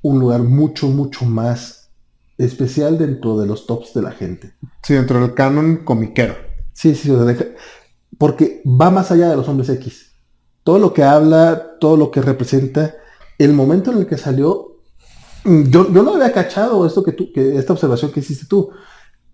un 0.02 0.20
lugar 0.20 0.42
mucho, 0.44 0.88
mucho 0.88 1.26
más 1.26 1.89
especial 2.38 2.98
dentro 2.98 3.38
de 3.39 3.48
los 3.48 3.65
tops 3.65 3.94
de 3.94 4.02
la 4.02 4.12
gente. 4.12 4.54
Sí, 4.84 4.94
dentro 4.94 5.20
del 5.20 5.34
canon 5.34 5.78
comiquero. 5.78 6.36
Sí, 6.74 6.96
sí, 6.96 7.10
o 7.12 7.15
sea, 7.18 7.26
deja- 7.26 7.46
porque 8.17 8.62
va 8.65 8.89
más 8.89 9.12
allá 9.12 9.30
de 9.30 9.38
los 9.38 9.48
hombres 9.48 9.69
X. 9.69 10.12
Todo 10.63 10.80
lo 10.80 10.93
que 10.93 11.04
habla, 11.04 11.78
todo 11.80 11.98
lo 11.98 12.12
que 12.12 12.22
representa, 12.22 12.95
el 13.38 13.54
momento 13.54 13.91
en 13.91 14.00
el 14.00 14.08
que 14.08 14.17
salió, 14.17 14.82
mm, 15.45 15.63
yo, 15.69 15.91
yo 15.91 16.04
no 16.04 16.15
había 16.15 16.32
cachado 16.32 16.86
esto 16.86 17.04
que 17.04 17.13
tú, 17.13 17.32
que 17.34 17.58
esta 17.58 17.74
observación 17.74 18.12
que 18.12 18.19
hiciste 18.19 18.45
tú. 18.45 18.69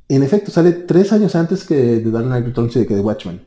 En 0.07 0.21
efecto, 0.21 0.51
sale 0.51 0.71
tres 0.71 1.11
años 1.11 1.35
antes 1.35 1.63
que 1.63 1.75
de 1.75 2.11
Dark 2.11 2.27
Knight 2.27 2.45
Returns 2.45 2.75
y 2.75 2.85
que 2.85 2.95
de 2.95 3.01
Watchmen. 3.01 3.45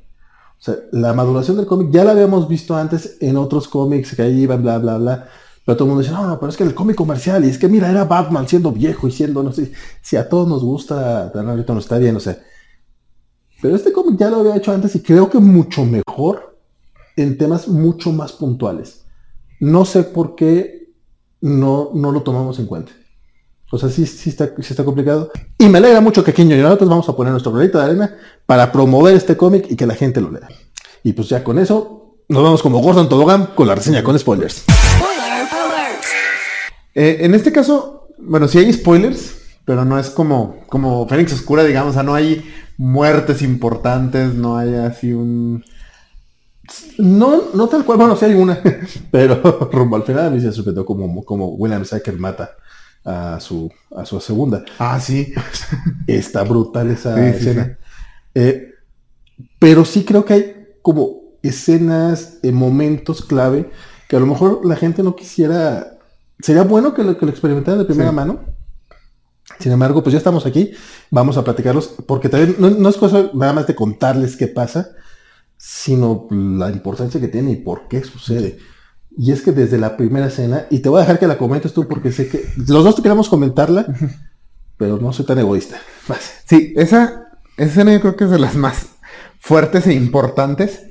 O 0.58 0.62
sea, 0.62 0.74
la 0.90 1.12
maduración 1.14 1.56
del 1.56 1.66
cómic 1.66 1.90
ya 1.92 2.04
la 2.04 2.10
habíamos 2.10 2.48
visto 2.48 2.74
antes 2.76 3.16
en 3.20 3.36
otros 3.36 3.68
cómics 3.68 4.16
que 4.16 4.22
ahí 4.22 4.42
iban, 4.42 4.60
bla, 4.62 4.78
bla, 4.78 4.98
bla. 4.98 5.28
Pero 5.64 5.76
todo 5.76 5.84
el 5.84 5.88
mundo 5.90 6.02
dice, 6.02 6.12
no, 6.12 6.26
no, 6.26 6.40
pero 6.40 6.50
es 6.50 6.56
que 6.56 6.64
el 6.64 6.74
cómic 6.74 6.96
comercial, 6.96 7.44
y 7.44 7.48
es 7.48 7.58
que 7.58 7.68
mira, 7.68 7.90
era 7.90 8.04
Batman 8.04 8.48
siendo 8.48 8.72
viejo 8.72 9.06
y 9.06 9.12
siendo, 9.12 9.42
no 9.42 9.52
sé, 9.52 9.70
si 10.02 10.16
a 10.16 10.28
todos 10.28 10.48
nos 10.48 10.64
gusta, 10.64 11.28
Dark 11.28 11.44
Knight 11.44 11.58
Returns 11.58 11.84
está 11.84 11.98
bien, 11.98 12.16
o 12.16 12.20
sea. 12.20 12.38
Pero 13.60 13.74
este 13.74 13.92
cómic 13.92 14.18
ya 14.18 14.30
lo 14.30 14.36
había 14.36 14.56
hecho 14.56 14.72
antes 14.72 14.94
y 14.94 15.02
creo 15.02 15.28
que 15.28 15.38
mucho 15.38 15.84
mejor 15.84 16.56
en 17.16 17.36
temas 17.36 17.68
mucho 17.68 18.12
más 18.12 18.32
puntuales. 18.32 19.04
No 19.60 19.84
sé 19.84 20.04
por 20.04 20.36
qué 20.36 20.92
no, 21.40 21.90
no 21.94 22.12
lo 22.12 22.22
tomamos 22.22 22.58
en 22.58 22.66
cuenta. 22.66 22.92
O 23.70 23.78
sea, 23.78 23.88
sí, 23.88 24.06
sí, 24.06 24.30
está, 24.30 24.46
sí 24.46 24.68
está 24.70 24.84
complicado. 24.84 25.30
Y 25.58 25.68
me 25.68 25.78
alegra 25.78 26.00
mucho 26.00 26.24
que 26.24 26.30
aquí 26.30 26.42
en 26.42 26.62
nosotros 26.62 26.88
vamos 26.88 27.08
a 27.08 27.16
poner 27.16 27.32
nuestro 27.32 27.52
granito 27.52 27.78
de 27.78 27.84
arena 27.84 28.16
para 28.46 28.72
promover 28.72 29.14
este 29.14 29.36
cómic 29.36 29.66
y 29.68 29.76
que 29.76 29.86
la 29.86 29.94
gente 29.94 30.20
lo 30.20 30.30
lea. 30.30 30.48
Y 31.02 31.12
pues 31.12 31.28
ya 31.28 31.44
con 31.44 31.58
eso, 31.58 32.16
nos 32.28 32.42
vamos 32.42 32.62
como 32.62 32.78
Gordon 32.78 33.08
Tobogán 33.08 33.46
con 33.54 33.66
la 33.66 33.74
reseña 33.74 34.02
con 34.02 34.18
spoilers. 34.18 34.64
Eh, 36.94 37.18
en 37.20 37.34
este 37.34 37.52
caso, 37.52 38.08
bueno, 38.18 38.48
sí 38.48 38.58
hay 38.58 38.72
spoilers, 38.72 39.34
pero 39.64 39.84
no 39.84 39.98
es 39.98 40.10
como, 40.10 40.64
como 40.68 41.06
Fénix 41.06 41.32
Oscura, 41.32 41.62
digamos, 41.62 41.90
o 41.90 41.94
sea, 41.94 42.02
no 42.02 42.14
hay 42.14 42.44
muertes 42.78 43.42
importantes, 43.42 44.34
no 44.34 44.56
hay 44.56 44.74
así 44.74 45.12
un... 45.12 45.62
No, 46.98 47.44
no 47.54 47.66
tal 47.68 47.84
cual, 47.84 47.98
bueno, 47.98 48.16
sí 48.16 48.26
hay 48.26 48.34
una, 48.34 48.60
pero 49.10 49.68
rumbo 49.72 49.96
al 49.96 50.04
final 50.04 50.26
a 50.26 50.30
mí 50.30 50.40
se 50.40 50.52
sorprendió 50.52 50.86
como, 50.86 51.24
como 51.24 51.48
William 51.48 51.84
Sacker 51.84 52.16
mata 52.18 52.52
a 53.04 53.40
su, 53.40 53.70
a 53.96 54.04
su 54.04 54.20
segunda. 54.20 54.64
Ah, 54.78 55.00
sí. 55.00 55.32
Está 56.06 56.42
brutal 56.44 56.90
esa 56.90 57.14
Sí, 57.14 57.20
sí, 57.20 57.48
escena. 57.48 57.78
Eh, 58.34 58.74
pero 59.58 59.84
sí 59.84 60.04
creo 60.04 60.24
que 60.24 60.34
hay 60.34 60.56
como 60.82 61.20
escenas, 61.42 62.38
eh, 62.42 62.52
momentos 62.52 63.24
clave 63.24 63.70
que 64.08 64.16
a 64.16 64.20
lo 64.20 64.26
mejor 64.26 64.64
la 64.64 64.76
gente 64.76 65.02
no 65.02 65.16
quisiera. 65.16 65.98
Sería 66.40 66.62
bueno 66.62 66.94
que 66.94 67.04
lo, 67.04 67.18
que 67.18 67.26
lo 67.26 67.32
experimentaran 67.32 67.78
de 67.78 67.84
primera 67.84 68.12
mano. 68.12 68.40
Sin 69.58 69.72
embargo, 69.72 70.02
pues 70.02 70.12
ya 70.12 70.18
estamos 70.18 70.46
aquí, 70.46 70.72
vamos 71.10 71.36
a 71.36 71.44
platicarlos, 71.44 71.94
porque 72.06 72.28
también 72.28 72.56
no, 72.58 72.88
es 72.88 72.96
cosa 72.96 73.30
nada 73.34 73.52
más 73.52 73.66
de 73.66 73.74
contarles 73.74 74.36
qué 74.36 74.46
pasa, 74.46 74.90
sino 75.56 76.28
la 76.30 76.70
importancia 76.70 77.20
que 77.20 77.28
tiene 77.28 77.52
y 77.52 77.56
por 77.56 77.88
qué 77.88 78.04
sucede. 78.04 78.58
Y 79.16 79.32
es 79.32 79.42
que 79.42 79.50
desde 79.50 79.78
la 79.78 79.96
primera 79.96 80.26
escena, 80.26 80.66
y 80.70 80.78
te 80.78 80.88
voy 80.88 80.98
a 80.98 81.00
dejar 81.00 81.18
que 81.18 81.26
la 81.26 81.38
comentes 81.38 81.72
tú 81.72 81.88
porque 81.88 82.12
sé 82.12 82.28
que 82.28 82.44
los 82.56 82.84
dos 82.84 83.00
queremos 83.00 83.28
comentarla, 83.28 83.86
pero 84.76 84.98
no 84.98 85.12
soy 85.12 85.26
tan 85.26 85.38
egoísta. 85.38 85.78
Vas. 86.06 86.42
Sí, 86.46 86.72
esa, 86.76 87.30
esa 87.56 87.70
escena 87.70 87.92
yo 87.92 88.00
creo 88.00 88.16
que 88.16 88.24
es 88.24 88.30
de 88.30 88.38
las 88.38 88.54
más 88.54 88.86
fuertes 89.40 89.86
e 89.86 89.94
importantes. 89.94 90.84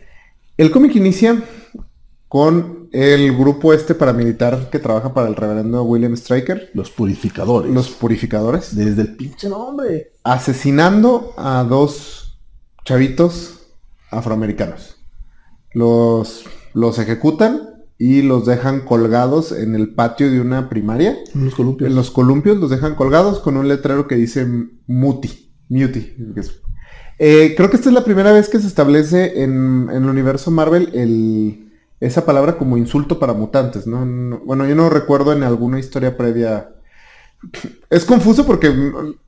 El 0.57 0.71
cómic 0.71 0.95
inicia 0.95 1.41
con 2.27 2.76
el 2.97 3.37
grupo 3.37 3.73
este 3.73 3.93
paramilitar 3.93 4.69
que 4.71 4.79
trabaja 4.79 5.13
para 5.13 5.27
el 5.27 5.35
reverendo 5.35 5.83
William 5.83 6.15
Stryker, 6.17 6.71
Los 6.73 6.89
purificadores. 6.89 7.71
los 7.71 7.89
purificadores, 7.89 8.75
Desde 8.75 9.01
el 9.03 9.15
pinche 9.15 9.49
nombre. 9.49 10.13
asesinando 10.23 11.33
a 11.37 11.63
dos 11.63 12.39
chavitos 12.85 13.59
afroamericanos. 14.09 14.95
Los, 15.73 16.45
los 16.73 16.97
ejecutan 16.97 17.61
y 17.99 18.21
los 18.23 18.45
dejan 18.45 18.81
colgados 18.81 19.51
en 19.51 19.75
el 19.75 19.93
patio 19.93 20.31
de 20.31 20.39
una 20.41 20.69
primaria. 20.69 21.17
Los 21.35 21.53
columpios. 21.55 21.89
En 21.89 21.95
los 21.95 22.09
columpios 22.11 22.57
los 22.57 22.69
dejan 22.69 22.95
colgados 22.95 23.39
con 23.39 23.57
un 23.57 23.67
letrero 23.67 24.07
que 24.07 24.15
dice 24.15 24.47
Muti. 24.87 25.51
Muti. 25.69 26.15
Eh, 27.19 27.53
creo 27.57 27.69
que 27.69 27.75
esta 27.75 27.89
es 27.89 27.93
la 27.95 28.03
primera 28.03 28.31
vez 28.31 28.49
que 28.49 28.59
se 28.59 28.67
establece 28.67 29.43
en, 29.43 29.87
en 29.91 30.03
el 30.03 30.09
universo 30.09 30.49
Marvel 30.51 30.89
el, 30.93 31.66
esa 31.99 32.25
palabra 32.25 32.57
como 32.57 32.77
insulto 32.77 33.19
para 33.19 33.33
mutantes, 33.33 33.87
¿no? 33.87 34.05
No- 34.05 34.39
Bueno, 34.39 34.65
yo 34.67 34.75
no 34.75 34.89
recuerdo 34.89 35.33
en 35.33 35.43
alguna 35.43 35.79
historia 35.79 36.17
previa. 36.17 36.69
Es 37.89 38.05
confuso 38.05 38.45
porque 38.45 38.73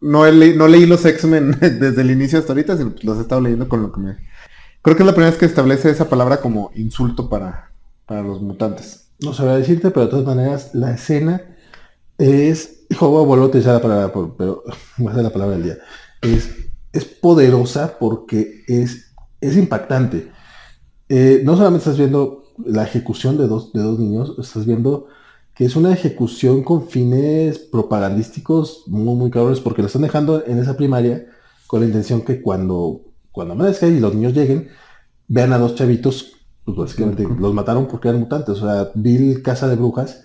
no, 0.02 0.26
le- 0.32 0.56
no 0.56 0.68
leí 0.68 0.86
los 0.86 1.06
X-Men 1.06 1.58
desde 1.62 2.02
el 2.02 2.12
inicio 2.12 2.40
hasta 2.40 2.54
ahorita, 2.54 2.78
sino 2.78 2.94
los 3.04 3.18
he 3.18 3.22
estado 3.22 3.42
leyendo 3.42 3.70
con 3.70 3.82
lo 3.82 3.92
que 3.92 4.00
me... 4.02 4.18
Creo 4.82 4.96
que 4.96 5.04
es 5.04 5.08
la 5.08 5.14
primera 5.14 5.32
vez 5.32 5.40
que 5.40 5.46
establece 5.46 5.90
esa 5.90 6.10
palabra 6.10 6.38
como 6.42 6.72
insulto 6.76 7.30
para, 7.30 7.72
para 8.06 8.22
los 8.24 8.42
mutantes. 8.42 9.10
No 9.22 9.34
sabría 9.34 9.58
decirte, 9.58 9.92
pero 9.92 10.06
de 10.06 10.12
todas 10.12 10.26
maneras, 10.26 10.72
la 10.74 10.94
escena 10.94 11.42
es. 12.18 12.86
Hijo, 12.90 13.10
voy 13.26 13.40
a 13.40 13.44
utilizar 13.44 13.74
la 13.76 13.82
palabra, 13.82 14.12
pero 14.38 14.64
voy 14.98 15.08
a 15.08 15.12
hacer 15.12 15.24
la 15.24 15.30
palabra 15.32 15.56
del 15.58 15.64
día. 15.66 15.78
Es, 16.22 16.50
es 16.94 17.06
poderosa 17.06 17.98
porque 18.00 18.64
es, 18.68 19.14
es 19.42 19.58
impactante. 19.58 20.32
Eh, 21.10 21.42
no 21.44 21.56
solamente 21.58 21.80
estás 21.80 21.98
viendo 21.98 22.39
la 22.66 22.84
ejecución 22.84 23.38
de 23.38 23.48
dos, 23.48 23.74
de 23.74 23.82
dos 23.82 24.00
niños, 24.00 24.36
estás 24.40 24.66
viendo 24.66 25.08
que 25.56 25.66
es 25.66 25.76
una 25.76 25.92
ejecución 25.92 26.64
con 26.64 26.88
fines 26.88 27.60
propagandísticos 27.60 28.84
muy, 28.88 29.16
muy 29.16 29.30
cabrones, 29.30 29.60
porque 29.60 29.82
lo 29.82 29.88
están 29.88 30.04
dejando 30.04 30.46
en 30.46 30.58
esa 30.58 30.78
primaria 30.78 31.26
con 31.68 31.82
la 31.82 31.88
intención 31.88 32.22
que 32.22 32.42
cuando, 32.42 33.02
cuando 33.32 33.54
amanezca 33.54 33.86
y 33.86 34.00
los 34.00 34.16
niños 34.16 34.34
lleguen, 34.34 34.70
vean 35.28 35.52
a 35.52 35.58
dos 35.58 35.76
chavitos, 35.76 36.34
pues 36.64 36.78
básicamente 36.78 37.24
los 37.24 37.54
mataron 37.54 37.88
porque 37.88 38.08
eran 38.08 38.22
mutantes. 38.22 38.62
O 38.62 38.68
sea, 38.68 38.92
Bill 38.96 39.42
Casa 39.42 39.68
de 39.68 39.76
Brujas. 39.76 40.24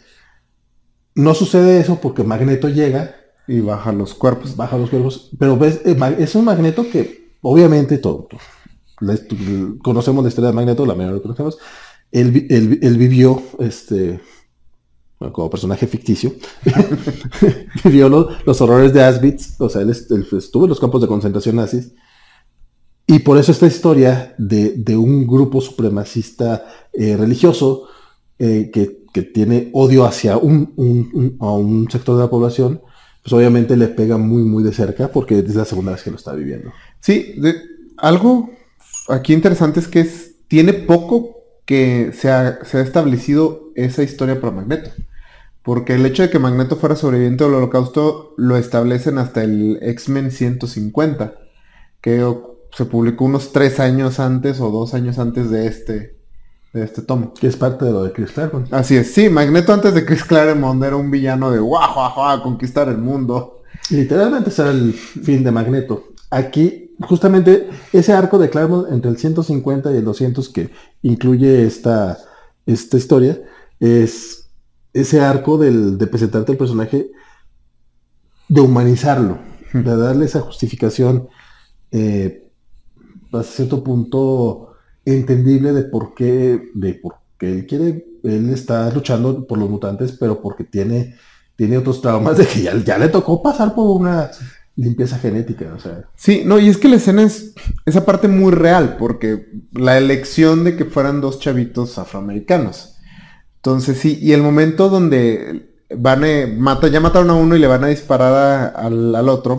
No 1.17 1.35
sucede 1.35 1.81
eso 1.81 2.01
porque 2.01 2.25
Magneto 2.25 2.69
llega, 2.69 3.17
Y 3.47 3.61
baja 3.61 3.93
los 3.93 4.15
cuerpos. 4.15 4.57
baja 4.57 4.79
los 4.79 4.89
cuerpos, 4.89 5.31
pero 5.39 5.59
ves, 5.59 5.81
eh, 5.85 5.97
es 6.19 6.35
un 6.35 6.45
Magneto 6.45 6.87
que 6.91 7.35
obviamente 7.43 7.99
todo, 7.99 8.29
conocemos 9.83 10.23
la 10.25 10.29
historia 10.29 10.51
de 10.51 10.57
Magneto, 10.57 10.87
la 10.87 10.95
mayoría 10.95 11.17
lo 11.17 11.23
conocemos. 11.23 11.59
Él, 12.15 12.47
él 12.49 12.69
vi- 12.69 12.79
él 12.87 12.97
vivió, 12.97 13.43
este, 13.59 14.21
bueno, 15.19 15.33
como 15.33 15.51
personaje 15.51 15.87
ficticio, 15.87 16.33
vivió 17.85 18.09
lo- 18.09 18.29
los 18.47 18.61
horrores 18.61 18.93
de 18.93 19.05
Auschwitz, 19.05 19.61
o 19.61 19.69
sea, 19.69 19.83
él, 19.83 19.91
est- 19.91 20.11
él 20.13 20.27
estuvo 20.39 20.65
en 20.65 20.71
los 20.71 20.81
campos 20.81 21.01
de 21.03 21.09
concentración 21.09 21.57
nazis. 21.57 21.93
Y 23.07 23.19
por 23.19 23.37
eso 23.37 23.53
esta 23.53 23.67
historia 23.67 24.35
de, 24.39 24.75
de 24.79 24.97
un 24.97 25.27
grupo 25.27 25.61
supremacista 25.61 26.65
eh, 26.93 27.17
religioso 27.19 27.87
eh, 28.39 28.71
que, 28.73 29.05
que 29.13 29.23
tiene 29.23 29.71
odio 29.75 30.05
hacia 30.07 30.39
un, 30.39 30.73
un- 30.77 31.11
un- 31.13 31.37
a 31.41 31.51
un 31.53 31.91
sector 31.91 32.17
de 32.17 32.23
la 32.23 32.31
población, 32.31 32.81
pues 33.23 33.33
obviamente 33.35 33.77
le 33.77 33.89
pega 33.89 34.17
muy, 34.17 34.43
muy 34.43 34.63
de 34.63 34.73
cerca 34.73 35.09
porque 35.09 35.39
es 35.41 35.55
la 35.55 35.65
segunda 35.67 35.93
vez 35.93 36.03
que 36.03 36.11
lo 36.11 36.17
está 36.17 36.33
viviendo. 36.33 36.71
Sí, 37.01 37.35
de- 37.37 37.57
algo 37.99 38.51
aquí 39.09 39.35
interesante 39.35 39.81
es 39.81 39.89
que 39.89 40.01
es- 40.01 40.31
tiene 40.49 40.73
poco 40.73 41.34
que 41.67 42.13
se 42.13 42.31
ha, 42.31 42.65
se 42.65 42.79
ha 42.79 42.81
establecido 42.81 43.71
esa 43.75 44.03
historia 44.03 44.41
para 44.41 44.53
Magneto. 44.53 44.91
Porque 45.63 45.95
el 45.95 46.05
hecho 46.05 46.23
de 46.23 46.31
que 46.31 46.39
Magneto 46.39 46.77
fuera 46.77 46.95
sobreviviente 46.95 47.45
del 47.45 47.55
holocausto 47.55 48.35
lo 48.37 48.59
establecen 48.59 49.17
hasta 49.17 49.43
el 49.43 49.79
X-Men 49.81 50.31
150, 50.31 51.35
que 52.03 52.23
se 52.71 52.85
publicó 52.85 53.25
unos 53.25 53.53
tres 53.53 53.81
años 53.81 54.21
antes 54.21 54.61
o 54.61 54.71
dos 54.71 54.93
años 54.93 55.19
antes 55.19 55.49
de 55.49 55.67
este, 55.67 56.19
de 56.75 56.85
este 56.85 57.01
tomo. 57.01 57.33
Que 57.33 57.47
es 57.47 57.57
parte 57.57 57.87
de 57.87 57.93
lo 57.93 58.05
de 58.05 58.13
Chris 58.13 58.33
Claremont. 58.33 58.71
Así 58.75 58.95
es, 58.95 59.15
sí, 59.15 59.31
Magneto 59.31 59.73
antes 59.73 59.95
de 59.95 60.05
Chris 60.05 60.23
Claremont 60.25 60.83
era 60.83 60.97
un 60.97 61.11
villano 61.11 61.51
de 61.51 61.61
guau, 61.61 61.95
guau, 61.95 62.15
guau, 62.15 62.43
conquistar 62.43 62.89
el 62.89 62.99
mundo. 62.99 63.63
Literalmente 63.89 64.51
ese 64.51 64.63
era 64.63 64.71
el 64.71 64.93
fin 64.93 65.43
de 65.43 65.51
Magneto. 65.51 66.09
Aquí, 66.29 66.84
justamente, 67.01 67.69
ese 67.93 68.13
arco 68.13 68.39
de 68.39 68.51
Claremont 68.51 68.91
entre 68.91 69.11
el 69.11 69.19
150 69.19 69.93
y 69.93 69.97
el 69.97 70.05
200 70.05 70.49
que 70.49 70.71
incluye 71.03 71.67
esta, 71.67 72.19
esta 72.67 72.97
historia, 72.97 73.41
es 73.81 74.51
ese 74.93 75.21
arco 75.21 75.59
del, 75.59 75.99
de 75.99 76.07
presentarte 76.07 76.53
el 76.53 76.59
personaje, 76.59 77.11
de 78.49 78.61
humanizarlo, 78.61 79.39
de 79.73 79.97
darle 79.97 80.27
esa 80.27 80.41
justificación 80.41 81.29
eh, 81.91 82.51
hasta 83.33 83.43
cierto 83.43 83.83
punto 83.83 84.75
entendible 85.05 85.73
de 85.73 85.83
por 85.85 86.15
qué, 86.15 86.71
de 86.75 86.95
por 86.95 87.17
qué 87.39 87.53
él 87.53 87.67
quiere, 87.67 88.07
él 88.23 88.51
está 88.51 88.91
luchando 88.91 89.47
por 89.47 89.59
los 89.59 89.69
mutantes, 89.69 90.13
pero 90.13 90.41
porque 90.41 90.65
tiene 90.65 91.15
tiene 91.57 91.79
otros 91.79 92.01
traumas 92.01 92.37
de 92.37 92.47
que 92.47 92.63
ya 92.63 92.99
le 92.99 93.09
tocó 93.09 93.43
pasar 93.43 93.75
por 93.75 94.01
una 94.01 94.31
limpieza 94.77 95.19
genética, 95.19 95.73
o 95.77 95.79
sea. 95.81 96.05
Sí, 96.17 96.43
no, 96.45 96.59
y 96.59 96.69
es 96.69 96.77
que 96.79 96.89
la 96.89 96.97
escena 96.97 97.23
es 97.23 97.55
esa 97.87 98.05
parte 98.05 98.29
muy 98.29 98.53
real, 98.53 98.97
porque 98.99 99.47
la 99.73 99.97
elección 99.99 100.65
de 100.65 100.77
que 100.77 100.85
fueran 100.85 101.21
dos 101.21 101.39
chavitos 101.41 101.99
afroamericanos. 101.99 102.97
Entonces 103.57 103.99
sí, 103.99 104.19
y 104.21 104.33
el 104.33 104.43
momento 104.43 104.89
donde 104.89 105.71
van 105.97 106.25
a, 106.25 106.47
mata, 106.57 106.89
ya 106.89 107.01
mataron 107.01 107.31
a 107.31 107.35
uno 107.35 107.57
y 107.57 107.61
le 107.61 107.67
van 107.67 107.85
a 107.85 107.89
disparar 107.89 108.33
a- 108.35 108.67
al, 108.69 109.15
al 109.15 109.29
otro, 109.29 109.57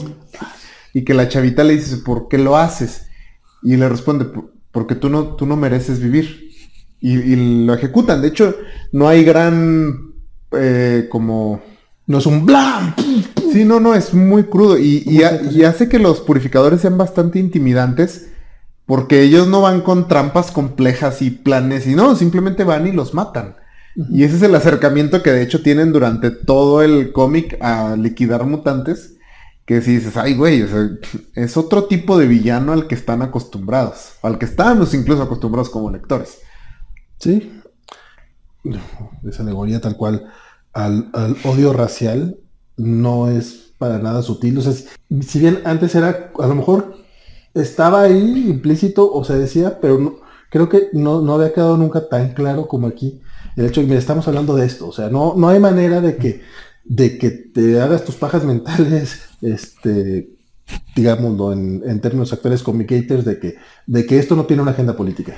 y 0.93 1.03
que 1.03 1.13
la 1.13 1.27
chavita 1.29 1.63
le 1.63 1.75
dice, 1.75 1.97
¿por 1.97 2.27
qué 2.27 2.37
lo 2.37 2.57
haces? 2.57 3.07
Y 3.63 3.77
le 3.77 3.89
responde, 3.89 4.25
"Por- 4.25 4.53
porque 4.71 4.95
tú 4.95 5.09
no, 5.09 5.35
tú 5.35 5.45
no 5.45 5.55
mereces 5.55 5.99
vivir. 6.01 6.49
Y, 6.99 7.13
y 7.17 7.65
lo 7.65 7.73
ejecutan. 7.73 8.21
De 8.21 8.27
hecho, 8.29 8.55
no 8.91 9.07
hay 9.07 9.23
gran 9.23 10.13
eh, 10.51 11.07
como 11.09 11.61
No 12.07 12.17
es 12.19 12.25
un 12.25 12.45
blam. 12.45 12.93
Sí, 13.55 13.63
no, 13.63 13.79
no, 13.79 13.95
es 13.95 14.13
muy 14.13 14.43
crudo 14.43 14.77
y, 14.77 15.01
y 15.05 15.23
ha- 15.23 15.41
y 15.49 15.63
hace 15.63 15.87
que 15.87 15.97
los 15.97 16.19
purificadores 16.19 16.81
sean 16.81 16.97
bastante 16.97 17.39
intimidantes 17.39 18.27
porque 18.85 19.21
ellos 19.21 19.47
no 19.47 19.61
van 19.61 19.79
con 19.79 20.09
trampas 20.09 20.51
complejas 20.51 21.21
y 21.21 21.29
planes 21.31 21.87
y 21.87 21.95
no, 21.95 22.17
simplemente 22.17 22.65
van 22.65 22.85
y 22.85 22.91
los 22.91 23.13
matan. 23.13 23.55
Y 24.11 24.25
ese 24.25 24.35
es 24.35 24.41
el 24.41 24.53
acercamiento 24.55 25.23
que 25.23 25.31
de 25.31 25.41
hecho 25.41 25.63
tienen 25.63 25.93
durante 25.93 26.31
todo 26.31 26.83
el 26.83 27.13
cómic 27.13 27.57
a 27.61 27.95
liquidar 27.95 28.45
mutantes. 28.45 29.13
Que 29.65 29.81
si 29.81 29.95
dices, 29.95 30.17
ay 30.17 30.35
güey, 30.35 30.61
o 30.63 30.67
sea, 30.67 30.89
es 31.35 31.55
otro 31.55 31.85
tipo 31.85 32.17
de 32.17 32.27
villano 32.27 32.73
al 32.73 32.87
que 32.87 32.95
están 32.95 33.21
acostumbrados. 33.21 34.15
Al 34.21 34.37
que 34.37 34.43
estábamos 34.45 34.93
incluso 34.93 35.23
acostumbrados 35.23 35.69
como 35.69 35.89
lectores. 35.91 36.39
Sí. 37.19 37.53
Esa 39.27 39.43
alegoría 39.43 39.79
tal 39.79 39.95
cual 39.95 40.25
al, 40.73 41.09
al 41.13 41.37
odio 41.45 41.71
racial 41.71 42.37
no 42.77 43.29
es 43.29 43.73
para 43.77 43.99
nada 43.99 44.21
sutil. 44.21 44.57
O 44.57 44.61
sea, 44.61 44.73
si- 44.73 45.39
bien 45.39 45.61
antes 45.65 45.95
era, 45.95 46.31
a 46.39 46.47
lo 46.47 46.55
mejor 46.55 46.95
estaba 47.53 48.01
ahí 48.03 48.49
implícito 48.49 49.11
o 49.11 49.23
se 49.23 49.37
decía, 49.37 49.79
pero 49.81 49.97
no, 49.99 50.15
creo 50.49 50.69
que 50.69 50.89
no, 50.93 51.21
no 51.21 51.35
había 51.35 51.53
quedado 51.53 51.77
nunca 51.77 52.07
tan 52.09 52.33
claro 52.33 52.67
como 52.67 52.87
aquí. 52.87 53.21
El 53.55 53.65
hecho 53.67 53.81
de 53.81 53.87
que 53.87 53.97
estamos 53.97 54.27
hablando 54.27 54.55
de 54.55 54.65
esto. 54.65 54.87
O 54.87 54.91
sea, 54.93 55.09
no, 55.09 55.35
no 55.37 55.49
hay 55.49 55.59
manera 55.59 56.01
de 56.01 56.17
que, 56.17 56.41
de 56.83 57.17
que 57.17 57.31
te 57.31 57.81
hagas 57.81 58.03
tus 58.05 58.15
pajas 58.15 58.43
mentales, 58.43 59.21
este, 59.41 60.29
digámoslo 60.95 61.53
en, 61.53 61.83
en 61.85 62.01
términos 62.01 62.33
actuales 62.33 62.63
communicators, 62.63 63.25
de 63.25 63.39
que, 63.39 63.55
de 63.87 64.05
que 64.05 64.19
esto 64.19 64.35
no 64.35 64.45
tiene 64.45 64.61
una 64.63 64.71
agenda 64.71 64.95
política. 64.95 65.35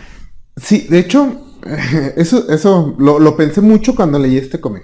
Sí, 0.56 0.88
de 0.90 1.00
hecho, 1.00 1.42
eso, 2.16 2.50
eso 2.50 2.96
lo, 2.98 3.20
lo 3.20 3.38
pensé 3.38 3.62
mucho 3.62 3.96
cuando 3.96 4.20
leí 4.20 4.38
este 4.38 4.60
cómic. 4.60 4.84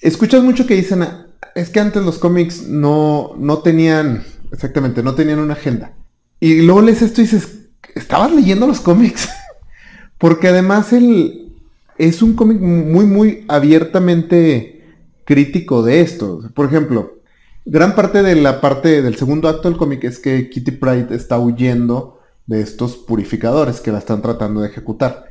Escuchas 0.00 0.42
mucho 0.42 0.66
que 0.66 0.74
dicen, 0.74 1.02
"Ah, 1.02 1.26
es 1.54 1.70
que 1.70 1.80
antes 1.80 2.02
los 2.02 2.18
cómics 2.18 2.66
no, 2.66 3.32
no 3.38 3.58
tenían, 3.58 4.24
exactamente, 4.52 5.02
no 5.02 5.14
tenían 5.14 5.38
una 5.38 5.54
agenda. 5.54 5.92
Y 6.38 6.62
luego 6.62 6.82
lees 6.82 7.02
esto 7.02 7.20
y 7.20 7.24
dices, 7.24 7.48
¿estabas 7.94 8.32
leyendo 8.32 8.66
los 8.66 8.80
cómics? 8.80 9.28
Porque 10.18 10.48
además 10.48 10.92
el, 10.92 11.52
es 11.98 12.22
un 12.22 12.34
cómic 12.34 12.60
muy, 12.60 13.06
muy 13.06 13.44
abiertamente 13.48 14.84
crítico 15.24 15.82
de 15.82 16.00
esto. 16.00 16.40
Por 16.54 16.66
ejemplo, 16.66 17.20
gran 17.64 17.94
parte 17.94 18.22
de 18.22 18.36
la 18.36 18.60
parte 18.60 19.02
del 19.02 19.16
segundo 19.16 19.48
acto 19.48 19.68
del 19.68 19.78
cómic 19.78 20.04
es 20.04 20.18
que 20.18 20.50
Kitty 20.50 20.72
Pride 20.72 21.14
está 21.14 21.38
huyendo 21.38 22.20
de 22.46 22.60
estos 22.62 22.96
purificadores 22.96 23.80
que 23.80 23.92
la 23.92 23.98
están 23.98 24.22
tratando 24.22 24.60
de 24.60 24.68
ejecutar. 24.68 25.26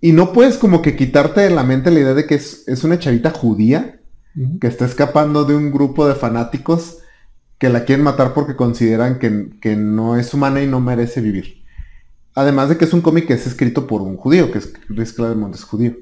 Y 0.00 0.12
no 0.12 0.32
puedes 0.32 0.58
como 0.58 0.82
que 0.82 0.96
quitarte 0.96 1.40
de 1.40 1.50
la 1.50 1.62
mente 1.62 1.90
la 1.90 2.00
idea 2.00 2.14
de 2.14 2.26
que 2.26 2.34
es, 2.34 2.64
es 2.68 2.84
una 2.84 2.98
chavita 2.98 3.30
judía 3.30 4.00
que 4.60 4.66
está 4.66 4.84
escapando 4.84 5.44
de 5.44 5.54
un 5.54 5.70
grupo 5.70 6.08
de 6.08 6.14
fanáticos 6.14 6.98
que 7.58 7.68
la 7.68 7.84
quieren 7.84 8.04
matar 8.04 8.34
porque 8.34 8.56
consideran 8.56 9.18
que, 9.18 9.50
que 9.60 9.76
no 9.76 10.16
es 10.16 10.34
humana 10.34 10.60
y 10.60 10.66
no 10.66 10.80
merece 10.80 11.20
vivir. 11.20 11.64
Además 12.34 12.68
de 12.68 12.76
que 12.76 12.84
es 12.84 12.92
un 12.92 13.00
cómic 13.00 13.26
que 13.26 13.34
es 13.34 13.46
escrito 13.46 13.86
por 13.86 14.02
un 14.02 14.16
judío, 14.16 14.50
que 14.50 14.58
es 14.58 14.72
Chris 14.88 15.12
Claremont 15.12 15.54
es 15.54 15.62
judío. 15.62 15.94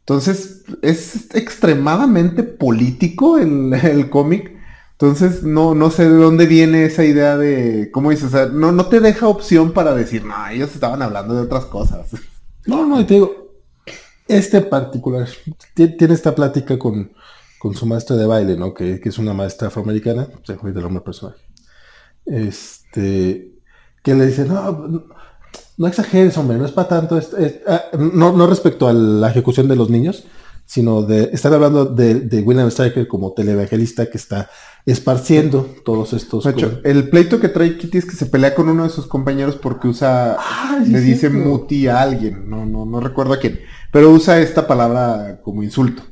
Entonces, 0.00 0.64
es 0.82 1.34
extremadamente 1.34 2.42
político 2.42 3.38
el, 3.38 3.72
el 3.82 4.10
cómic. 4.10 4.52
Entonces, 4.92 5.42
no, 5.42 5.74
no 5.74 5.90
sé 5.90 6.08
de 6.08 6.16
dónde 6.16 6.46
viene 6.46 6.84
esa 6.84 7.04
idea 7.04 7.36
de, 7.36 7.90
¿cómo 7.92 8.10
dices? 8.10 8.26
O 8.26 8.30
sea, 8.30 8.46
no, 8.46 8.70
no 8.70 8.86
te 8.86 9.00
deja 9.00 9.28
opción 9.28 9.72
para 9.72 9.94
decir, 9.94 10.24
no, 10.24 10.34
ellos 10.48 10.74
estaban 10.74 11.02
hablando 11.02 11.34
de 11.34 11.42
otras 11.42 11.64
cosas. 11.64 12.06
No, 12.66 12.86
no, 12.86 13.00
y 13.00 13.04
te 13.04 13.14
digo, 13.14 13.52
este 14.28 14.60
particular, 14.60 15.28
ti- 15.74 15.96
tiene 15.96 16.14
esta 16.14 16.34
plática 16.34 16.78
con, 16.78 17.12
con 17.58 17.74
su 17.74 17.86
maestra 17.86 18.16
de 18.16 18.26
baile, 18.26 18.56
¿no? 18.56 18.74
Que, 18.74 19.00
que 19.00 19.08
es 19.08 19.18
una 19.18 19.32
maestra 19.34 19.68
afroamericana, 19.68 20.28
se 20.44 20.56
fue 20.56 20.72
del 20.72 20.82
nombre 20.82 21.00
del 21.00 21.04
personaje. 21.04 21.40
este, 22.26 23.52
que 24.02 24.14
le 24.14 24.26
dice, 24.26 24.44
no, 24.44 25.04
no 25.76 25.86
exageres, 25.86 26.36
hombre, 26.38 26.58
no 26.58 26.64
es 26.66 26.72
para 26.72 26.88
tanto, 26.88 27.18
es- 27.18 27.34
ah, 27.66 27.84
no, 27.98 28.32
no 28.32 28.46
respecto 28.46 28.88
a 28.88 28.92
la 28.92 29.30
ejecución 29.30 29.68
de 29.68 29.76
los 29.76 29.90
niños, 29.90 30.24
sino 30.66 31.02
de, 31.02 31.30
están 31.32 31.54
hablando 31.54 31.84
de, 31.86 32.20
de 32.20 32.40
William 32.42 32.70
Stryker 32.70 33.06
como 33.08 33.32
televangelista 33.32 34.06
que 34.10 34.18
está 34.18 34.50
esparciendo 34.84 35.68
todos 35.84 36.12
estos... 36.12 36.44
De 36.44 36.50
hecho, 36.50 36.80
el 36.84 37.08
pleito 37.08 37.40
que 37.40 37.48
trae 37.48 37.76
Kitty 37.78 37.98
es 37.98 38.04
que 38.04 38.16
se 38.16 38.26
pelea 38.26 38.54
con 38.54 38.68
uno 38.68 38.84
de 38.84 38.90
sus 38.90 39.06
compañeros 39.06 39.56
porque 39.56 39.88
usa, 39.88 40.36
Ah, 40.38 40.80
le 40.86 41.00
dice 41.00 41.30
cierto. 41.30 41.38
muti 41.38 41.86
a 41.88 42.00
alguien, 42.02 42.48
no, 42.50 42.66
no, 42.66 42.84
no 42.84 43.00
recuerdo 43.00 43.32
a 43.34 43.38
quién, 43.38 43.60
pero 43.92 44.10
usa 44.10 44.40
esta 44.40 44.66
palabra 44.66 45.40
como 45.42 45.62
insulto. 45.62 46.02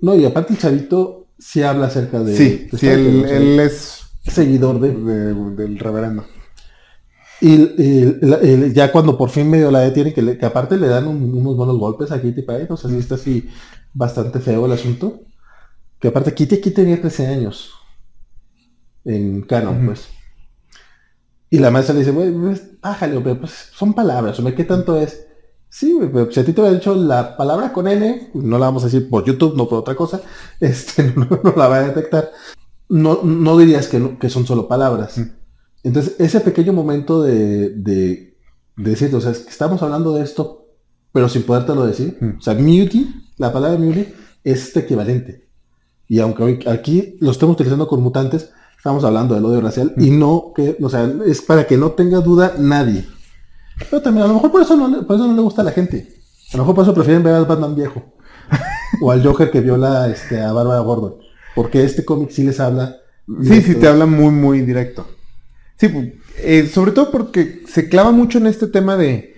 No, 0.00 0.14
y 0.16 0.24
aparte 0.24 0.54
el 0.54 0.58
chavito 0.58 1.28
sí 1.38 1.62
habla 1.62 1.86
acerca 1.86 2.20
de... 2.20 2.36
sí, 2.36 2.68
de 2.72 2.78
sí, 2.78 2.86
él, 2.88 3.24
él 3.26 3.60
es 3.60 4.00
seguidor 4.26 4.80
de... 4.80 4.94
de- 4.94 5.34
del 5.56 5.78
reverendo. 5.78 6.24
Y, 7.42 7.52
y 7.52 8.18
la- 8.20 8.36
el- 8.36 8.74
ya 8.74 8.92
cuando 8.92 9.16
por 9.16 9.30
fin 9.30 9.48
medio 9.48 9.70
la 9.70 9.80
detiene, 9.80 10.12
que, 10.12 10.20
le- 10.20 10.36
que 10.36 10.44
aparte 10.44 10.76
le 10.76 10.88
dan 10.88 11.06
un- 11.08 11.34
unos 11.34 11.56
buenos 11.56 11.78
golpes 11.78 12.12
a 12.12 12.20
Kitty 12.20 12.42
Pryde, 12.42 12.66
o 12.68 12.76
sea, 12.76 12.90
sí 12.90 12.98
está 12.98 13.14
así 13.14 13.48
bastante 13.92 14.40
feo 14.40 14.66
el 14.66 14.72
asunto. 14.72 15.20
Que 15.98 16.08
aparte 16.08 16.34
Kitty 16.34 16.56
aquí 16.56 16.70
tenía 16.70 17.00
13 17.00 17.26
años 17.26 17.70
en 19.04 19.42
canon, 19.42 19.86
pues. 19.86 20.08
Y 21.50 21.58
la 21.58 21.70
maestra 21.70 21.94
le 21.94 22.00
dice, 22.00 22.12
güey, 22.12 22.30
pues, 22.32 22.80
bájale, 22.80 23.16
hombre, 23.16 23.34
pues 23.34 23.70
son 23.72 23.92
palabras, 23.92 24.38
hombre, 24.38 24.54
¿qué 24.54 24.64
tanto 24.64 24.96
es? 25.00 25.26
Sí, 25.68 25.96
pero 26.12 26.30
si 26.30 26.40
a 26.40 26.44
ti 26.44 26.52
te 26.52 26.60
hubiera 26.60 26.76
dicho 26.76 26.94
la 26.94 27.36
palabra 27.36 27.72
con 27.72 27.86
N, 27.88 28.30
no 28.34 28.58
la 28.58 28.66
vamos 28.66 28.82
a 28.82 28.86
decir 28.86 29.08
por 29.08 29.24
YouTube, 29.24 29.56
no 29.56 29.68
por 29.68 29.78
otra 29.80 29.94
cosa, 29.94 30.20
este, 30.60 31.12
no, 31.16 31.26
no 31.42 31.54
la 31.56 31.68
va 31.68 31.76
a 31.78 31.82
detectar. 31.88 32.30
No, 32.88 33.20
no 33.22 33.56
dirías 33.58 33.88
que, 33.88 33.98
no- 34.00 34.18
que 34.18 34.28
son 34.30 34.46
solo 34.46 34.66
palabras. 34.68 35.20
Entonces, 35.82 36.16
ese 36.18 36.40
pequeño 36.40 36.72
momento 36.72 37.22
de, 37.22 37.70
de, 37.70 38.36
de 38.76 38.90
decirte, 38.90 39.16
o 39.16 39.20
sea, 39.20 39.30
es 39.32 39.40
que 39.40 39.50
estamos 39.50 39.82
hablando 39.82 40.14
de 40.14 40.22
esto, 40.24 40.66
pero 41.12 41.28
sin 41.28 41.42
podértelo 41.44 41.86
decir. 41.86 42.18
O 42.38 42.40
sea, 42.42 42.54
muti, 42.54 43.29
la 43.40 43.52
palabra 43.52 43.78
muti, 43.78 44.06
es 44.44 44.62
este 44.68 44.80
equivalente. 44.80 45.48
Y 46.08 46.18
aunque 46.20 46.42
hoy 46.42 46.58
aquí 46.66 47.16
lo 47.20 47.30
estemos 47.30 47.54
utilizando 47.54 47.88
con 47.88 48.02
mutantes, 48.02 48.50
estamos 48.76 49.02
hablando 49.04 49.34
del 49.34 49.44
odio 49.44 49.60
racial 49.60 49.94
y 49.96 50.10
no 50.10 50.52
que, 50.54 50.76
o 50.80 50.88
sea, 50.90 51.10
es 51.26 51.40
para 51.42 51.66
que 51.66 51.76
no 51.76 51.92
tenga 51.92 52.20
duda 52.20 52.54
nadie. 52.58 53.04
Pero 53.88 54.02
también, 54.02 54.24
a 54.24 54.28
lo 54.28 54.34
mejor 54.34 54.52
por 54.52 54.62
eso 54.62 54.76
no, 54.76 54.88
le- 54.88 55.02
por 55.02 55.16
eso 55.16 55.26
no 55.26 55.34
le 55.34 55.40
gusta 55.42 55.62
a 55.62 55.64
la 55.64 55.72
gente. 55.72 56.16
A 56.52 56.56
lo 56.56 56.64
mejor 56.64 56.74
por 56.74 56.84
eso 56.84 56.94
prefieren 56.94 57.22
ver 57.22 57.34
al 57.34 57.46
Batman 57.46 57.74
viejo. 57.74 58.02
o 59.00 59.10
al 59.10 59.24
Joker 59.24 59.50
que 59.50 59.60
viola 59.60 60.08
este, 60.08 60.40
a 60.40 60.52
Bárbara 60.52 60.80
Gordon. 60.80 61.14
Porque 61.54 61.82
este 61.84 62.04
cómic 62.04 62.30
sí 62.30 62.42
les 62.44 62.60
habla. 62.60 62.96
Sí, 63.42 63.62
sí, 63.62 63.74
te 63.76 63.86
habla 63.88 64.06
muy, 64.06 64.30
muy 64.32 64.60
directo. 64.62 65.06
Sí, 65.78 65.88
eh, 66.38 66.66
sobre 66.66 66.92
todo 66.92 67.10
porque 67.10 67.62
se 67.66 67.88
clava 67.88 68.10
mucho 68.10 68.36
en 68.38 68.46
este 68.48 68.66
tema 68.66 68.96
de 68.96 69.36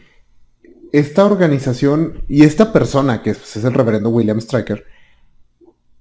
esta 0.93 1.25
organización 1.25 2.23
y 2.29 2.45
esta 2.45 2.73
persona, 2.73 3.23
que 3.23 3.35
pues, 3.35 3.57
es 3.57 3.65
el 3.65 3.75
reverendo 3.75 4.11
William 4.11 4.41
Stryker, 4.41 4.85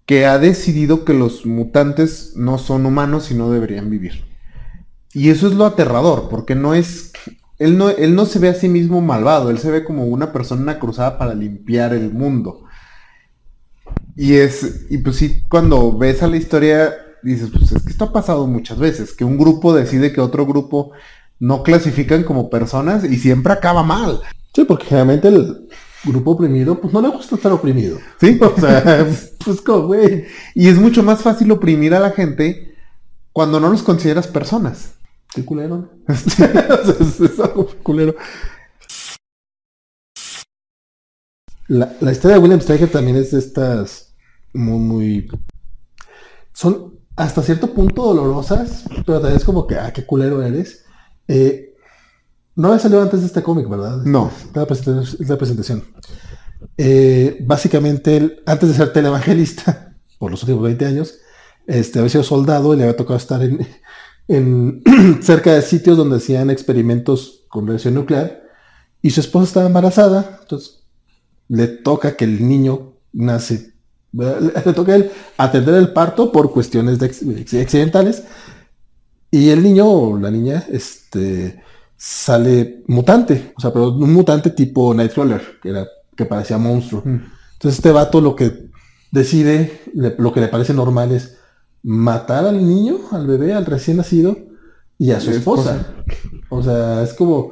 que 0.05 0.25
ha 0.25 0.37
decidido 0.37 1.05
que 1.05 1.13
los 1.13 1.45
mutantes 1.45 2.33
no 2.35 2.57
son 2.57 2.85
humanos 2.85 3.31
y 3.31 3.35
no 3.35 3.49
deberían 3.49 3.89
vivir. 3.89 4.25
Y 5.13 5.29
eso 5.29 5.47
es 5.47 5.53
lo 5.53 5.65
aterrador, 5.65 6.27
porque 6.29 6.55
no 6.55 6.73
es... 6.73 7.11
Él 7.57 7.77
no, 7.77 7.89
él 7.89 8.15
no 8.15 8.25
se 8.25 8.39
ve 8.39 8.49
a 8.49 8.55
sí 8.55 8.67
mismo 8.67 9.01
malvado, 9.01 9.51
él 9.51 9.59
se 9.59 9.69
ve 9.69 9.83
como 9.83 10.05
una 10.05 10.33
persona 10.33 10.79
cruzada 10.79 11.17
para 11.17 11.35
limpiar 11.35 11.93
el 11.93 12.11
mundo. 12.11 12.63
Y 14.15 14.33
es, 14.33 14.87
y 14.89 14.97
pues 14.97 15.17
sí, 15.17 15.43
cuando 15.47 15.95
ves 15.95 16.23
a 16.23 16.27
la 16.27 16.37
historia, 16.37 16.91
dices, 17.21 17.49
pues 17.51 17.71
es 17.71 17.83
que 17.83 17.91
esto 17.91 18.05
ha 18.05 18.13
pasado 18.13 18.47
muchas 18.47 18.79
veces, 18.79 19.13
que 19.13 19.23
un 19.23 19.37
grupo 19.37 19.75
decide 19.75 20.11
que 20.11 20.21
otro 20.21 20.45
grupo 20.47 20.91
no 21.39 21.61
clasifican 21.61 22.23
como 22.23 22.49
personas 22.49 23.03
y 23.03 23.17
siempre 23.17 23.53
acaba 23.53 23.83
mal. 23.83 24.21
Sí, 24.53 24.65
porque 24.65 24.85
generalmente 24.85 25.27
el 25.29 25.69
grupo 26.03 26.31
oprimido, 26.31 26.79
pues 26.79 26.93
no 26.93 27.01
le 27.01 27.09
gusta 27.09 27.35
estar 27.35 27.51
oprimido. 27.51 27.97
¿Sí? 28.19 28.39
O 28.41 28.59
sea, 28.59 29.07
pues 29.43 29.61
como, 29.61 29.87
güey. 29.87 30.25
Y 30.55 30.67
es 30.67 30.77
mucho 30.77 31.03
más 31.03 31.21
fácil 31.21 31.51
oprimir 31.51 31.93
a 31.93 31.99
la 31.99 32.11
gente 32.11 32.75
cuando 33.31 33.59
no 33.59 33.69
los 33.69 33.83
consideras 33.83 34.27
personas. 34.27 34.95
Qué 35.33 35.45
culero. 35.45 35.89
es 36.07 37.39
algo 37.39 37.67
culero. 37.83 38.15
La, 41.67 41.95
la 42.01 42.11
historia 42.11 42.35
de 42.35 42.43
William 42.43 42.59
Stryker 42.59 42.91
también 42.91 43.15
es 43.15 43.31
de 43.31 43.39
estas 43.39 44.11
muy, 44.53 44.79
muy... 44.79 45.31
Son 46.53 46.99
hasta 47.15 47.41
cierto 47.41 47.73
punto 47.73 48.03
dolorosas, 48.03 48.85
pero 49.05 49.19
también 49.19 49.37
es 49.37 49.45
como 49.45 49.67
que, 49.67 49.75
ah, 49.75 49.91
qué 49.93 50.05
culero 50.05 50.41
eres. 50.41 50.85
Eh, 51.27 51.70
no 52.61 52.67
había 52.69 52.79
salido 52.79 53.01
antes 53.01 53.19
de 53.21 53.27
este 53.27 53.43
cómic, 53.43 53.67
¿verdad? 53.67 53.97
No. 54.03 54.31
Esta 54.45 54.61
la 54.61 54.65
presentación. 54.67 55.17
es 55.19 55.29
la 55.29 55.37
presentación. 55.37 55.83
Eh, 56.77 57.37
básicamente, 57.45 58.17
él, 58.17 58.41
antes 58.45 58.69
de 58.69 58.75
ser 58.75 58.93
televangelista, 58.93 59.95
por 60.19 60.31
los 60.31 60.41
últimos 60.43 60.63
20 60.63 60.85
años, 60.85 61.15
este, 61.67 61.99
había 61.99 62.09
sido 62.09 62.23
soldado 62.23 62.73
y 62.73 62.77
le 62.77 62.83
había 62.83 62.95
tocado 62.97 63.17
estar 63.17 63.41
en, 63.43 63.67
en 64.27 64.81
cerca 65.21 65.53
de 65.53 65.61
sitios 65.61 65.97
donde 65.97 66.17
hacían 66.17 66.49
experimentos 66.49 67.45
con 67.49 67.67
radiación 67.67 67.95
nuclear 67.95 68.41
y 69.01 69.09
su 69.09 69.19
esposa 69.21 69.45
estaba 69.45 69.65
embarazada, 69.67 70.39
entonces 70.41 70.83
le 71.47 71.67
toca 71.67 72.15
que 72.15 72.25
el 72.25 72.47
niño 72.47 72.93
nace, 73.11 73.73
le, 74.13 74.73
toca 74.73 74.93
a 74.93 74.95
él 74.95 75.11
atender 75.37 75.75
el 75.75 75.91
parto 75.93 76.31
por 76.31 76.51
cuestiones 76.51 76.99
de 76.99 77.09
acc- 77.11 77.61
accidentales 77.61 78.23
y 79.31 79.49
el 79.49 79.63
niño 79.63 79.87
o 79.89 80.17
la 80.19 80.29
niña 80.31 80.65
este, 80.71 81.61
sale 82.03 82.81
mutante, 82.87 83.53
o 83.55 83.61
sea, 83.61 83.71
pero 83.71 83.89
un 83.91 84.11
mutante 84.11 84.49
tipo 84.49 84.91
Nightcrawler, 84.91 85.59
que, 85.61 85.69
era, 85.69 85.87
que 86.17 86.25
parecía 86.25 86.57
monstruo. 86.57 87.03
Entonces 87.05 87.77
este 87.77 87.91
vato 87.91 88.21
lo 88.21 88.35
que 88.35 88.69
decide, 89.11 89.81
le- 89.93 90.15
lo 90.17 90.33
que 90.33 90.39
le 90.41 90.47
parece 90.47 90.73
normal 90.73 91.11
es 91.11 91.37
matar 91.83 92.45
al 92.47 92.67
niño, 92.67 92.97
al 93.11 93.27
bebé, 93.27 93.53
al 93.53 93.67
recién 93.67 93.97
nacido 93.97 94.35
y 94.97 95.11
a 95.11 95.19
su 95.19 95.29
esposa. 95.29 95.93
O 96.49 96.63
sea, 96.63 97.03
es 97.03 97.13
como... 97.13 97.51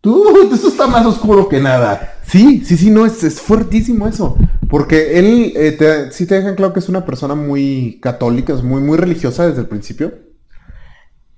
Tú, 0.00 0.24
eso 0.52 0.66
está 0.68 0.88
más 0.88 1.06
oscuro 1.06 1.48
que 1.48 1.60
nada. 1.60 2.14
Sí, 2.26 2.64
sí, 2.64 2.76
sí, 2.76 2.90
no, 2.90 3.06
es, 3.06 3.22
es 3.22 3.40
fuertísimo 3.40 4.08
eso. 4.08 4.36
Porque 4.68 5.18
él, 5.20 5.52
eh, 5.54 5.72
te- 5.72 6.10
sí 6.10 6.26
te 6.26 6.34
dejan 6.34 6.56
claro 6.56 6.72
que 6.72 6.80
es 6.80 6.88
una 6.88 7.04
persona 7.04 7.36
muy 7.36 8.00
católica, 8.02 8.54
es 8.54 8.62
muy, 8.64 8.80
muy 8.82 8.98
religiosa 8.98 9.46
desde 9.46 9.60
el 9.60 9.68
principio. 9.68 10.14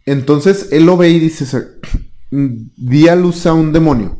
Entonces 0.06 0.68
él 0.72 0.86
lo 0.86 0.96
ve 0.96 1.10
y 1.10 1.20
dice, 1.20 1.46
di 2.30 3.08
a 3.08 3.16
luz 3.16 3.46
a 3.46 3.52
un 3.52 3.72
demonio. 3.72 4.18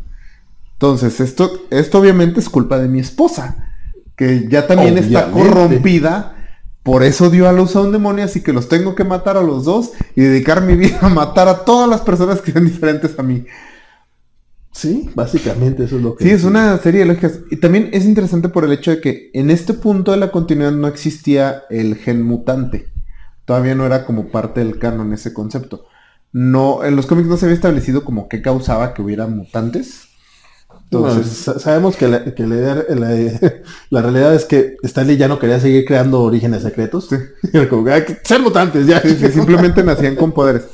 Entonces 0.75 1.21
esto, 1.21 1.67
esto 1.71 1.99
obviamente 1.99 2.41
es 2.41 2.49
culpa 2.49 2.79
de 2.79 2.89
mi 2.89 3.01
esposa, 3.01 3.73
que 4.17 4.49
ya 4.49 4.67
también 4.67 4.99
está 4.99 5.31
corrompida. 5.31 6.37
Por 6.83 7.05
eso 7.05 7.31
dio 7.31 7.49
a 7.49 7.53
luz 7.53 7.77
a 7.77 7.81
un 7.81 7.93
demonio, 7.93 8.25
así 8.25 8.41
que 8.41 8.53
los 8.53 8.69
tengo 8.69 8.97
que 8.97 9.05
matar 9.05 9.37
a 9.37 9.43
los 9.43 9.65
dos 9.65 9.93
y 10.17 10.23
dedicar 10.23 10.63
mi 10.63 10.75
vida 10.75 10.99
a 11.01 11.09
matar 11.09 11.47
a 11.47 11.65
todas 11.65 11.89
las 11.89 12.01
personas 12.01 12.41
que 12.41 12.51
sean 12.51 12.67
diferentes 12.67 13.17
a 13.19 13.23
mí. 13.23 13.47
Sí, 14.73 15.09
básicamente 15.15 15.85
eso 15.85 15.97
es 15.99 16.03
lo 16.03 16.17
que... 16.17 16.25
Sí, 16.25 16.31
es 16.31 16.43
una 16.43 16.77
serie 16.79 17.01
de 17.01 17.07
lógicas. 17.07 17.41
Y 17.51 17.57
también 17.57 17.91
es 17.93 18.05
interesante 18.05 18.49
por 18.49 18.65
el 18.65 18.73
hecho 18.73 18.91
de 18.91 19.01
que 19.01 19.31
en 19.33 19.51
este 19.51 19.75
punto 19.75 20.11
de 20.11 20.17
la 20.17 20.33
continuidad 20.33 20.73
no 20.73 20.89
existía 20.89 21.63
el 21.71 21.95
gen 21.97 22.23
mutante. 22.23 22.89
Todavía 23.45 23.75
no 23.75 23.85
era 23.87 24.05
como 24.05 24.29
parte 24.29 24.61
del 24.61 24.79
canon 24.79 25.13
ese 25.13 25.33
concepto. 25.33 25.87
No, 26.33 26.85
en 26.85 26.97
los 26.97 27.07
cómics 27.07 27.29
no 27.29 27.37
se 27.37 27.47
había 27.47 27.57
establecido 27.57 28.05
como 28.05 28.29
qué 28.29 28.41
causaba 28.41 28.95
que 28.95 29.03
hubiera 29.03 29.27
mutantes. 29.27 30.09
Entonces, 30.85 31.17
Entonces, 31.19 31.39
sa- 31.45 31.59
sabemos 31.59 31.97
que, 31.97 32.09
la, 32.09 32.25
que 32.35 32.47
la, 32.47 32.85
la- 32.89 33.41
la 33.91 34.03
realidad 34.03 34.35
es 34.35 34.45
que 34.45 34.77
Stanley 34.83 35.17
ya 35.17 35.29
no 35.29 35.39
quería 35.39 35.59
seguir 35.61 35.85
creando 35.85 36.21
orígenes 36.21 36.63
secretos. 36.63 37.09
Era 37.53 37.69
como 37.69 37.85
que 37.85 37.93
hay 37.93 38.05
que 38.05 38.19
ser 38.25 38.41
mutantes 38.41 38.87
ya. 38.87 39.01
sí, 39.01 39.17
sí, 39.19 39.29
simplemente 39.33 39.83
nacían 39.83 40.17
con 40.17 40.33
poderes. 40.33 40.65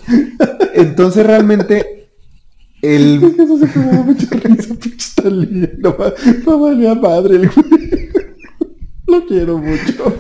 Entonces 0.75 1.27
realmente 1.27 2.11
el 2.83 3.23
Eso 3.39 3.59
se 3.59 3.73
quedó 3.73 4.03
mucha 4.05 4.27
risa, 4.37 4.75
pinche 4.75 4.97
Stanley. 4.99 5.73
No, 5.79 5.97
no 6.47 6.59
valía 6.61 6.95
madre 6.95 7.37
el 7.37 7.49
güey. 7.51 8.09
Lo 9.07 9.27
quiero 9.27 9.59
mucho. 9.59 10.15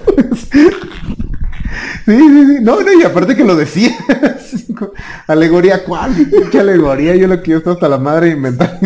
Sí, 2.09 2.16
sí, 2.16 2.47
sí. 2.47 2.59
No, 2.62 2.81
no, 2.81 2.90
y 2.90 3.03
aparte 3.03 3.37
que 3.37 3.44
lo 3.44 3.55
decía. 3.55 3.94
Así 4.35 4.73
como, 4.75 4.92
alegoría, 5.27 5.85
¿cuál? 5.85 6.14
¿Qué 6.51 6.59
alegoría? 6.59 7.14
Yo 7.14 7.27
lo 7.27 7.42
quiero 7.42 7.59
estar 7.59 7.75
hasta 7.75 7.87
la 7.87 7.99
madre 7.99 8.31
inventar, 8.31 8.81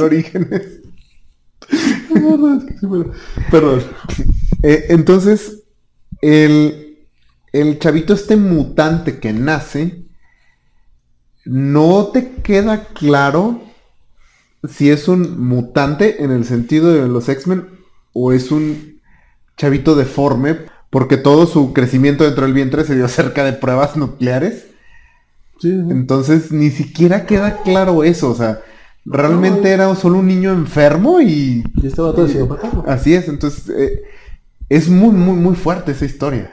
orígenes. 0.00 0.62
Que 1.68 2.14
Perdón. 3.50 3.82
Eh, 4.62 4.86
entonces, 4.90 5.64
el, 6.22 7.08
el 7.52 7.80
chavito 7.80 8.14
este 8.14 8.36
mutante 8.36 9.18
que 9.18 9.32
nace, 9.32 10.04
no 11.44 12.10
te 12.12 12.30
queda 12.42 12.84
claro 12.84 13.60
si 14.68 14.90
es 14.90 15.08
un 15.08 15.44
mutante 15.44 16.22
en 16.22 16.30
el 16.30 16.44
sentido 16.44 16.92
de 16.92 17.08
los 17.08 17.28
X-Men 17.28 17.66
o 18.12 18.32
es 18.32 18.52
un 18.52 19.00
chavito 19.56 19.96
deforme, 19.96 20.75
porque 20.96 21.18
todo 21.18 21.44
su 21.44 21.74
crecimiento 21.74 22.24
dentro 22.24 22.44
del 22.46 22.54
vientre 22.54 22.82
se 22.82 22.94
dio 22.94 23.06
cerca 23.20 23.44
de 23.44 23.52
pruebas 23.52 23.98
nucleares. 23.98 24.64
Sí, 25.60 25.68
sí. 25.70 25.90
Entonces 25.90 26.50
ni 26.52 26.70
siquiera 26.70 27.26
queda 27.26 27.62
claro 27.62 28.02
eso, 28.02 28.30
o 28.30 28.34
sea, 28.34 28.62
realmente 29.04 29.60
No. 29.60 29.74
era 29.74 29.94
solo 29.94 30.20
un 30.20 30.26
niño 30.26 30.52
enfermo 30.54 31.20
y 31.20 31.62
Y 31.82 31.88
vato 31.88 32.24
decidió 32.24 32.46
matarlo. 32.46 32.82
así 32.86 33.12
es, 33.12 33.28
entonces 33.28 33.68
eh, 33.68 34.04
es 34.70 34.88
muy, 34.88 35.10
muy, 35.10 35.36
muy 35.36 35.54
fuerte 35.54 35.92
esa 35.92 36.06
historia. 36.06 36.50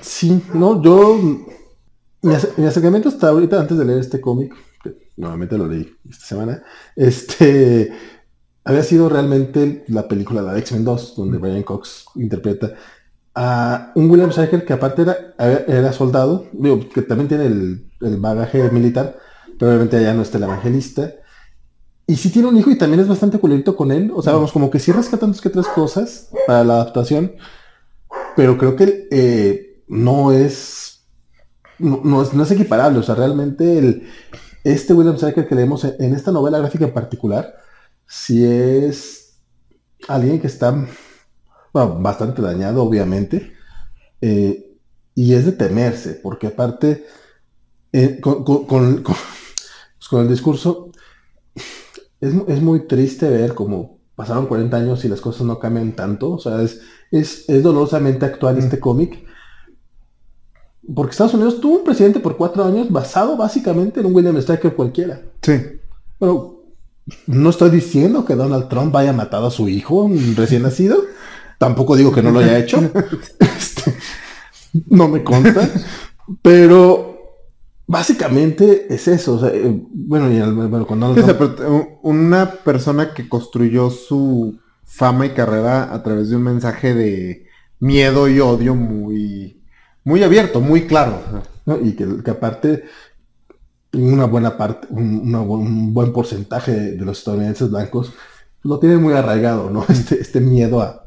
Sí, 0.00 0.42
no, 0.54 0.82
yo. 0.82 1.18
Mi, 2.22 2.32
mi 2.56 2.64
acercamiento 2.64 3.10
hasta 3.10 3.28
ahorita, 3.28 3.60
antes 3.60 3.76
de 3.76 3.84
leer 3.84 3.98
este 4.00 4.22
cómic, 4.22 4.54
que 4.82 5.10
nuevamente 5.18 5.58
lo 5.58 5.66
leí 5.68 5.94
esta 6.08 6.24
semana, 6.24 6.62
este. 6.96 7.92
Había 8.64 8.82
sido 8.82 9.10
realmente 9.10 9.84
la 9.88 10.08
película 10.08 10.42
de 10.42 10.58
X-Men 10.60 10.84
2, 10.84 11.14
donde 11.16 11.36
Brian 11.38 11.62
Cox 11.62 12.06
interpreta 12.16 12.74
a 13.38 13.92
un 13.94 14.10
William 14.10 14.30
Shaker 14.30 14.64
que 14.64 14.72
aparte 14.72 15.02
era, 15.02 15.34
era 15.68 15.92
soldado, 15.92 16.46
que 16.94 17.02
también 17.02 17.28
tiene 17.28 17.46
el, 17.46 17.92
el 18.00 18.16
bagaje 18.16 18.70
militar, 18.70 19.18
pero 19.58 19.70
obviamente 19.70 19.98
allá 19.98 20.14
no 20.14 20.22
está 20.22 20.38
el 20.38 20.44
evangelista. 20.44 21.12
Y 22.06 22.16
sí 22.16 22.30
tiene 22.30 22.48
un 22.48 22.56
hijo 22.56 22.70
y 22.70 22.78
también 22.78 23.00
es 23.00 23.08
bastante 23.08 23.38
culerito 23.38 23.76
con 23.76 23.92
él. 23.92 24.10
O 24.14 24.22
sea, 24.22 24.32
vamos, 24.32 24.52
como 24.52 24.70
que 24.70 24.78
sí 24.78 24.90
rescatan 24.90 25.32
dos 25.32 25.40
que 25.40 25.50
tres 25.50 25.66
cosas 25.66 26.30
para 26.46 26.64
la 26.64 26.74
adaptación. 26.74 27.32
Pero 28.36 28.56
creo 28.56 28.74
que 28.74 29.08
eh, 29.10 29.82
no 29.88 30.32
es. 30.32 31.04
No, 31.78 32.22
es. 32.22 32.32
no 32.32 32.42
es 32.42 32.50
equiparable. 32.50 33.00
O 33.00 33.02
sea, 33.02 33.16
realmente 33.16 33.78
el, 33.78 34.08
este 34.64 34.94
William 34.94 35.16
Shaker 35.16 35.46
que 35.46 35.54
leemos 35.54 35.84
en, 35.84 36.14
esta 36.14 36.32
novela 36.32 36.58
gráfica 36.58 36.84
en 36.84 36.94
particular, 36.94 37.54
sí 38.06 38.44
es 38.44 39.40
alguien 40.08 40.40
que 40.40 40.46
está 40.46 40.86
bastante 41.84 42.42
dañado, 42.42 42.82
obviamente. 42.82 43.52
eh, 44.20 44.62
y 45.14 45.32
es 45.34 45.46
de 45.46 45.52
temerse, 45.52 46.20
porque 46.22 46.48
aparte, 46.48 47.06
eh, 47.92 48.20
con, 48.20 48.44
con- 48.44 48.66
con- 48.66 48.96
con- 49.02 49.14
pues, 49.14 50.08
con 50.10 50.22
el 50.22 50.28
discurso, 50.28 50.90
es, 52.20 52.34
es 52.48 52.62
muy 52.62 52.86
triste 52.86 53.28
ver 53.28 53.54
cómo 53.54 53.98
pasaron 54.14 54.46
40 54.46 54.76
años 54.76 55.04
y 55.04 55.08
las 55.08 55.20
cosas 55.20 55.46
no 55.46 55.58
cambian 55.58 55.92
tanto. 55.92 56.32
O 56.32 56.38
sea, 56.38 56.60
es, 56.62 56.80
es, 57.10 57.48
es 57.48 57.62
dolorosamente 57.62 58.24
actual 58.26 58.58
este 58.58 58.78
cómic. 58.80 59.24
Porque 60.94 61.10
Estados 61.12 61.34
Unidos 61.34 61.60
tuvo 61.60 61.78
un 61.78 61.84
presidente 61.84 62.20
por 62.20 62.36
cuatro 62.36 62.64
años 62.64 62.90
basado 62.90 63.36
básicamente 63.36 64.00
en 64.00 64.06
un 64.06 64.14
William 64.14 64.40
Stryker 64.40 64.74
cualquiera. 64.74 65.20
Sí. 65.42 65.60
Pero 66.18 66.64
no 67.26 67.50
estoy 67.50 67.70
diciendo 67.70 68.24
que 68.24 68.34
Donald 68.36 68.68
Trump 68.68 68.94
haya 68.96 69.12
matado 69.12 69.46
a 69.48 69.50
su 69.50 69.68
hijo 69.68 70.08
recién 70.36 70.62
nacido. 70.62 70.98
Tampoco 71.58 71.96
digo 71.96 72.12
que 72.12 72.22
no 72.22 72.30
lo 72.30 72.40
haya 72.40 72.58
hecho. 72.62 72.80
Este, 73.40 73.94
no 74.90 75.08
me 75.08 75.22
consta. 75.24 75.68
Pero 76.42 77.18
básicamente 77.86 78.86
es 78.92 79.08
eso. 79.08 79.34
o 79.34 79.40
sea, 79.40 79.50
eh, 79.50 79.80
bueno, 79.92 80.30
y 80.32 80.36
el- 80.36 80.52
bueno, 80.52 80.86
Sí, 81.14 81.20
una 82.02 82.50
persona 82.50 83.14
que 83.14 83.28
construyó 83.28 83.90
su 83.90 84.58
fama 84.84 85.26
y 85.26 85.30
carrera 85.30 85.92
a 85.94 86.02
través 86.02 86.30
de 86.30 86.36
un 86.36 86.42
mensaje 86.42 86.94
de 86.94 87.46
miedo 87.80 88.28
y 88.28 88.40
odio 88.40 88.74
muy, 88.74 89.62
muy 90.04 90.22
abierto, 90.22 90.60
muy 90.60 90.86
claro. 90.86 91.20
¿no? 91.64 91.78
Y 91.80 91.92
que, 91.96 92.22
que 92.24 92.30
aparte 92.30 92.84
una 93.92 94.26
buena 94.26 94.56
parte, 94.56 94.86
un, 94.90 95.20
una 95.28 95.40
bu- 95.42 95.58
un 95.60 95.94
buen 95.94 96.12
porcentaje 96.12 96.72
de, 96.72 96.92
de 96.92 97.04
los 97.04 97.18
estadounidenses 97.18 97.70
blancos 97.70 98.12
lo 98.62 98.78
tienen 98.78 99.00
muy 99.02 99.14
arraigado, 99.14 99.70
¿no? 99.70 99.84
Este, 99.88 100.20
este 100.20 100.40
miedo 100.40 100.80
a 100.82 101.05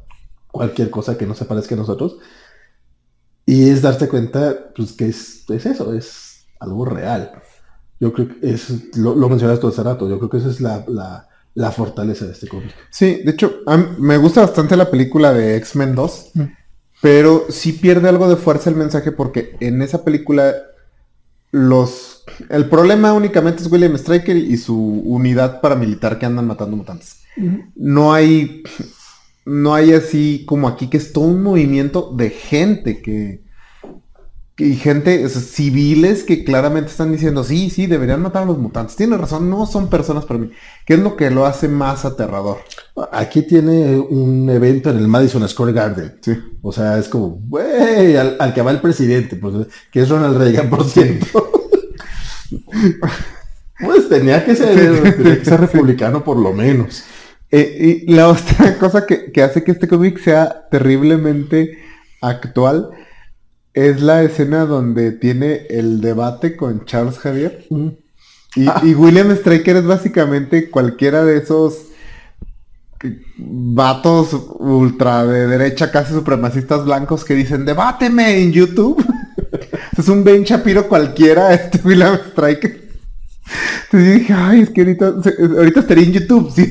cualquier 0.52 0.90
cosa 0.90 1.18
que 1.18 1.26
no 1.26 1.36
se 1.36 1.46
parezca 1.46 1.76
a 1.76 1.78
nosotros. 1.78 2.18
Y 3.46 3.70
es 3.70 3.82
darse 3.82 4.08
cuenta, 4.08 4.72
pues, 4.76 4.92
que 4.94 5.08
es, 5.08 5.46
es 5.50 5.66
eso, 5.66 5.94
es 5.94 6.46
algo 6.60 6.86
real. 6.86 7.32
Yo 8.00 8.14
creo 8.14 8.28
que 8.30 8.50
es, 8.52 8.96
lo, 8.98 9.16
lo 9.16 9.28
mencionaste 9.30 9.68
hace 9.68 9.84
rato, 9.84 10.08
yo 10.08 10.18
creo 10.20 10.30
que 10.30 10.38
esa 10.38 10.50
es 10.50 10.62
la, 10.62 10.86
la, 10.88 11.28
la 11.56 11.72
fortaleza 11.72 12.26
de 12.26 12.32
este 12.34 12.48
cómic. 12.48 12.74
Sí, 12.92 13.22
de 13.24 13.32
hecho, 13.32 13.60
me 13.98 14.18
gusta 14.18 14.42
bastante 14.42 14.78
la 14.78 14.90
película 14.90 15.34
de 15.34 15.56
X-Men 15.58 15.96
2, 15.96 16.32
Mm. 16.36 16.44
pero 17.02 17.46
sí 17.50 17.74
pierde 17.74 18.08
algo 18.10 18.30
de 18.30 18.36
fuerza 18.36 18.70
el 18.70 18.76
mensaje 18.76 19.12
porque 19.12 19.56
en 19.60 19.82
esa 19.82 20.04
película 20.04 20.54
los... 21.52 22.24
El 22.50 22.70
problema 22.70 23.14
únicamente 23.14 23.64
es 23.64 23.72
William 23.72 23.98
Stryker 23.98 24.38
y 24.38 24.56
su 24.58 24.78
unidad 24.78 25.60
paramilitar 25.62 26.20
que 26.20 26.26
andan 26.28 26.46
matando 26.46 26.78
mutantes. 26.78 27.22
no 27.76 28.14
hay 28.14 28.64
no 29.50 29.74
hay 29.74 29.94
así 29.94 30.44
como 30.48 30.68
aquí 30.68 30.90
que 30.90 30.98
es 30.98 31.14
todo 31.14 31.26
un 31.26 31.44
movimiento 31.44 32.12
de 32.16 32.30
gente 32.30 33.02
que, 33.02 33.44
que- 34.56 34.68
y 34.68 34.76
gente 34.76 35.26
o 35.26 35.30
sea, 35.30 35.42
civiles 35.42 36.24
que 36.24 36.44
claramente 36.44 36.92
están 36.92 37.12
diciendo 37.12 37.44
sí 37.44 37.70
sí 37.70 37.88
deberían 37.88 38.22
matar 38.22 38.44
a 38.44 38.46
los 38.46 38.58
mutantes 38.58 38.96
tiene 38.96 39.18
razón 39.18 39.50
no 39.50 39.66
son 39.66 39.90
personas 39.90 40.26
para 40.26 40.40
mí 40.40 40.52
que 40.86 40.96
es 40.96 41.00
lo 41.00 41.16
que 41.16 41.30
lo 41.32 41.46
hace 41.46 41.68
más 41.68 42.06
aterrador 42.06 42.58
Aquí 43.14 43.44
tiene 43.44 43.98
un 43.98 44.50
evento 44.50 44.90
en 44.90 44.98
el 44.98 45.08
Madison 45.08 45.48
Square 45.48 45.72
Garden. 45.72 46.16
sí 46.22 46.34
O 46.62 46.74
sea, 46.74 46.98
es 46.98 47.08
como, 47.08 47.30
güey, 47.48 48.18
al, 48.18 48.36
al 48.40 48.54
que 48.54 48.62
va 48.62 48.72
el 48.72 48.82
presidente, 48.82 49.38
pues, 49.38 49.68
que 49.90 50.02
es 50.02 50.10
Ronald 50.10 50.38
Reagan, 50.38 50.70
por 50.70 50.84
cierto. 50.84 51.50
pues 53.86 54.10
tenía 54.10 54.44
que 54.44 54.56
ser, 54.56 55.16
tenía 55.16 55.40
que 55.40 55.46
ser 55.46 55.62
republicano 55.62 56.24
por 56.24 56.38
lo 56.38 56.54
menos. 56.54 57.04
Eh, 57.52 58.06
y 58.08 58.12
la 58.12 58.30
otra 58.30 58.78
cosa 58.78 59.06
que, 59.06 59.32
que 59.32 59.42
hace 59.42 59.64
que 59.64 59.72
este 59.72 59.88
cómic 59.88 60.20
sea 60.20 60.68
terriblemente 60.70 61.80
actual 62.22 62.90
es 63.74 64.02
la 64.02 64.24
escena 64.24 64.66
donde 64.66 65.12
tiene 65.12 65.68
el 65.70 66.02
debate 66.02 66.56
con 66.56 66.86
Charles 66.86 67.18
Javier 67.18 67.66
Y, 68.56 68.68
y 68.84 68.96
William 68.96 69.36
Stryker 69.36 69.78
es 69.78 69.86
básicamente 69.86 70.70
cualquiera 70.70 71.24
de 71.24 71.38
esos 71.38 71.90
vatos 73.38 74.34
ultra 74.60 75.26
de 75.26 75.48
derecha, 75.48 75.92
casi 75.92 76.14
supremacistas 76.14 76.84
blancos 76.84 77.24
que 77.24 77.36
dicen, 77.36 77.66
debáteme 77.66 78.42
en 78.42 78.52
YouTube. 78.52 79.04
es 79.98 80.10
un 80.10 80.24
Ben 80.24 80.44
Shapiro 80.44 80.88
cualquiera, 80.88 81.54
este 81.54 81.80
William 81.84 82.18
Stryker. 82.32 82.90
Entonces 83.86 84.08
yo 84.08 84.20
dije, 84.20 84.34
ay, 84.34 84.62
es 84.62 84.70
que 84.70 84.82
ahorita, 84.82 85.14
ahorita 85.58 85.80
estaría 85.80 86.04
en 86.04 86.14
YouTube, 86.14 86.52
sí. 86.54 86.70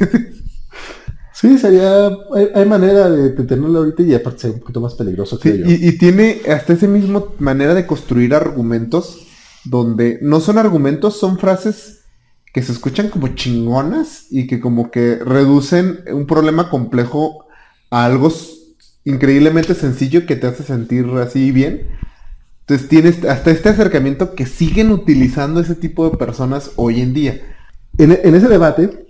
Sí, 1.41 1.57
sería, 1.59 2.07
hay, 2.35 2.49
hay 2.55 2.67
manera 2.67 3.09
de, 3.11 3.31
de 3.33 3.45
tenerlo 3.45 3.79
ahorita 3.79 4.03
y 4.03 4.15
aparte 4.15 4.41
ser 4.41 4.51
un 4.53 4.61
poquito 4.61 4.81
más 4.81 4.95
peligroso 4.95 5.39
que 5.39 5.51
Sí, 5.51 5.59
yo. 5.59 5.67
y, 5.67 5.89
y 5.89 5.99
tiene 5.99 6.41
hasta 6.51 6.73
ese 6.73 6.89
mismo 6.89 7.35
manera 7.39 7.75
de 7.75 7.87
construir 7.87 8.35
argumentos 8.35 9.27
donde 9.65 10.19
no 10.23 10.41
son 10.41 10.59
argumentos, 10.59 11.19
son 11.19 11.39
frases 11.39 12.01
que 12.53 12.63
se 12.63 12.73
escuchan 12.73 13.09
como 13.11 13.29
chingonas 13.29 14.27
y 14.31 14.47
que 14.47 14.59
como 14.61 14.91
que 14.91 15.17
reducen 15.17 16.01
un 16.13 16.27
problema 16.27 16.71
complejo 16.71 17.47
a 17.91 18.05
algo 18.05 18.33
increíblemente 19.05 19.75
sencillo 19.75 20.27
que 20.27 20.37
te 20.37 20.47
hace 20.49 20.65
sentir 20.65 21.07
así 21.23 21.53
bien. 21.53 21.89
Entonces 22.61 22.89
tienes 22.89 23.25
hasta 23.25 23.51
este 23.51 23.71
acercamiento 23.71 24.35
que 24.35 24.47
siguen 24.47 24.91
utilizando 24.91 25.61
ese 25.61 25.75
tipo 25.75 26.09
de 26.11 26.17
personas 26.17 26.73
hoy 26.77 27.01
en 27.01 27.15
día. 27.15 27.41
En, 27.99 28.13
en 28.13 28.35
ese 28.35 28.49
debate 28.49 29.07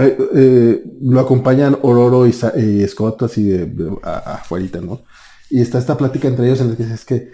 eh, 0.00 0.84
lo 1.02 1.20
acompañan 1.20 1.78
Ororo 1.82 2.26
y, 2.26 2.34
y 2.56 2.86
Scott 2.88 3.22
así 3.22 3.44
de, 3.44 3.66
de- 3.66 3.96
a- 4.02 4.34
afuerita, 4.34 4.80
¿no? 4.80 5.02
Y 5.50 5.60
está 5.60 5.78
esta 5.78 5.96
plática 5.96 6.28
entre 6.28 6.46
ellos 6.46 6.60
en 6.60 6.70
la 6.70 6.76
que 6.76 6.82
dice, 6.82 6.94
es 6.94 7.04
que 7.04 7.32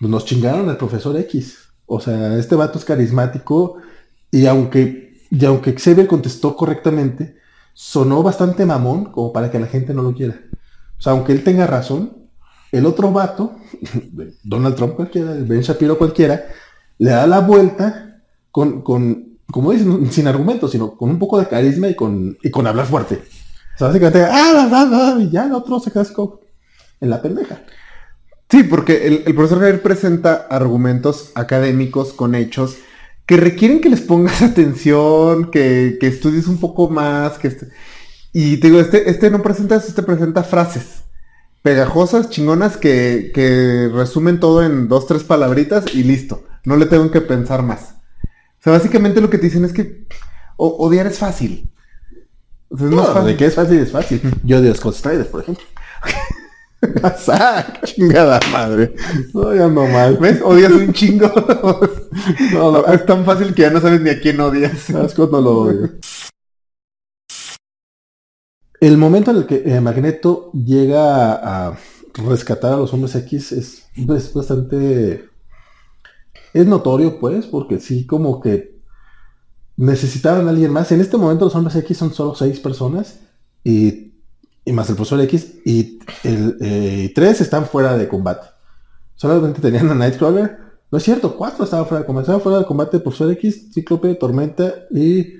nos 0.00 0.24
chingaron 0.24 0.68
al 0.68 0.76
profesor 0.76 1.16
X. 1.16 1.58
O 1.86 2.00
sea, 2.00 2.36
este 2.38 2.54
vato 2.54 2.78
es 2.78 2.84
carismático 2.84 3.76
y 4.30 4.46
aunque, 4.46 5.14
y 5.30 5.44
aunque 5.44 5.74
Xavier 5.74 6.06
contestó 6.06 6.56
correctamente, 6.56 7.36
sonó 7.74 8.22
bastante 8.22 8.64
mamón 8.66 9.06
como 9.06 9.32
para 9.32 9.50
que 9.50 9.58
la 9.58 9.66
gente 9.66 9.92
no 9.94 10.02
lo 10.02 10.14
quiera. 10.14 10.40
O 10.98 11.02
sea, 11.02 11.12
aunque 11.12 11.32
él 11.32 11.42
tenga 11.42 11.66
razón, 11.66 12.16
el 12.72 12.86
otro 12.86 13.10
vato, 13.10 13.56
Donald 14.44 14.76
Trump 14.76 14.94
cualquiera, 14.94 15.32
Ben 15.34 15.62
Shapiro 15.62 15.98
cualquiera, 15.98 16.44
le 16.98 17.10
da 17.10 17.26
la 17.26 17.40
vuelta 17.40 18.22
con, 18.52 18.82
con 18.82 19.29
como 19.52 19.72
dicen, 19.72 20.10
sin 20.12 20.26
argumentos, 20.26 20.70
sino 20.70 20.96
con 20.96 21.10
un 21.10 21.18
poco 21.18 21.38
de 21.38 21.48
carisma 21.48 21.88
y 21.88 21.94
con, 21.94 22.36
y 22.42 22.50
con 22.50 22.66
hablar 22.66 22.86
fuerte. 22.86 23.22
O 23.74 23.78
sea, 23.78 23.88
básicamente, 23.88 24.22
ah, 24.24 24.68
ah, 24.70 24.90
ah, 24.92 25.18
y 25.20 25.30
ya 25.30 25.46
el 25.46 25.52
otro 25.52 25.80
se 25.80 25.90
como 26.12 26.40
en 27.00 27.10
la 27.10 27.22
pendeja. 27.22 27.62
Sí, 28.48 28.64
porque 28.64 29.06
el, 29.06 29.34
profesor 29.34 29.60
Javier 29.60 29.82
presenta 29.82 30.46
argumentos 30.50 31.30
académicos 31.34 32.12
con 32.12 32.34
hechos 32.34 32.76
que 33.26 33.36
requieren 33.36 33.80
que 33.80 33.90
les 33.90 34.00
pongas 34.00 34.42
atención, 34.42 35.50
que, 35.50 35.98
que 36.00 36.06
estudies 36.08 36.46
un 36.46 36.58
poco 36.58 36.88
más, 36.88 37.38
que 37.38 37.56
y 38.32 38.58
te 38.58 38.68
digo, 38.68 38.80
este, 38.80 39.10
este 39.10 39.30
no 39.30 39.42
presenta 39.42 39.76
eso, 39.76 39.88
este 39.88 40.02
presenta 40.02 40.44
frases 40.44 41.00
pegajosas, 41.62 42.30
chingonas, 42.30 42.76
que, 42.76 43.32
que 43.34 43.90
resumen 43.92 44.40
todo 44.40 44.64
en 44.64 44.88
dos, 44.88 45.06
tres 45.06 45.24
palabritas 45.24 45.94
y 45.94 46.02
listo. 46.04 46.44
No 46.64 46.76
le 46.76 46.86
tengo 46.86 47.10
que 47.10 47.20
pensar 47.20 47.62
más. 47.62 47.96
O 48.60 48.62
sea, 48.62 48.72
básicamente 48.74 49.20
lo 49.20 49.30
que 49.30 49.38
te 49.38 49.46
dicen 49.46 49.64
es 49.64 49.72
que 49.72 50.06
odiar 50.56 51.06
es 51.06 51.18
fácil. 51.18 51.72
O 52.68 52.76
sea, 52.76 52.86
es 52.88 52.92
más 52.92 53.08
No, 53.08 53.14
fácil. 53.14 53.30
de 53.32 53.36
que 53.36 53.46
es 53.46 53.54
fácil, 53.54 53.78
es 53.78 53.90
fácil. 53.90 54.20
Yo 54.44 54.58
odio 54.58 54.70
a 54.72 54.74
Scott 54.74 54.94
Strider, 54.94 55.30
por 55.30 55.42
ejemplo. 55.42 55.64
Zack, 57.18 57.84
chingada 57.84 58.40
madre. 58.52 58.94
No, 59.34 59.54
ya 59.54 59.68
no 59.68 59.86
mal. 59.86 60.16
¿Ves? 60.18 60.40
Odias 60.42 60.72
un 60.72 60.92
chingo. 60.92 61.28
no, 62.52 62.72
no, 62.72 62.86
es 62.86 63.04
tan 63.06 63.24
fácil 63.24 63.54
que 63.54 63.62
ya 63.62 63.70
no 63.70 63.80
sabes 63.80 64.00
ni 64.00 64.10
a 64.10 64.20
quién 64.20 64.40
odias. 64.40 64.90
A 64.90 65.08
Scott 65.08 65.30
no 65.32 65.40
lo 65.40 65.58
odio. 65.58 65.90
El 68.80 68.96
momento 68.96 69.30
en 69.30 69.38
el 69.38 69.46
que 69.46 69.62
eh, 69.66 69.80
Magneto 69.80 70.50
llega 70.52 71.34
a, 71.34 71.68
a 71.68 71.78
rescatar 72.28 72.72
a 72.74 72.76
los 72.76 72.92
hombres 72.94 73.14
X 73.14 73.52
es, 73.52 73.84
es 73.96 74.32
bastante... 74.34 75.29
Es 76.52 76.66
notorio, 76.66 77.18
pues, 77.20 77.46
porque 77.46 77.78
sí, 77.80 78.06
como 78.06 78.40
que 78.40 78.80
necesitaban 79.76 80.46
a 80.46 80.50
alguien 80.50 80.72
más. 80.72 80.90
En 80.92 81.00
este 81.00 81.16
momento 81.16 81.44
los 81.46 81.54
hombres 81.54 81.76
X 81.76 81.96
son 81.96 82.12
solo 82.12 82.34
seis 82.34 82.60
personas 82.60 83.20
y, 83.64 84.14
y 84.64 84.72
más 84.72 84.88
el 84.90 84.96
profesor 84.96 85.20
X 85.22 85.54
y 85.64 85.98
el 86.24 86.56
eh, 86.60 87.12
tres 87.14 87.40
están 87.40 87.66
fuera 87.66 87.96
de 87.96 88.08
combate. 88.08 88.46
Solamente 89.16 89.60
tenían 89.60 89.90
a 89.90 89.94
Nightcrawler. 89.94 90.58
No 90.90 90.98
es 90.98 91.04
cierto, 91.04 91.36
cuatro 91.36 91.64
estaban 91.64 91.86
fuera 91.86 92.00
de 92.00 92.06
combate. 92.06 92.24
Estaban 92.24 92.40
fuera 92.42 92.58
de 92.58 92.64
combate 92.66 92.96
el 92.96 93.02
profesor 93.02 93.30
X, 93.32 93.68
Cíclope, 93.72 94.14
Tormenta 94.16 94.74
y 94.90 95.34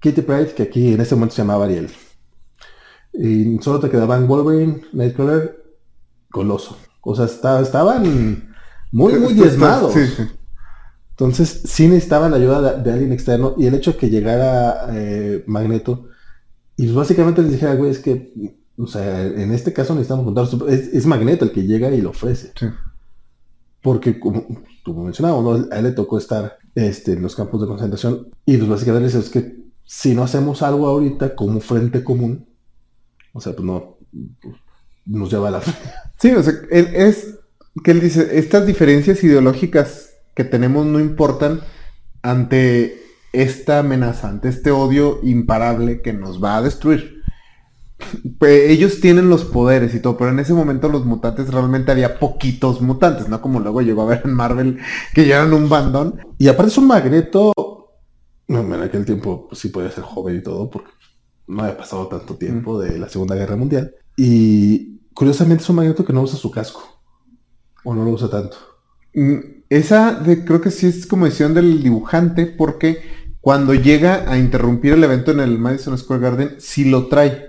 Kitty 0.00 0.22
Pryde, 0.22 0.52
que 0.54 0.64
aquí 0.64 0.92
en 0.92 1.00
este 1.00 1.14
momento 1.14 1.34
se 1.36 1.42
llamaba 1.42 1.64
Ariel. 1.66 1.88
Y 3.12 3.58
solo 3.62 3.80
te 3.80 3.90
quedaban 3.90 4.26
Wolverine, 4.26 4.82
Nightcrawler, 4.92 5.64
Coloso. 6.30 6.76
O 7.00 7.14
sea, 7.14 7.24
está- 7.24 7.60
estaban 7.60 8.02
muy, 8.92 9.14
muy 9.14 9.32
diezmados. 9.34 9.92
Sí, 9.94 10.06
sí. 10.06 10.22
Entonces, 11.18 11.62
sí 11.64 11.88
necesitaban 11.88 12.30
la 12.30 12.36
ayuda 12.36 12.74
de, 12.74 12.82
de 12.82 12.92
alguien 12.92 13.12
externo 13.12 13.56
y 13.58 13.66
el 13.66 13.74
hecho 13.74 13.92
de 13.92 13.98
que 13.98 14.08
llegara 14.08 14.86
eh, 14.92 15.42
Magneto 15.48 16.08
y 16.76 16.92
básicamente 16.92 17.42
les 17.42 17.50
dijera, 17.50 17.74
güey, 17.74 17.90
es 17.90 17.98
que, 17.98 18.32
o 18.76 18.86
sea, 18.86 19.26
en 19.26 19.52
este 19.52 19.72
caso 19.72 19.94
necesitamos 19.94 20.24
juntar, 20.24 20.46
es, 20.68 20.94
es 20.94 21.06
Magneto 21.06 21.44
el 21.44 21.50
que 21.50 21.64
llega 21.64 21.90
y 21.90 22.00
lo 22.00 22.10
ofrece. 22.10 22.52
Sí. 22.54 22.66
Porque, 23.82 24.20
como 24.20 24.46
tú 24.84 24.94
mencionabas, 24.94 25.42
¿no? 25.42 25.74
a 25.74 25.78
él 25.78 25.84
le 25.84 25.90
tocó 25.90 26.18
estar 26.18 26.58
este, 26.76 27.14
en 27.14 27.22
los 27.22 27.34
campos 27.34 27.60
de 27.60 27.66
concentración 27.66 28.28
y 28.46 28.56
pues 28.56 28.70
básicamente 28.70 29.18
es 29.18 29.28
que 29.28 29.56
si 29.84 30.14
no 30.14 30.22
hacemos 30.22 30.62
algo 30.62 30.86
ahorita 30.86 31.34
como 31.34 31.58
frente 31.58 32.04
común, 32.04 32.46
o 33.32 33.40
sea, 33.40 33.54
pues 33.54 33.66
no, 33.66 33.98
pues, 34.40 34.54
nos 35.04 35.32
lleva 35.32 35.48
a 35.48 35.50
la... 35.50 35.62
Sí, 36.20 36.30
o 36.30 36.42
sea, 36.44 36.54
él 36.70 36.88
es 36.94 37.40
que 37.82 37.90
él 37.90 38.00
dice, 38.00 38.38
estas 38.38 38.66
diferencias 38.66 39.24
ideológicas 39.24 40.07
que 40.38 40.44
tenemos 40.44 40.86
no 40.86 41.00
importan 41.00 41.62
ante 42.22 43.02
esta 43.32 43.80
amenaza, 43.80 44.28
ante 44.28 44.48
este 44.48 44.70
odio 44.70 45.18
imparable 45.24 46.00
que 46.00 46.12
nos 46.12 46.40
va 46.40 46.56
a 46.56 46.62
destruir. 46.62 47.24
Pues, 48.38 48.70
ellos 48.70 49.00
tienen 49.00 49.30
los 49.30 49.44
poderes 49.44 49.96
y 49.96 50.00
todo, 50.00 50.16
pero 50.16 50.30
en 50.30 50.38
ese 50.38 50.54
momento 50.54 50.88
los 50.88 51.04
mutantes 51.04 51.52
realmente 51.52 51.90
había 51.90 52.20
poquitos 52.20 52.80
mutantes, 52.80 53.28
¿no? 53.28 53.42
Como 53.42 53.58
luego 53.58 53.82
llegó 53.82 54.02
a 54.02 54.06
ver 54.06 54.22
en 54.24 54.32
Marvel 54.32 54.78
que 55.12 55.26
ya 55.26 55.38
eran 55.38 55.52
un 55.52 55.68
bandón. 55.68 56.20
Y 56.38 56.46
aparte 56.46 56.70
es 56.70 56.78
un 56.78 56.86
Magneto, 56.86 57.52
no, 58.46 58.60
en 58.60 58.80
aquel 58.80 59.04
tiempo 59.04 59.48
pues, 59.48 59.60
sí 59.60 59.70
podía 59.70 59.90
ser 59.90 60.04
joven 60.04 60.36
y 60.36 60.42
todo, 60.44 60.70
porque 60.70 60.92
no 61.48 61.64
había 61.64 61.76
pasado 61.76 62.06
tanto 62.06 62.36
tiempo 62.36 62.78
de 62.78 62.96
la 62.96 63.08
Segunda 63.08 63.34
Guerra 63.34 63.56
Mundial. 63.56 63.92
Y 64.16 65.00
curiosamente 65.14 65.64
es 65.64 65.68
un 65.68 65.74
Magneto 65.74 66.04
que 66.04 66.12
no 66.12 66.22
usa 66.22 66.38
su 66.38 66.52
casco. 66.52 66.84
O 67.82 67.92
no 67.92 68.04
lo 68.04 68.12
usa 68.12 68.30
tanto. 68.30 68.56
Mm, 69.14 69.57
Esa 69.70 70.14
de, 70.14 70.44
creo 70.44 70.60
que 70.60 70.70
sí 70.70 70.86
es 70.86 71.06
como 71.06 71.26
decisión 71.26 71.54
del 71.54 71.82
dibujante, 71.82 72.46
porque 72.46 73.02
cuando 73.40 73.74
llega 73.74 74.30
a 74.30 74.38
interrumpir 74.38 74.94
el 74.94 75.04
evento 75.04 75.30
en 75.30 75.40
el 75.40 75.58
Madison 75.58 75.96
Square 75.96 76.22
Garden, 76.22 76.56
sí 76.58 76.84
lo 76.84 77.08
trae. 77.08 77.48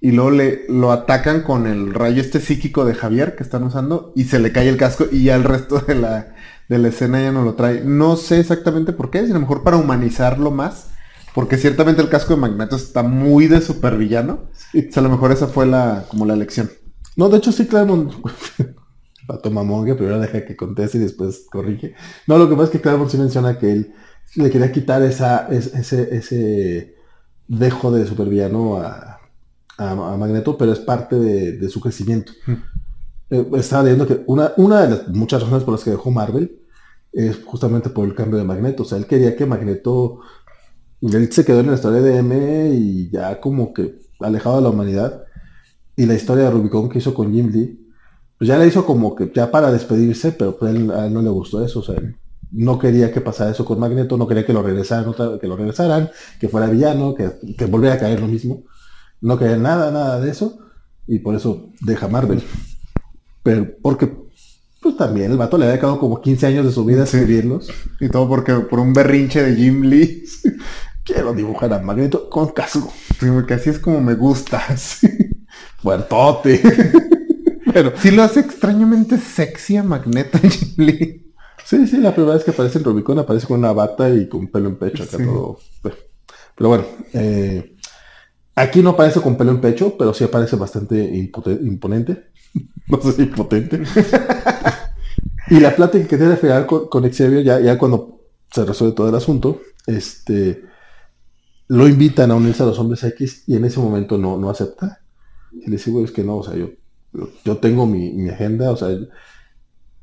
Y 0.00 0.12
luego 0.12 0.30
le, 0.30 0.66
lo 0.68 0.92
atacan 0.92 1.42
con 1.42 1.66
el 1.66 1.94
rayo 1.94 2.20
este 2.20 2.40
psíquico 2.40 2.84
de 2.84 2.94
Javier 2.94 3.36
que 3.36 3.42
están 3.42 3.62
usando 3.64 4.12
y 4.14 4.24
se 4.24 4.38
le 4.38 4.52
cae 4.52 4.68
el 4.68 4.76
casco 4.76 5.06
y 5.10 5.24
ya 5.24 5.34
el 5.34 5.44
resto 5.44 5.78
de 5.80 5.94
la, 5.94 6.34
de 6.68 6.78
la 6.78 6.88
escena 6.88 7.22
ya 7.22 7.32
no 7.32 7.42
lo 7.42 7.54
trae. 7.54 7.80
No 7.82 8.16
sé 8.16 8.40
exactamente 8.40 8.92
por 8.92 9.10
qué, 9.10 9.24
si 9.24 9.30
a 9.30 9.34
lo 9.34 9.40
mejor 9.40 9.62
para 9.62 9.78
humanizarlo 9.78 10.50
más, 10.50 10.88
porque 11.34 11.56
ciertamente 11.56 12.02
el 12.02 12.10
casco 12.10 12.34
de 12.34 12.40
Magneto 12.40 12.76
está 12.76 13.02
muy 13.02 13.46
de 13.46 13.62
supervillano. 13.62 14.50
O 14.74 14.92
sea, 14.92 15.00
a 15.00 15.04
lo 15.04 15.08
mejor 15.08 15.32
esa 15.32 15.46
fue 15.46 15.64
la, 15.64 16.04
como 16.08 16.26
la 16.26 16.34
elección. 16.34 16.70
No, 17.16 17.30
de 17.30 17.38
hecho 17.38 17.50
sí, 17.50 17.66
Claremont... 17.66 18.12
Pato 19.26 19.50
mamón 19.50 19.86
que 19.86 19.94
primero 19.94 20.20
deja 20.20 20.44
que 20.44 20.56
conteste 20.56 20.98
y 20.98 21.00
después 21.02 21.46
corrige. 21.50 21.94
No, 22.26 22.38
lo 22.38 22.48
que 22.48 22.54
pasa 22.54 22.64
es 22.66 22.70
que 22.70 22.80
Claremont 22.80 23.10
sí 23.10 23.16
menciona 23.18 23.58
que 23.58 23.72
él 23.72 23.94
le 24.36 24.50
quería 24.50 24.72
quitar 24.72 25.02
esa, 25.02 25.48
es- 25.48 25.74
ese, 25.74 26.14
ese 26.16 26.94
dejo 27.48 27.90
de 27.92 28.06
supervillano 28.06 28.78
a, 28.78 29.20
a, 29.78 29.90
a 29.90 30.16
Magneto, 30.16 30.56
pero 30.58 30.72
es 30.72 30.78
parte 30.80 31.16
de, 31.16 31.52
de 31.52 31.68
su 31.68 31.80
crecimiento. 31.80 32.32
Eh, 33.30 33.46
estaba 33.56 33.82
leyendo 33.84 34.06
que 34.06 34.22
una, 34.26 34.52
una 34.56 34.82
de 34.82 34.90
las 34.90 35.08
muchas 35.08 35.42
razones 35.42 35.64
por 35.64 35.74
las 35.74 35.84
que 35.84 35.90
dejó 35.90 36.10
Marvel 36.10 36.60
es 37.12 37.38
justamente 37.44 37.90
por 37.90 38.06
el 38.06 38.14
cambio 38.14 38.38
de 38.38 38.44
Magneto. 38.44 38.82
O 38.82 38.86
sea, 38.86 38.98
él 38.98 39.06
quería 39.06 39.36
que 39.36 39.46
Magneto, 39.46 40.20
él 41.00 41.32
se 41.32 41.44
quedó 41.44 41.60
en 41.60 41.68
la 41.68 41.74
historia 41.74 42.00
de 42.00 42.18
M 42.18 42.70
y 42.74 43.10
ya 43.10 43.40
como 43.40 43.72
que 43.72 43.96
alejado 44.20 44.56
de 44.56 44.62
la 44.62 44.70
humanidad. 44.70 45.24
Y 45.96 46.06
la 46.06 46.14
historia 46.14 46.44
de 46.44 46.50
Rubicon 46.50 46.88
que 46.88 46.98
hizo 46.98 47.14
con 47.14 47.32
Jim 47.32 47.50
Lee, 47.52 47.83
pues 48.38 48.48
ya 48.48 48.58
la 48.58 48.66
hizo 48.66 48.84
como 48.84 49.14
que 49.14 49.30
ya 49.34 49.50
para 49.50 49.70
despedirse, 49.72 50.32
pero 50.32 50.56
pues 50.58 50.74
él, 50.74 50.90
a 50.90 51.06
él 51.06 51.12
no 51.14 51.22
le 51.22 51.30
gustó 51.30 51.64
eso. 51.64 51.80
O 51.80 51.82
sea, 51.82 51.96
no 52.52 52.78
quería 52.78 53.12
que 53.12 53.20
pasara 53.20 53.50
eso 53.50 53.64
con 53.64 53.78
Magneto, 53.80 54.16
no 54.16 54.26
quería 54.28 54.44
que 54.46 54.52
lo 54.52 54.62
regresaran, 54.62 55.08
otra- 55.08 55.38
que 55.40 55.46
lo 55.46 55.56
regresaran, 55.56 56.10
que 56.40 56.48
fuera 56.48 56.66
villano, 56.68 57.14
que, 57.14 57.30
que 57.56 57.66
volviera 57.66 57.94
a 57.96 57.98
caer 57.98 58.20
lo 58.20 58.28
mismo. 58.28 58.64
No 59.20 59.38
quería 59.38 59.56
nada, 59.56 59.90
nada 59.90 60.20
de 60.20 60.30
eso. 60.30 60.58
Y 61.06 61.18
por 61.20 61.34
eso 61.34 61.70
deja 61.80 62.08
Marvel. 62.08 62.42
Pero 63.42 63.66
porque 63.82 64.10
pues 64.80 64.96
también 64.96 65.30
el 65.30 65.38
vato 65.38 65.56
le 65.56 65.64
había 65.66 65.78
quedado 65.80 65.98
como 65.98 66.20
15 66.20 66.46
años 66.46 66.64
de 66.66 66.72
su 66.72 66.84
vida 66.84 67.02
a 67.02 67.04
escribirlos. 67.04 67.68
Y 68.00 68.08
todo 68.08 68.28
porque 68.28 68.52
por 68.54 68.80
un 68.80 68.92
berrinche 68.92 69.42
de 69.42 69.54
Jim 69.56 69.82
Lee. 69.82 70.24
Quiero 71.04 71.34
dibujar 71.34 71.72
a 71.74 71.80
Magneto 71.80 72.30
con 72.30 72.48
casco. 72.48 72.90
Sí, 73.20 73.26
porque 73.32 73.54
así 73.54 73.70
es 73.70 73.78
como 73.78 74.00
me 74.00 74.14
gusta. 74.14 74.62
Fuertote. 75.82 76.60
Pero 77.74 77.92
sí 77.96 78.10
lo 78.12 78.22
hace 78.22 78.40
extrañamente 78.40 79.18
sexy 79.18 79.76
a 79.76 79.82
Magneto 79.82 80.38
Jim 80.38 80.74
Lee. 80.86 81.34
Sí, 81.66 81.86
sí, 81.86 81.96
la 81.98 82.14
primera 82.14 82.34
vez 82.34 82.44
que 82.44 82.52
aparece 82.52 82.78
en 82.78 82.84
Rubicon 82.84 83.18
aparece 83.18 83.46
con 83.46 83.58
una 83.58 83.72
bata 83.72 84.08
y 84.10 84.28
con 84.28 84.46
pelo 84.48 84.68
en 84.68 84.76
pecho 84.76 85.02
acá 85.02 85.16
Sí. 85.18 85.24
todo. 85.24 85.58
Pero 85.82 86.68
bueno, 86.68 86.84
eh, 87.12 87.74
aquí 88.54 88.80
no 88.82 88.90
aparece 88.90 89.20
con 89.20 89.36
pelo 89.36 89.50
en 89.50 89.60
pecho, 89.60 89.96
pero 89.98 90.14
sí 90.14 90.24
aparece 90.24 90.56
bastante 90.56 90.96
imponente. 91.62 92.32
No 92.86 93.00
sé 93.00 93.12
si 93.12 93.22
impotente. 93.22 93.82
y 95.50 95.58
la 95.58 95.74
plática 95.74 96.06
que 96.06 96.16
tiene 96.18 96.32
al 96.32 96.38
final 96.38 96.66
con, 96.66 96.86
con 96.88 97.10
Xavier, 97.10 97.42
ya, 97.42 97.58
ya 97.58 97.78
cuando 97.78 98.20
se 98.52 98.64
resuelve 98.64 98.94
todo 98.94 99.08
el 99.08 99.14
asunto, 99.14 99.60
este 99.86 100.62
lo 101.68 101.88
invitan 101.88 102.30
a 102.30 102.34
unirse 102.34 102.62
a 102.62 102.66
los 102.66 102.78
hombres 102.78 103.02
X 103.04 103.44
y 103.46 103.56
en 103.56 103.64
ese 103.64 103.80
momento 103.80 104.18
no, 104.18 104.36
no 104.36 104.50
acepta. 104.50 105.00
Y 105.50 105.64
le 105.64 105.72
dice, 105.76 105.90
güey, 105.90 106.04
es 106.04 106.12
que 106.12 106.22
no, 106.22 106.36
o 106.36 106.44
sea, 106.44 106.54
yo, 106.54 106.68
yo, 107.44 107.56
tengo 107.58 107.86
mi, 107.86 108.12
mi 108.12 108.28
agenda, 108.30 108.70
o 108.70 108.76
sea, 108.76 108.88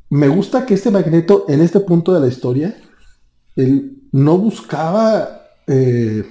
me 0.10 0.28
gusta 0.28 0.66
que 0.66 0.74
este 0.74 0.92
Magneto, 0.92 1.46
en 1.48 1.62
este 1.62 1.80
punto 1.80 2.14
de 2.14 2.20
la 2.20 2.28
historia, 2.28 2.76
él 3.56 3.98
no 4.12 4.38
buscaba 4.38 5.42
eh, 5.68 6.24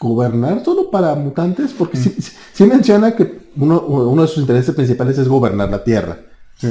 gobernar 0.00 0.64
solo 0.64 0.90
para 0.90 1.14
mutantes, 1.14 1.72
porque 1.76 1.96
sí, 1.96 2.14
sí- 2.18 2.32
sí 2.52 2.64
menciona 2.64 3.14
que 3.16 3.40
uno, 3.56 3.80
uno 3.82 4.22
de 4.22 4.28
sus 4.28 4.38
intereses 4.38 4.74
principales 4.74 5.18
es 5.18 5.28
gobernar 5.28 5.70
la 5.70 5.82
Tierra. 5.84 6.18
Sí. 6.58 6.68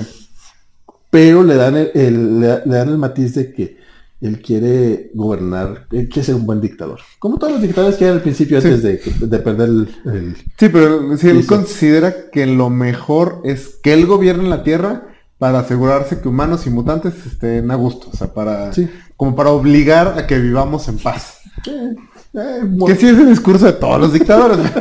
Pero 1.09 1.43
le 1.43 1.55
dan 1.55 1.75
el, 1.75 1.91
el- 1.93 2.39
le 2.39 2.47
dan 2.65 2.89
el 2.89 2.97
matiz 2.97 3.35
de 3.35 3.53
que 3.53 3.77
él 4.21 4.41
quiere 4.41 5.09
gobernar, 5.15 5.87
él 5.91 6.07
quiere 6.07 6.25
ser 6.25 6.35
un 6.35 6.45
buen 6.45 6.61
dictador. 6.61 6.99
Como 7.19 7.37
todos 7.37 7.53
los 7.53 7.61
dictadores 7.61 7.97
que 7.97 8.05
eran 8.05 8.17
al 8.17 8.23
principio 8.23 8.61
Sí. 8.61 8.67
antes 8.67 8.83
de, 8.83 9.27
de 9.27 9.39
perder 9.39 9.69
el, 9.69 9.89
el- 10.05 10.35
Sí, 10.57 10.69
pero 10.69 11.17
si 11.17 11.27
él 11.29 11.37
Sí, 11.37 11.41
sí. 11.43 11.47
considera 11.47 12.13
que 12.31 12.45
lo 12.45 12.69
mejor 12.69 13.41
es 13.43 13.79
que 13.81 13.93
él 13.93 14.05
gobierne 14.05 14.47
la 14.47 14.63
Tierra 14.63 15.07
para 15.39 15.59
asegurarse 15.59 16.21
que 16.21 16.27
humanos 16.27 16.67
y 16.67 16.69
mutantes 16.69 17.13
estén 17.25 17.71
a 17.71 17.75
gusto. 17.75 18.09
O 18.13 18.15
sea, 18.15 18.31
para 18.33 18.71
Sí. 18.73 18.87
como 19.17 19.35
para 19.35 19.49
obligar 19.49 20.17
a 20.19 20.27
que 20.27 20.37
vivamos 20.39 20.87
en 20.87 20.99
paz. 20.99 21.37
Eh, 21.67 21.95
eh, 22.35 22.59
Que 22.85 22.95
sí 22.95 23.07
es 23.07 23.17
el 23.17 23.27
discurso 23.29 23.65
de 23.65 23.73
todos 23.73 23.99
los 23.99 24.13
dictadores. 24.13 24.57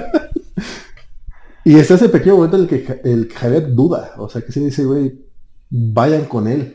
Y 1.64 1.78
está 1.78 1.94
ese 1.94 2.08
pequeño 2.08 2.36
momento 2.36 2.56
en 2.56 2.62
el 2.62 2.68
que 2.68 3.00
el 3.04 3.28
Javier 3.32 3.74
duda. 3.74 4.12
O 4.16 4.28
sea, 4.30 4.40
que 4.42 4.50
se 4.50 4.60
dice, 4.60 4.82
güey, 4.84 5.12
vayan 5.68 6.24
con 6.24 6.48
él. 6.48 6.74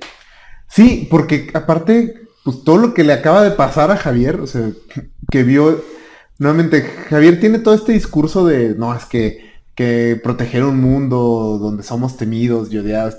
Sí, 0.69 1.07
porque 1.09 1.49
aparte, 1.53 2.24
pues 2.45 2.63
todo 2.63 2.77
lo 2.77 2.93
que 2.93 3.03
le 3.03 3.11
acaba 3.11 3.41
de 3.41 3.49
pasar 3.49 3.89
a 3.89 3.97
Javier, 3.97 4.39
o 4.39 4.45
sea, 4.45 4.69
que 5.31 5.41
vio, 5.41 5.83
nuevamente, 6.37 6.83
Javier 7.09 7.39
tiene 7.39 7.57
todo 7.57 7.73
este 7.73 7.93
discurso 7.93 8.45
de, 8.45 8.75
no, 8.75 8.95
es 8.95 9.05
que, 9.05 9.51
que 9.73 10.21
proteger 10.23 10.63
un 10.63 10.79
mundo 10.79 11.57
donde 11.59 11.81
somos 11.81 12.17
temidos 12.17 12.71
y 12.71 12.77
odiados. 12.77 13.15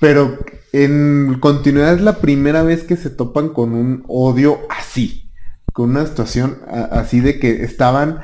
Pero 0.00 0.38
en 0.72 1.36
continuidad 1.40 1.92
es 1.92 2.00
la 2.00 2.20
primera 2.20 2.62
vez 2.62 2.84
que 2.84 2.96
se 2.96 3.10
topan 3.10 3.50
con 3.50 3.74
un 3.74 4.02
odio 4.08 4.60
así, 4.70 5.30
con 5.74 5.90
una 5.90 6.06
situación 6.06 6.58
así 6.90 7.20
de 7.20 7.38
que 7.38 7.64
estaban 7.64 8.20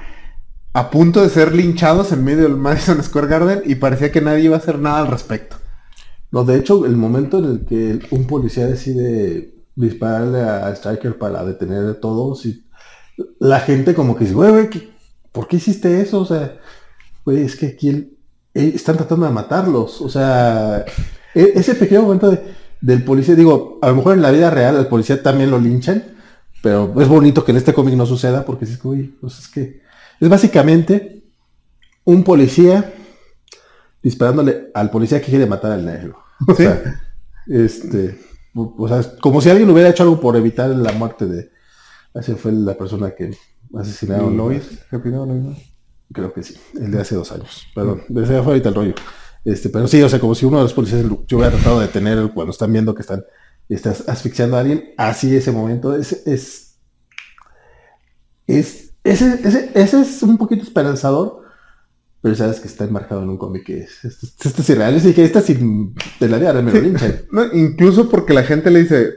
a 0.72 0.91
punto 0.91 1.22
de 1.22 1.29
ser 1.29 1.55
linchados 1.55 2.12
en 2.12 2.25
medio 2.25 2.45
del 2.45 2.57
Madison 2.57 3.03
Square 3.03 3.27
Garden 3.27 3.62
y 3.66 3.75
parecía 3.75 4.11
que 4.11 4.22
nadie 4.22 4.45
iba 4.45 4.57
a 4.57 4.61
hacer 4.61 4.79
nada 4.79 5.01
al 5.01 5.09
respecto. 5.09 5.57
No, 6.31 6.45
de 6.45 6.57
hecho, 6.57 6.87
el 6.87 6.97
momento 6.97 7.41
en 7.41 7.45
el 7.45 7.64
que 7.66 8.07
un 8.11 8.27
policía 8.27 8.66
decide 8.66 9.53
dispararle 9.77 10.41
a 10.41 10.70
Striker 10.75 11.18
para 11.18 11.45
detener 11.45 11.85
a 11.87 12.01
todos, 12.01 12.47
y 12.47 12.64
la 13.41 13.61
gente 13.61 13.95
como 13.95 14.14
que 14.16 14.25
dice, 14.25 14.35
güey, 14.35 14.51
güey, 14.51 14.70
¿qué- 14.70 14.91
¿por 15.33 15.49
qué 15.49 15.57
hiciste 15.57 16.01
eso? 16.01 16.20
O 16.20 16.27
sea, 16.27 16.59
güey, 17.25 17.43
es 17.43 17.57
que 17.57 17.66
aquí 17.68 17.89
el- 17.89 18.16
eh, 18.55 18.72
están 18.75 18.97
tratando 18.97 19.27
de 19.27 19.33
matarlos. 19.33 20.01
O 20.01 20.09
sea, 20.09 20.85
e- 21.35 21.53
ese 21.57 21.75
pequeño 21.75 22.03
momento 22.03 22.31
de- 22.31 22.41
del 22.81 23.03
policía, 23.03 23.35
digo, 23.35 23.79
a 23.83 23.89
lo 23.89 23.97
mejor 23.97 24.14
en 24.14 24.22
la 24.22 24.31
vida 24.31 24.51
real 24.51 24.77
al 24.77 24.89
policía 24.89 25.22
también 25.22 25.51
lo 25.51 25.59
linchan, 25.59 26.05
pero 26.62 26.95
es 27.01 27.09
bonito 27.09 27.45
que 27.45 27.51
en 27.53 27.57
este 27.59 27.72
cómic 27.75 27.95
no 27.95 28.07
suceda 28.07 28.45
porque 28.45 28.64
es, 28.64 28.81
güey, 28.83 29.05
pues 29.20 29.39
es 29.41 29.49
que 29.49 29.83
es 30.20 30.29
básicamente 30.29 31.25
un 32.05 32.22
policía 32.25 32.93
disparándole 34.03 34.70
al 34.75 34.91
policía 34.91 35.20
que 35.20 35.31
quiere 35.31 35.47
matar 35.47 35.72
al 35.72 35.85
negro. 35.85 36.18
O 36.49 36.55
sea, 36.55 37.01
este, 37.47 38.18
o 38.55 38.88
sea, 38.88 39.16
como 39.20 39.40
si 39.40 39.50
alguien 39.50 39.68
hubiera 39.70 39.90
hecho 39.90 40.02
algo 40.05 40.20
por 40.20 40.36
evitar 40.36 40.70
la 40.70 40.92
muerte 40.92 41.26
de, 41.26 41.50
esa 42.14 42.36
fue 42.36 42.52
la 42.52 42.74
persona 42.74 43.11
que 43.11 43.36
asesinaron. 43.74 44.36
Lois. 44.36 44.64
Creo 46.12 46.32
que 46.32 46.42
sí, 46.42 46.55
el 46.78 46.90
de 46.90 47.00
hace 47.00 47.16
dos 47.16 47.32
años. 47.32 47.66
Perdón, 47.74 48.02
ese 48.09 48.26
fue 48.42 48.52
ahorita 48.52 48.68
el 48.68 48.74
rollo. 48.74 48.94
Este, 49.44 49.68
pero 49.68 49.88
sí, 49.88 50.00
o 50.02 50.09
sea, 50.09 50.20
como 50.20 50.34
si 50.34 50.46
uno 50.46 50.59
de 50.59 50.62
los 50.62 50.72
policías 50.72 51.05
yo 51.26 51.36
hubiera 51.36 51.50
tratado 51.50 51.80
de 51.80 51.86
detener 51.86 52.30
cuando 52.32 52.52
están 52.52 52.72
viendo 52.72 52.94
que 52.94 53.02
están 53.02 53.24
estás 53.68 54.09
asfixiando 54.09 54.57
a 54.57 54.61
alguien, 54.61 54.94
así 54.96 55.34
ese 55.34 55.50
momento 55.50 55.94
es 55.94 56.26
es 56.26 56.78
es 58.46 58.94
ese, 59.02 59.40
ese, 59.46 59.70
ese 59.74 60.00
es 60.00 60.22
un 60.22 60.38
poquito 60.38 60.62
esperanzador, 60.62 61.43
pero 62.25 62.35
sabes 62.37 62.59
que 62.59 62.68
está 62.68 62.85
enmarcado 62.85 63.22
en 63.22 63.29
un 63.29 63.37
cómic 63.37 63.64
que 63.66 63.81
es 63.81 64.03
esto, 64.03 64.27
esto 64.49 64.62
es 64.62 64.70
irreal, 64.70 64.99
y 65.07 65.12
que 65.12 65.25
esta 65.27 65.43
sin 65.43 65.95
de 66.18 66.29
la 66.31 66.39
vida 66.39 66.53
real 66.53 66.64
me 66.64 66.72
lo 66.72 66.81
linchan. 66.81 67.16
No, 67.31 67.45
incluso 67.53 68.09
porque 68.09 68.33
la 68.33 68.45
gente 68.45 68.70
le 68.70 68.81
dice, 68.81 69.11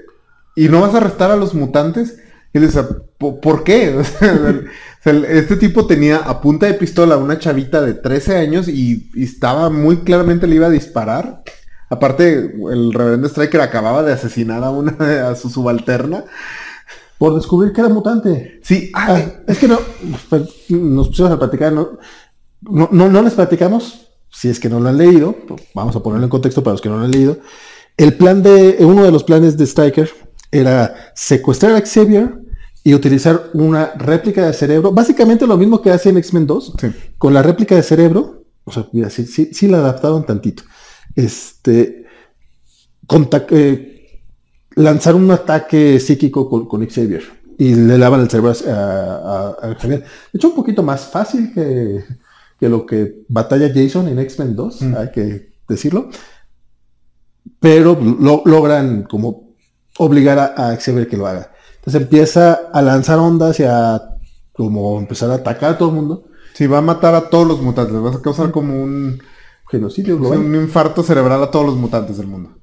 ¿y 0.58 0.68
no 0.68 0.82
vas 0.82 0.93
a 0.93 0.97
arrestar 0.97 1.32
a 1.32 1.38
los 1.38 1.53
mutantes? 1.53 2.18
Y 2.53 2.58
él 2.58 2.68
dice, 2.68 2.84
"¿Po- 3.18 3.39
¿por 3.39 3.64
qué? 3.64 3.95
O 3.97 4.03
sea, 4.03 5.14
este 5.30 5.55
tipo 5.55 5.88
tenía 5.88 6.18
a 6.18 6.41
punta 6.41 6.66
de 6.66 6.74
pistola 6.74 7.16
a 7.16 7.18
una 7.18 7.39
chavita 7.39 7.82
de 7.82 7.93
13 7.93 8.36
años 8.36 8.68
y, 8.68 9.10
y 9.16 9.24
estaba 9.24 9.70
muy 9.70 9.99
claramente 9.99 10.47
le 10.47 10.55
iba 10.58 10.68
a 10.68 10.72
disparar. 10.72 11.43
Aparte, 11.89 12.51
el 12.74 12.91
reverendo 12.91 13.30
Striker 13.30 13.62
acababa 13.62 14.03
de 14.03 14.12
asesinar 14.12 14.66
a 14.66 14.70
una 14.72 15.30
a 15.30 15.36
su 15.38 15.49
subalterna. 15.49 16.26
Por 17.18 17.36
descubrir 17.36 17.72
que 17.74 17.82
era 17.82 17.89
mutante. 17.89 18.60
Sí, 18.64 18.91
ah, 18.93 19.16
Ah, 19.16 19.22
es 19.47 19.58
que 19.60 19.68
no, 19.68 19.80
pues, 20.30 20.43
nos 20.70 21.08
pusimos 21.08 21.32
a 21.32 21.39
platicar, 21.39 21.72
no, 21.74 21.97
no, 22.62 22.89
no, 22.91 23.10
no 23.10 23.22
les 23.22 23.34
platicamos, 23.34 24.08
si 24.30 24.49
es 24.49 24.60
que 24.60 24.70
no 24.70 24.80
lo 24.80 24.89
han 24.89 24.97
leído, 24.97 25.36
vamos 25.74 25.95
a 25.95 26.01
ponerlo 26.03 26.26
en 26.26 26.30
contexto 26.30 26.64
para 26.64 26.74
los 26.74 26.82
que 26.82 26.89
no 26.89 26.97
lo 26.97 27.05
han 27.05 27.12
leído. 27.12 27.38
El 27.95 28.16
plan 28.16 28.43
de, 28.43 28.78
uno 28.82 29.03
de 29.03 29.12
los 29.12 29.24
planes 29.24 29.58
de 29.58 29.66
Stryker 29.66 30.10
era 30.51 30.93
secuestrar 31.16 31.74
a 31.76 31.82
Xavier 31.82 32.36
y 32.84 32.93
utilizar 32.93 33.49
una 33.53 33.91
réplica 33.97 34.45
de 34.45 34.53
cerebro, 34.53 34.91
básicamente 34.91 35.45
lo 35.47 35.58
mismo 35.58 35.82
que 35.82 35.91
hace 35.91 36.10
en 36.10 36.18
X-Men 36.18 36.47
2, 36.47 36.74
Sí. 36.80 36.88
con 37.18 37.34
la 37.34 37.41
réplica 37.41 37.76
de 37.76 37.84
cerebro, 37.84 38.43
o 38.64 38.72
sea, 38.72 38.88
mira, 38.93 39.10
sí, 39.10 39.26
sí, 39.26 39.49
sí 39.53 39.68
la 39.68 39.78
adaptaron 39.80 40.26
tantito. 40.26 40.64
Este, 41.16 42.05
eh, 43.51 44.22
lanzar 44.76 45.16
un 45.16 45.32
ataque 45.32 45.99
psíquico 45.99 46.49
con, 46.49 46.68
con 46.68 46.86
Xavier 46.86 47.24
y 47.58 47.74
le 47.74 47.97
lavan 47.97 48.22
el 48.22 48.30
cerebro 48.30 48.51
a, 48.51 48.72
a- 48.74 49.72
a 49.72 49.76
Xavier. 49.76 50.01
De 50.01 50.38
hecho, 50.38 50.49
un 50.49 50.55
poquito 50.55 50.84
más 50.84 51.08
fácil 51.08 51.51
que, 51.53 52.03
que 52.60 52.70
lo 52.70 52.86
que 52.86 53.24
batalla 53.30 53.72
Jason 53.74 54.08
en 54.08 54.20
X-Men 54.20 54.55
2, 54.55 54.82
Mm. 54.82 54.95
hay 54.97 55.12
que 55.12 55.49
decirlo. 55.68 56.10
Pero 57.60 57.97
lo, 57.99 58.41
logran 58.45 59.03
como 59.03 59.55
obligar 59.97 60.38
a, 60.39 60.45
a 60.72 60.76
Xavier 60.78 61.08
que 61.08 61.18
lo 61.18 61.28
haga. 61.28 61.51
Entonces 61.78 62.01
empieza 62.01 62.53
a 62.74 62.82
lanzar 62.82 63.20
ondas 63.20 63.60
y 63.60 63.64
a 63.64 64.01
como 64.53 64.97
empezar 64.99 65.30
a 65.32 65.36
atacar 65.36 65.74
a 65.74 65.78
todo 65.78 65.89
el 65.89 65.95
mundo. 65.95 66.26
sí, 66.53 66.66
va 66.68 66.80
a 66.80 66.82
matar 66.82 67.14
a 67.16 67.30
todos 67.30 67.47
los 67.47 67.62
mutantes. 67.62 67.99
Vas 68.01 68.16
a 68.18 68.22
causar 68.22 68.51
como 68.51 68.82
un, 68.82 69.20
Genocidio 69.70 70.18
global. 70.18 70.39
un 70.39 70.55
infarto 70.55 71.03
cerebral 71.03 71.43
a 71.43 71.51
todos 71.51 71.66
los 71.66 71.76
mutantes 71.76 72.18
del 72.18 72.28
mundo. 72.28 72.58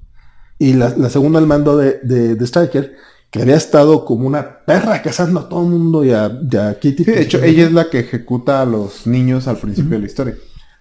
Y 0.57 0.73
la, 0.73 0.89
la 0.97 1.09
segunda 1.09 1.39
al 1.39 1.45
mando 1.47 1.77
de, 1.77 1.99
de, 2.03 2.35
de 2.35 2.45
Striker, 2.47 2.95
que 3.31 3.41
había 3.41 3.55
estado 3.57 4.05
como 4.05 4.27
una 4.27 4.59
perra 4.65 5.01
cazando 5.01 5.41
a 5.41 5.49
todo 5.49 5.61
el 5.63 5.69
mundo 5.69 6.03
y 6.05 6.11
a, 6.11 6.31
y 6.49 6.55
a 6.55 6.79
Kitty. 6.79 7.03
Sí, 7.03 7.11
de 7.11 7.21
hecho, 7.21 7.43
ella 7.43 7.65
es 7.65 7.71
la 7.73 7.89
que 7.89 7.99
ejecuta 7.99 8.61
a 8.61 8.65
los 8.65 9.05
niños 9.07 9.47
al 9.47 9.57
principio 9.57 9.91
de 9.91 9.99
la 9.99 10.05
historia. 10.05 10.35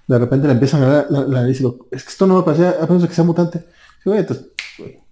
De 0.07 0.18
repente 0.18 0.47
le 0.47 0.53
empiezan 0.53 0.82
a 0.82 0.86
dar 0.86 1.07
la, 1.11 1.20
la 1.24 1.49
y 1.49 1.55
digo, 1.55 1.88
es 1.90 2.05
que 2.05 2.11
esto 2.11 2.26
no 2.26 2.36
me 2.36 2.42
parecía, 2.42 2.76
a 2.80 2.86
menos 2.86 3.09
que 3.09 3.14
sea 3.14 3.24
mutante. 3.24 3.59
Sí, 3.59 4.11
güey, 4.11 4.20
entonces, 4.20 4.47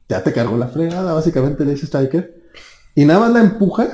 ya 0.08 0.22
te 0.22 0.32
cargó 0.32 0.56
la 0.56 0.68
fregada, 0.68 1.14
básicamente 1.14 1.64
le 1.64 1.72
dice 1.72 1.86
Striker. 1.86 2.42
Y 2.94 3.04
nada 3.06 3.20
más 3.20 3.32
la 3.32 3.40
empuja, 3.40 3.88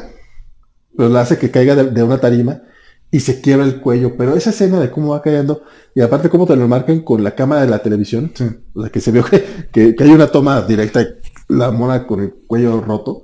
pero 0.96 1.08
la 1.08 1.20
hace 1.20 1.38
que 1.38 1.50
caiga 1.50 1.74
de, 1.76 1.84
de 1.84 2.02
una 2.02 2.18
tarima 2.18 2.62
y 3.10 3.20
se 3.20 3.40
quiebra 3.40 3.64
el 3.64 3.80
cuello. 3.80 4.16
Pero 4.18 4.34
esa 4.34 4.50
escena 4.50 4.80
de 4.80 4.90
cómo 4.90 5.12
va 5.12 5.22
cayendo, 5.22 5.62
y 5.94 6.00
aparte 6.00 6.28
cómo 6.28 6.46
te 6.46 6.56
lo 6.56 6.66
marcan 6.68 7.00
con 7.00 7.22
la 7.22 7.34
cámara 7.34 7.62
de 7.62 7.68
la 7.68 7.78
televisión, 7.78 8.32
Sí. 8.34 8.44
o 8.74 8.82
sea, 8.82 8.90
que 8.90 9.00
se 9.00 9.12
vio 9.12 9.24
que, 9.24 9.68
que, 9.72 9.94
que 9.94 10.04
hay 10.04 10.10
una 10.10 10.26
toma 10.26 10.60
directa, 10.62 11.06
la 11.48 11.70
mona 11.70 12.06
con 12.06 12.20
el 12.20 12.34
cuello 12.46 12.80
roto. 12.80 13.22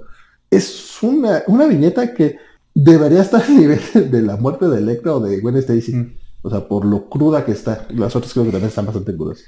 Es 0.57 1.03
una, 1.03 1.43
una 1.47 1.67
viñeta 1.67 2.15
que 2.15 2.39
debería 2.75 3.23
estar 3.23 3.43
al 3.43 3.57
nivel 3.57 3.81
de 3.95 4.23
la 4.23 4.37
muerte 4.37 4.67
de 4.69 4.79
Electra 4.79 5.15
o 5.15 5.21
de 5.21 5.41
Gwen 5.41 5.57
Stacy. 5.57 5.95
Mm. 5.95 6.17
O 6.43 6.51
sea, 6.51 6.69
por 6.69 6.85
lo 6.85 7.09
cruda 7.09 7.45
que 7.45 7.53
está. 7.53 7.87
Las 7.91 8.15
otras 8.15 8.33
creo 8.33 8.45
que 8.45 8.51
también 8.53 8.69
están 8.69 8.87
bastante 8.87 9.17
crudas. 9.17 9.41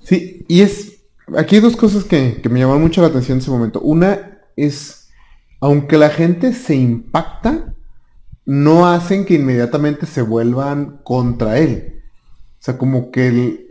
Sí, 0.00 0.44
y 0.48 0.60
es. 0.60 0.98
Aquí 1.36 1.56
hay 1.56 1.62
dos 1.62 1.76
cosas 1.76 2.04
que, 2.04 2.40
que 2.42 2.48
me 2.48 2.58
llamaron 2.60 2.82
mucho 2.82 3.00
la 3.00 3.06
atención 3.08 3.36
en 3.36 3.42
ese 3.42 3.50
momento. 3.50 3.80
Una 3.80 4.40
es. 4.56 5.08
Aunque 5.60 5.96
la 5.96 6.10
gente 6.10 6.52
se 6.52 6.74
impacta, 6.74 7.74
no 8.44 8.86
hacen 8.86 9.24
que 9.24 9.34
inmediatamente 9.34 10.06
se 10.06 10.20
vuelvan 10.22 11.00
contra 11.04 11.58
él. 11.58 12.02
O 12.60 12.64
sea, 12.64 12.76
como 12.78 13.10
que 13.12 13.28
el- 13.28 13.66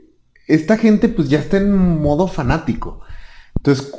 esta 0.47 0.77
gente 0.77 1.09
pues 1.09 1.29
ya 1.29 1.39
está 1.39 1.57
en 1.57 2.01
modo 2.01 2.27
fanático. 2.27 3.01
Entonces, 3.57 3.91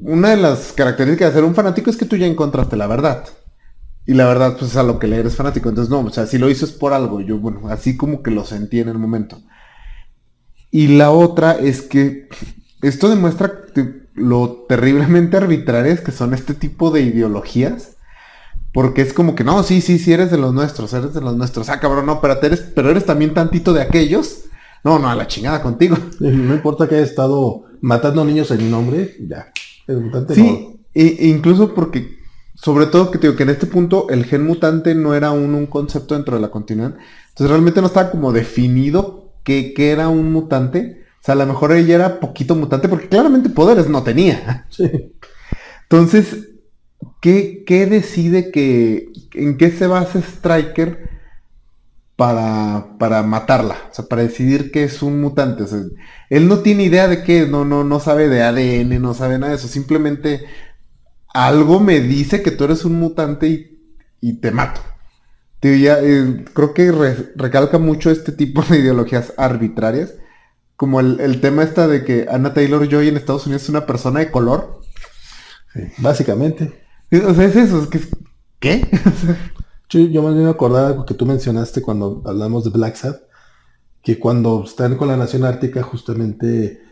una 0.00 0.30
de 0.30 0.36
las 0.36 0.72
características 0.72 1.30
de 1.30 1.34
ser 1.34 1.44
un 1.44 1.54
fanático 1.54 1.90
es 1.90 1.96
que 1.96 2.04
tú 2.04 2.16
ya 2.16 2.26
encontraste 2.26 2.76
la 2.76 2.86
verdad. 2.86 3.24
Y 4.06 4.14
la 4.14 4.26
verdad, 4.26 4.56
pues 4.58 4.70
es 4.70 4.76
a 4.76 4.82
lo 4.82 4.98
que 4.98 5.06
le 5.06 5.16
eres 5.16 5.36
fanático. 5.36 5.68
Entonces, 5.68 5.90
no, 5.90 6.00
o 6.00 6.10
sea, 6.10 6.26
si 6.26 6.38
lo 6.38 6.48
hizo 6.48 6.64
es 6.64 6.72
por 6.72 6.92
algo. 6.92 7.20
Yo, 7.20 7.38
bueno, 7.38 7.68
así 7.68 7.96
como 7.96 8.22
que 8.22 8.30
lo 8.30 8.44
sentí 8.44 8.80
en 8.80 8.88
el 8.88 8.98
momento. 8.98 9.42
Y 10.70 10.96
la 10.96 11.10
otra 11.10 11.52
es 11.52 11.82
que 11.82 12.28
esto 12.80 13.08
demuestra 13.08 13.52
lo 14.14 14.64
terriblemente 14.68 15.36
arbitrarias 15.36 16.00
que 16.00 16.12
son 16.12 16.32
este 16.32 16.54
tipo 16.54 16.90
de 16.90 17.02
ideologías. 17.02 17.96
Porque 18.72 19.02
es 19.02 19.12
como 19.12 19.34
que, 19.34 19.44
no, 19.44 19.62
sí, 19.62 19.80
sí, 19.80 19.98
sí, 19.98 20.12
eres 20.12 20.30
de 20.30 20.38
los 20.38 20.54
nuestros, 20.54 20.92
eres 20.92 21.12
de 21.12 21.20
los 21.20 21.36
nuestros. 21.36 21.68
Ah, 21.68 21.80
cabrón, 21.80 22.06
no, 22.06 22.14
espérate, 22.14 22.46
eres, 22.46 22.60
pero 22.60 22.90
eres 22.90 23.04
también 23.04 23.34
tantito 23.34 23.72
de 23.72 23.82
aquellos. 23.82 24.44
No, 24.84 24.98
no, 24.98 25.10
a 25.10 25.14
la 25.14 25.26
chingada 25.26 25.62
contigo. 25.62 25.96
No 26.20 26.54
importa 26.54 26.88
que 26.88 26.94
haya 26.94 27.04
estado 27.04 27.64
matando 27.80 28.24
niños 28.24 28.50
en 28.50 28.58
mi 28.58 28.70
nombre, 28.70 29.16
ya. 29.20 29.52
El 29.88 30.00
mutante 30.02 30.36
no. 30.36 30.44
Sí, 30.44 30.80
e, 30.94 31.16
e 31.18 31.26
incluso 31.28 31.74
porque, 31.74 32.18
sobre 32.54 32.86
todo 32.86 33.10
que 33.10 33.18
te 33.18 33.26
digo 33.26 33.36
que 33.36 33.42
en 33.42 33.50
este 33.50 33.66
punto 33.66 34.06
el 34.10 34.24
gen 34.24 34.46
mutante 34.46 34.94
no 34.94 35.14
era 35.14 35.32
un, 35.32 35.54
un 35.54 35.66
concepto 35.66 36.14
dentro 36.14 36.36
de 36.36 36.42
la 36.42 36.50
continuidad. 36.50 36.96
Entonces 37.30 37.50
realmente 37.50 37.80
no 37.80 37.88
estaba 37.88 38.10
como 38.10 38.32
definido 38.32 39.32
que, 39.42 39.74
que 39.74 39.90
era 39.90 40.08
un 40.08 40.32
mutante. 40.32 41.04
O 41.20 41.24
sea, 41.24 41.34
a 41.34 41.38
lo 41.38 41.46
mejor 41.46 41.72
ella 41.72 41.94
era 41.94 42.20
poquito 42.20 42.54
mutante 42.54 42.88
porque 42.88 43.08
claramente 43.08 43.48
poderes 43.48 43.88
no 43.88 44.02
tenía. 44.02 44.66
Sí. 44.70 44.90
Entonces, 45.90 46.50
¿qué, 47.20 47.64
qué 47.66 47.86
decide 47.86 48.50
que, 48.50 49.10
en 49.32 49.56
qué 49.56 49.70
se 49.70 49.86
basa 49.86 50.18
Striker 50.18 51.08
para, 52.18 52.98
para 53.00 53.24
matarla? 53.24 53.76
O 53.92 53.94
sea, 53.94 54.06
para 54.06 54.24
decidir 54.24 54.72
que 54.72 54.84
es 54.84 55.02
un 55.02 55.22
mutante. 55.22 55.64
O 55.64 55.68
sea, 55.68 55.80
él 56.30 56.48
no 56.48 56.60
tiene 56.60 56.84
idea 56.84 57.08
de 57.08 57.24
qué, 57.24 57.46
no, 57.48 57.64
no, 57.66 57.84
no 57.84 58.00
sabe 58.00 58.28
de 58.28 58.42
ADN, 58.44 59.00
no 59.00 59.14
sabe 59.14 59.38
nada 59.40 59.52
de 59.52 59.58
eso. 59.58 59.68
Simplemente 59.68 60.46
algo 61.34 61.80
me 61.80 62.00
dice 62.00 62.42
que 62.42 62.50
tú 62.52 62.64
eres 62.64 62.84
un 62.84 62.98
mutante 63.00 63.48
y, 63.48 63.80
y 64.20 64.34
te 64.40 64.50
mato. 64.52 64.80
Tío, 65.60 65.74
ya, 65.76 65.98
eh, 66.02 66.44
creo 66.54 66.74
que 66.74 66.92
re- 66.92 67.32
recalca 67.36 67.78
mucho 67.78 68.10
este 68.10 68.32
tipo 68.32 68.62
de 68.62 68.78
ideologías 68.80 69.34
arbitrarias. 69.38 70.14
Como 70.76 71.00
el, 71.00 71.20
el 71.20 71.40
tema 71.40 71.64
esta 71.64 71.88
de 71.88 72.04
que 72.04 72.28
Anna 72.30 72.54
Taylor 72.54 72.88
Joy 72.88 73.08
en 73.08 73.16
Estados 73.18 73.46
Unidos 73.46 73.64
es 73.64 73.70
una 73.70 73.86
persona 73.86 74.20
de 74.20 74.30
color. 74.32 74.80
Sí, 75.72 75.80
Básicamente. 75.98 76.72
O 77.26 77.34
sea, 77.34 77.44
es 77.46 77.56
eso, 77.56 77.82
es 77.82 77.88
que... 77.88 78.00
¿Qué? 78.60 78.86
Yo, 79.88 80.00
yo 80.00 80.22
me 80.22 80.34
vino 80.34 80.48
a 80.48 80.52
acordar 80.52 80.84
algo 80.86 81.06
que 81.06 81.14
tú 81.14 81.24
mencionaste 81.26 81.80
cuando 81.82 82.22
hablamos 82.26 82.64
de 82.64 82.70
Black 82.70 82.96
Sad, 82.96 83.16
que 84.02 84.18
cuando 84.18 84.64
están 84.64 84.96
con 84.96 85.08
la 85.08 85.16
Nación 85.16 85.44
Ártica 85.44 85.82
justamente 85.82 86.82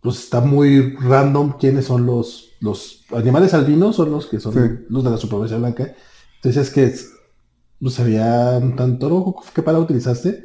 pues 0.00 0.18
está 0.24 0.40
muy 0.42 0.94
random 0.96 1.54
quiénes 1.58 1.86
son 1.86 2.04
los, 2.04 2.50
los 2.60 3.04
animales 3.14 3.54
albinos, 3.54 3.96
son 3.96 4.10
los 4.10 4.26
que 4.26 4.38
son 4.38 4.52
Sí. 4.52 4.84
los 4.90 5.02
de 5.02 5.10
la 5.10 5.16
supremacía 5.16 5.56
blanca. 5.56 5.94
Entonces 6.36 6.68
es 6.68 6.74
que 6.74 6.84
es- 6.84 7.10
pues 7.80 7.98
había 8.00 8.58
un 8.62 8.76
tanto 8.76 9.08
rojo. 9.08 9.42
¿Qué 9.54 9.62
palabra 9.62 9.84
utilizaste? 9.84 10.44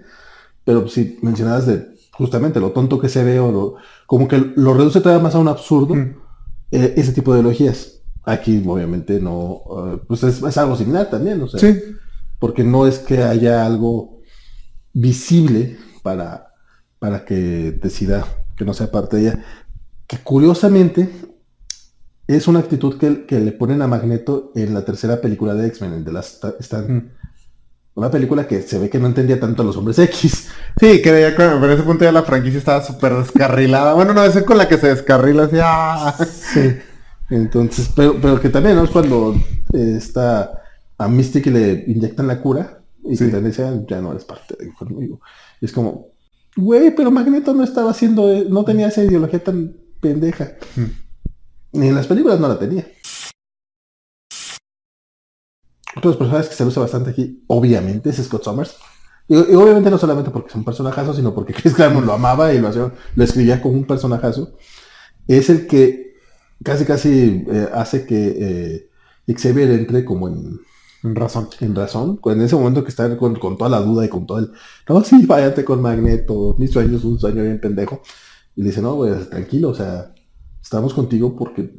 Pero 0.64 0.88
si 0.88 1.20
mencionabas 1.22 1.66
de 1.68 1.88
justamente 2.14 2.60
lo 2.62 2.72
tonto 2.72 3.00
que 3.00 3.10
se 3.10 3.24
ve 3.24 3.40
o 3.40 3.52
lo, 3.52 3.76
como 4.08 4.28
que 4.30 4.38
lo 4.56 4.74
reduce 4.74 5.02
todavía 5.02 5.24
más 5.24 5.36
a 5.36 5.40
un 5.40 5.48
absurdo, 5.50 5.94
Mm. 5.96 6.16
eh, 6.72 6.94
ese 6.98 7.12
tipo 7.14 7.34
de 7.34 7.40
ideologías. 7.42 7.99
Aquí 8.32 8.64
obviamente 8.66 9.20
no, 9.20 9.62
eh, 9.94 10.02
pues 10.08 10.24
es, 10.24 10.42
es 10.42 10.58
algo 10.58 10.76
similar 10.76 11.10
también, 11.10 11.42
o 11.42 11.48
sea, 11.48 11.60
Sí. 11.60 11.80
porque 12.40 12.64
no 12.64 12.86
es 12.88 13.00
que 13.00 13.24
haya 13.24 13.66
algo 13.66 14.22
visible 14.94 15.78
para, 16.04 16.54
para 17.00 17.26
que 17.26 17.36
decida 17.82 18.26
que 18.58 18.66
no 18.66 18.74
sea 18.74 18.92
parte 18.92 19.18
de 19.18 19.22
ella. 19.24 19.46
Que 20.08 20.18
curiosamente 20.18 21.10
es 22.28 22.48
una 22.48 22.60
actitud 22.60 22.98
que, 22.98 23.26
que 23.26 23.40
le 23.40 23.52
ponen 23.52 23.82
a 23.82 23.88
Magneto 23.88 24.52
en 24.56 24.74
la 24.74 24.86
tercera 24.86 25.22
película 25.22 25.54
de 25.54 25.68
X-Men, 25.68 26.04
de 26.04 26.12
las 26.12 26.40
están 26.60 27.14
una 27.96 28.10
película 28.12 28.48
que 28.48 28.62
se 28.62 28.80
ve 28.80 28.90
que 28.90 29.00
no 29.00 29.08
entendía 29.08 29.40
tanto 29.40 29.62
a 29.62 29.66
los 29.66 29.76
hombres 29.76 30.00
X. 30.00 30.48
Sí, 30.80 31.02
que 31.02 31.10
ya 31.10 31.30
en 31.46 31.64
ese 31.72 31.84
punto 31.84 32.06
ya 32.06 32.12
la 32.14 32.24
franquicia 32.24 32.60
estaba 32.60 32.82
súper 32.86 33.14
descarrilada. 33.16 33.94
Bueno, 33.94 34.14
no, 34.14 34.24
esa 34.24 34.40
es 34.40 34.46
con 34.46 34.58
la 34.58 34.70
que 34.70 34.78
se 34.78 34.88
descarrila 34.88 35.44
así. 35.44 35.58
¡ah! 35.62 36.16
Sí. 36.54 36.78
Entonces, 37.30 37.90
pero, 37.96 38.20
pero 38.22 38.40
que 38.42 38.50
también, 38.50 38.76
¿no? 38.76 38.84
Es 38.84 38.90
cuando 38.90 39.36
eh, 39.74 39.96
está 39.98 40.62
a 40.98 41.08
Mystic 41.08 41.46
le 41.48 41.84
inyectan 41.88 42.28
la 42.28 42.42
cura 42.42 42.82
y 43.04 43.16
Sí. 43.16 43.26
que 43.26 43.32
también 43.32 43.52
decían, 43.52 43.86
ya 43.88 44.02
no 44.02 44.12
eres 44.12 44.26
parte 44.26 44.56
de 44.60 44.74
conmigo. 44.74 45.22
Y 45.62 45.66
es 45.66 45.72
como, 45.72 46.08
güey, 46.56 46.94
pero 46.96 47.12
Magneto 47.12 47.54
no 47.54 47.64
estaba 47.64 47.92
haciendo, 47.92 48.32
eh, 48.32 48.46
no 48.50 48.64
tenía 48.66 48.88
esa 48.88 49.04
ideología 49.04 49.44
tan 49.44 49.76
pendeja. 50.02 50.54
Ni 51.72 51.88
en 51.88 51.96
las 51.96 52.08
películas 52.08 52.40
no 52.40 52.48
la 52.48 52.58
tenía. 52.60 52.86
Otros 55.96 56.18
personajes 56.18 56.50
que 56.50 56.56
se 56.56 56.64
usa 56.66 56.82
bastante 56.84 57.12
aquí, 57.12 57.44
obviamente, 57.48 58.10
es 58.10 58.18
Scott 58.18 58.44
Summers. 58.44 58.76
Y, 59.28 59.36
y 59.36 59.56
obviamente 59.56 59.90
no 59.90 59.98
solamente 59.98 60.32
porque 60.32 60.50
es 60.50 60.56
un 60.56 60.64
personajazo, 60.64 61.14
sino 61.14 61.34
porque 61.34 61.54
Chris 61.62 61.74
Claremont 61.74 62.06
lo 62.06 62.14
amaba 62.14 62.54
y 62.54 62.60
lo, 62.60 62.68
hacía- 62.70 62.92
lo 63.16 63.24
escribía 63.24 63.62
como 63.62 63.76
un 63.76 63.86
personajazo. 63.86 64.56
Es 65.28 65.50
el 65.50 65.68
que 65.68 66.09
casi 66.64 66.86
casi 66.86 67.46
eh, 67.50 67.70
hace 67.74 68.06
que 68.06 68.90
eh, 69.28 69.34
Xavier 69.38 69.72
entre 69.72 70.04
como 70.06 70.28
en, 70.28 70.60
En 71.04 71.16
razón. 71.16 71.48
en 71.60 71.76
razón. 71.76 72.20
En 72.26 72.42
ese 72.42 72.56
momento 72.56 72.84
que 72.84 72.90
está 72.90 73.16
con, 73.18 73.36
con 73.36 73.58
toda 73.58 73.70
la 73.70 73.82
duda 73.82 74.06
y 74.06 74.10
con 74.10 74.26
todo 74.26 74.40
el, 74.40 74.52
no, 74.88 75.04
sí, 75.04 75.26
váyate 75.26 75.64
con 75.64 75.82
Magneto, 75.82 76.56
mi 76.58 76.68
sueño 76.68 76.98
es 76.98 77.04
un 77.04 77.20
sueño 77.20 77.44
bien 77.44 77.60
pendejo. 77.62 78.02
Y 78.56 78.62
le 78.64 78.70
dice, 78.70 78.82
no, 78.82 78.96
güey, 78.96 79.14
tranquilo, 79.30 79.70
o 79.70 79.76
sea, 79.76 80.14
estamos 80.62 80.94
contigo 80.94 81.36
porque, 81.38 81.74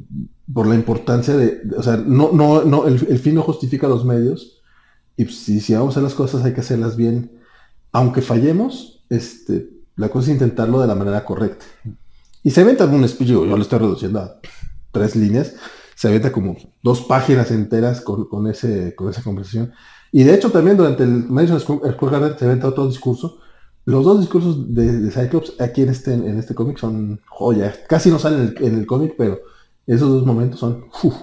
por 0.51 0.65
la 0.67 0.75
importancia 0.75 1.35
de, 1.37 1.59
de- 1.63 1.75
o 1.77 1.83
sea, 1.83 1.97
no, 1.97 2.31
no, 2.31 2.63
no, 2.63 2.87
el, 2.87 3.05
el 3.09 3.19
fin 3.19 3.35
no 3.35 3.43
justifica 3.43 3.87
los 3.87 4.03
medios. 4.05 4.61
Y 5.17 5.25
pues, 5.25 5.37
si, 5.37 5.59
si 5.59 5.73
vamos 5.73 5.89
a 5.89 5.91
hacer 5.91 6.03
las 6.03 6.13
cosas 6.15 6.43
hay 6.43 6.53
que 6.53 6.61
hacerlas 6.61 6.95
bien. 6.95 7.39
Aunque 7.91 8.21
fallemos, 8.21 9.03
este, 9.09 9.69
la 9.97 10.09
cosa 10.09 10.27
es 10.27 10.33
intentarlo 10.33 10.79
de 10.81 10.87
la 10.87 10.95
manera 10.95 11.23
correcta. 11.25 11.65
Y 12.41 12.49
se 12.51 12.61
aventa 12.61 12.85
un 12.85 13.01
digo, 13.19 13.45
yo 13.45 13.55
lo 13.55 13.61
estoy 13.61 13.79
reduciendo 13.79 14.19
a 14.19 14.39
tres 14.91 15.15
líneas, 15.15 15.55
se 15.95 16.07
avienta 16.07 16.31
como 16.31 16.57
dos 16.81 17.01
páginas 17.01 17.51
enteras 17.51 18.01
con, 18.01 18.27
con 18.27 18.47
ese, 18.47 18.95
con 18.95 19.09
esa 19.09 19.23
conversación. 19.23 19.73
Y 20.11 20.23
de 20.23 20.33
hecho 20.33 20.51
también 20.51 20.77
durante 20.77 21.03
el 21.03 21.29
Madison 21.29 21.59
Square 21.59 21.95
Garden 21.99 22.37
se 22.37 22.45
aventa 22.45 22.67
otro 22.67 22.87
discurso. 22.87 23.39
Los 23.85 24.05
dos 24.05 24.19
discursos 24.19 24.73
de, 24.73 25.09
Cyclops 25.09 25.53
aquí 25.59 25.81
en 25.81 25.89
este, 25.89 26.13
en 26.13 26.37
este 26.37 26.53
cómic 26.53 26.77
son 26.77 27.19
joya. 27.27 27.73
Casi 27.87 28.09
no 28.09 28.19
salen 28.19 28.41
en 28.41 28.47
el, 28.47 28.63
en 28.63 28.79
el 28.79 28.85
cómic, 28.85 29.15
pero 29.17 29.39
esos 29.87 30.09
dos 30.09 30.25
momentos 30.25 30.59
son... 30.59 30.85
uf. 31.03 31.15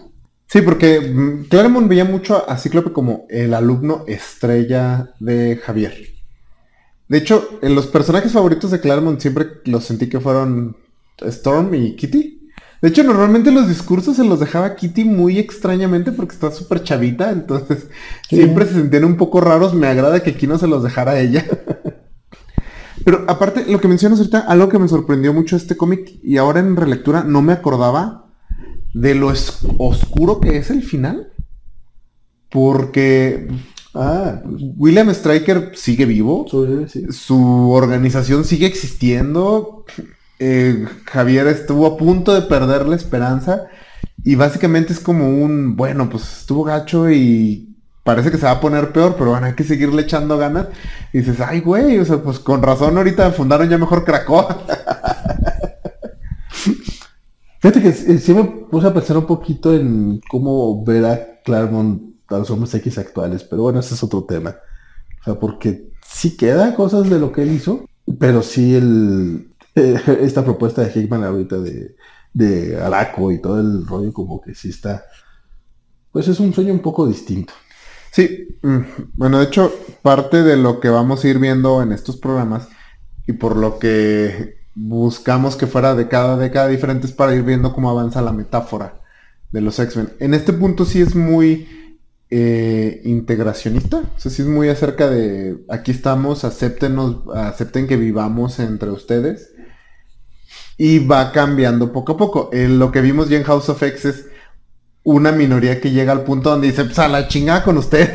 Sí, 0.46 0.62
porque 0.62 1.00
mm, 1.00 1.48
Claremont 1.48 1.88
veía 1.88 2.06
mucho 2.06 2.48
a 2.48 2.56
Cíclope 2.56 2.92
como 2.92 3.26
el 3.28 3.52
alumno 3.52 4.04
estrella 4.06 5.14
de 5.20 5.60
Javier. 5.62 5.94
De 7.06 7.18
hecho, 7.18 7.58
en 7.62 7.74
los 7.74 7.86
personajes 7.86 8.32
favoritos 8.32 8.70
de 8.70 8.80
Claremont 8.80 9.20
siempre 9.20 9.46
los 9.64 9.84
sentí 9.84 10.08
que 10.08 10.20
fueron 10.20 10.76
Storm 11.18 11.74
y 11.74 11.96
Kitty. 11.96 12.37
De 12.80 12.88
hecho, 12.90 13.02
normalmente 13.02 13.50
los 13.50 13.66
discursos 13.68 14.16
se 14.16 14.24
los 14.24 14.38
dejaba 14.38 14.76
Kitty 14.76 15.04
muy 15.04 15.38
extrañamente 15.38 16.12
porque 16.12 16.34
está 16.34 16.50
súper 16.52 16.82
chavita, 16.84 17.32
entonces 17.32 17.88
Sí. 18.28 18.36
siempre 18.36 18.66
se 18.66 18.74
sentían 18.74 19.04
un 19.04 19.16
poco 19.16 19.40
raros. 19.40 19.74
Me 19.74 19.88
agrada 19.88 20.22
que 20.22 20.30
aquí 20.30 20.46
no 20.46 20.58
se 20.58 20.68
los 20.68 20.82
dejara 20.84 21.12
a 21.12 21.20
ella. 21.20 21.44
Pero 23.04 23.24
aparte, 23.28 23.64
lo 23.70 23.80
que 23.80 23.88
mencionas 23.88 24.18
ahorita, 24.18 24.40
algo 24.40 24.68
que 24.68 24.78
me 24.78 24.86
sorprendió 24.88 25.32
mucho 25.32 25.56
este 25.56 25.76
cómic 25.76 26.18
y 26.22 26.36
ahora 26.36 26.60
en 26.60 26.76
relectura 26.76 27.24
no 27.24 27.42
me 27.42 27.52
acordaba 27.52 28.26
de 28.94 29.14
lo 29.14 29.32
oscuro 29.78 30.40
que 30.40 30.56
es 30.58 30.70
el 30.70 30.82
final. 30.82 31.32
Porque 32.50 33.48
Ah, 33.94 34.42
William 34.76 35.12
Stryker 35.12 35.72
sigue 35.74 36.04
vivo, 36.04 36.46
sí. 36.88 37.06
su 37.10 37.70
organización 37.70 38.44
sigue 38.44 38.66
existiendo, 38.66 39.84
eh, 40.38 40.86
Javier 41.04 41.46
estuvo 41.48 41.86
a 41.86 41.96
punto 41.96 42.34
de 42.34 42.42
perder 42.42 42.86
la 42.86 42.96
esperanza 42.96 43.66
y 44.24 44.34
básicamente 44.34 44.92
es 44.92 45.00
como 45.00 45.28
un, 45.28 45.76
bueno, 45.76 46.08
pues 46.10 46.40
estuvo 46.40 46.64
gacho 46.64 47.10
y 47.10 47.76
parece 48.04 48.30
que 48.30 48.38
se 48.38 48.46
va 48.46 48.52
a 48.52 48.60
poner 48.60 48.92
peor, 48.92 49.16
pero 49.18 49.30
bueno, 49.30 49.46
hay 49.46 49.54
que 49.54 49.64
seguirle 49.64 50.02
echando 50.02 50.38
ganas. 50.38 50.68
Y 51.12 51.18
dices, 51.18 51.40
ay, 51.40 51.60
güey, 51.60 51.98
o 51.98 52.04
sea, 52.04 52.22
pues 52.22 52.38
con 52.38 52.62
razón 52.62 52.96
ahorita 52.96 53.32
fundaron 53.32 53.68
ya 53.68 53.78
mejor 53.78 54.04
Krakoa. 54.04 54.64
Fíjate 57.60 57.82
que 57.82 57.92
sí 57.92 58.18
sí 58.18 58.34
me 58.34 58.44
puse 58.44 58.86
a 58.86 58.94
pensar 58.94 59.16
un 59.16 59.26
poquito 59.26 59.74
en 59.74 60.20
cómo 60.30 60.84
ver 60.84 61.04
a 61.04 61.40
Claremont 61.44 62.14
a 62.28 62.38
los 62.38 62.50
hombres 62.50 62.74
X 62.74 62.98
actuales, 62.98 63.42
pero 63.44 63.62
bueno, 63.62 63.80
ese 63.80 63.94
es 63.94 64.02
otro 64.02 64.24
tema. 64.24 64.56
O 65.20 65.24
sea, 65.24 65.34
porque 65.34 65.90
sí 66.06 66.36
queda 66.36 66.74
cosas 66.74 67.10
de 67.10 67.18
lo 67.18 67.32
que 67.32 67.42
él 67.42 67.52
hizo, 67.52 67.84
pero 68.18 68.42
sí 68.42 68.74
el, 68.74 69.48
eh, 69.50 69.57
esta 70.20 70.44
propuesta 70.44 70.84
de 70.84 71.00
Hickman 71.00 71.24
ahorita 71.24 71.56
de, 71.58 72.80
Araco 72.80 73.32
y 73.32 73.40
todo 73.40 73.60
el 73.60 73.86
rollo 73.86 74.12
como 74.12 74.40
que 74.40 74.54
sí 74.54 74.70
está, 74.70 75.04
pues 76.12 76.28
es 76.28 76.40
un 76.40 76.52
sueño 76.52 76.72
un 76.72 76.80
poco 76.80 77.06
distinto. 77.06 77.52
Sí, 78.12 78.58
mm, 78.62 78.78
bueno, 79.14 79.38
de 79.38 79.46
hecho, 79.46 79.72
parte 80.02 80.42
de 80.42 80.56
lo 80.56 80.80
que 80.80 80.88
vamos 80.88 81.24
a 81.24 81.28
ir 81.28 81.38
viendo 81.38 81.82
en 81.82 81.92
estos 81.92 82.16
programas 82.16 82.68
y 83.26 83.32
por 83.34 83.56
lo 83.56 83.78
que 83.78 84.58
buscamos 84.74 85.56
que 85.56 85.66
fuera 85.66 85.94
de 85.94 86.08
cada 86.08 86.36
década 86.36 86.68
diferentes 86.68 87.12
para 87.12 87.34
ir 87.34 87.42
viendo 87.42 87.72
cómo 87.72 87.90
avanza 87.90 88.22
la 88.22 88.32
metáfora 88.32 89.00
de 89.50 89.60
los 89.60 89.78
X-Men. 89.78 90.10
En 90.20 90.34
este 90.34 90.52
punto 90.52 90.84
sí 90.84 91.00
es 91.00 91.14
muy 91.14 91.68
eh, 92.30 93.00
integracionista, 93.04 93.98
o 93.98 94.18
sea, 94.18 94.30
sí 94.30 94.42
es 94.42 94.48
muy 94.48 94.68
acerca 94.68 95.08
de 95.08 95.64
aquí 95.68 95.90
estamos, 95.90 96.44
acéptenos, 96.44 97.22
acepten 97.34 97.86
que 97.86 97.96
vivamos 97.96 98.58
entre 98.60 98.90
ustedes. 98.90 99.52
Y 100.78 101.00
va 101.00 101.32
cambiando 101.32 101.92
poco 101.92 102.12
a 102.12 102.16
poco. 102.16 102.50
Lo 102.52 102.90
que 102.92 103.00
vimos 103.00 103.28
ya 103.28 103.36
en 103.36 103.44
House 103.44 103.68
of 103.68 103.82
X 103.82 104.04
es 104.04 104.26
una 105.02 105.32
minoría 105.32 105.80
que 105.80 105.90
llega 105.90 106.12
al 106.12 106.24
punto 106.24 106.50
donde 106.50 106.68
dice, 106.68 106.84
pues 106.84 106.98
a 106.98 107.08
la 107.08 107.28
chingada 107.28 107.64
con 107.64 107.78
usted. 107.78 108.12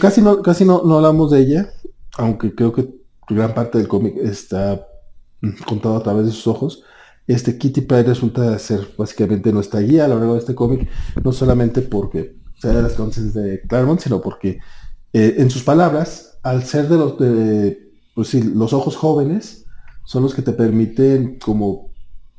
Casi 0.00 0.22
no, 0.22 0.40
casi 0.40 0.64
no, 0.64 0.82
no 0.84 0.96
hablamos 0.96 1.32
de 1.32 1.40
ella, 1.40 1.70
aunque 2.16 2.54
creo 2.54 2.72
que 2.72 2.88
gran 3.28 3.54
parte 3.54 3.78
del 3.78 3.88
cómic 3.88 4.16
está 4.18 4.86
contado 5.66 5.96
a 5.96 6.02
través 6.02 6.26
de 6.26 6.32
sus 6.32 6.46
ojos. 6.46 6.84
Este 7.26 7.58
Kitty 7.58 7.80
Pryde 7.80 8.04
resulta 8.04 8.56
ser 8.58 8.86
básicamente 8.96 9.52
nuestra 9.52 9.80
guía 9.80 10.04
a 10.04 10.08
lo 10.08 10.18
largo 10.18 10.34
de 10.34 10.40
este 10.40 10.54
cómic, 10.54 10.88
no 11.22 11.32
solamente 11.32 11.82
porque 11.82 12.36
sea 12.60 12.72
de 12.72 12.82
las 12.82 12.92
condiciones 12.92 13.34
de 13.34 13.62
Claremont, 13.62 14.00
sino 14.00 14.20
porque 14.20 14.60
eh, 15.12 15.34
en 15.38 15.50
sus 15.50 15.64
palabras, 15.64 16.38
al 16.44 16.62
ser 16.62 16.88
de 16.88 16.96
los 16.96 17.18
de, 17.18 17.85
pues 18.16 18.28
sí, 18.28 18.42
los 18.42 18.72
ojos 18.72 18.96
jóvenes, 18.96 19.66
son 20.06 20.22
los 20.22 20.34
que 20.34 20.40
te 20.40 20.52
permiten 20.52 21.38
como 21.38 21.90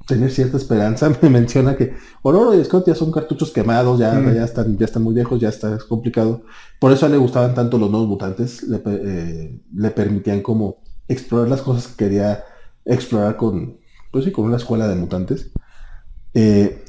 tener 0.07 0.31
cierta 0.31 0.57
esperanza. 0.57 1.09
Me 1.21 1.29
menciona 1.29 1.77
que 1.77 1.93
Aurora 2.23 2.55
y 2.57 2.65
Scott 2.65 2.87
ya 2.87 2.95
son 2.95 3.11
cartuchos 3.11 3.51
quemados, 3.51 3.99
ya, 3.99 4.13
Mm. 4.13 4.33
ya 4.33 4.43
están, 4.43 4.75
ya 4.77 4.85
están 4.85 5.03
muy 5.03 5.13
viejos, 5.13 5.39
ya 5.39 5.49
está 5.49 5.75
es 5.75 5.83
complicado. 5.83 6.41
Por 6.79 6.91
eso 6.91 7.05
a 7.05 7.07
él 7.07 7.11
le 7.13 7.19
gustaban 7.19 7.53
tanto 7.53 7.77
los 7.77 7.91
nuevos 7.91 8.09
mutantes, 8.09 8.63
le, 8.63 8.81
eh, 8.87 9.61
le 9.75 9.91
permitían 9.91 10.41
como 10.41 10.77
explorar 11.07 11.47
las 11.47 11.61
cosas 11.61 11.87
que 11.89 12.05
quería 12.05 12.43
explorar 12.83 13.37
con, 13.37 13.77
pues 14.11 14.25
sí, 14.25 14.31
con 14.31 14.45
una 14.45 14.57
escuela 14.57 14.87
de 14.87 14.95
mutantes. 14.95 15.51
Eh, 16.33 16.83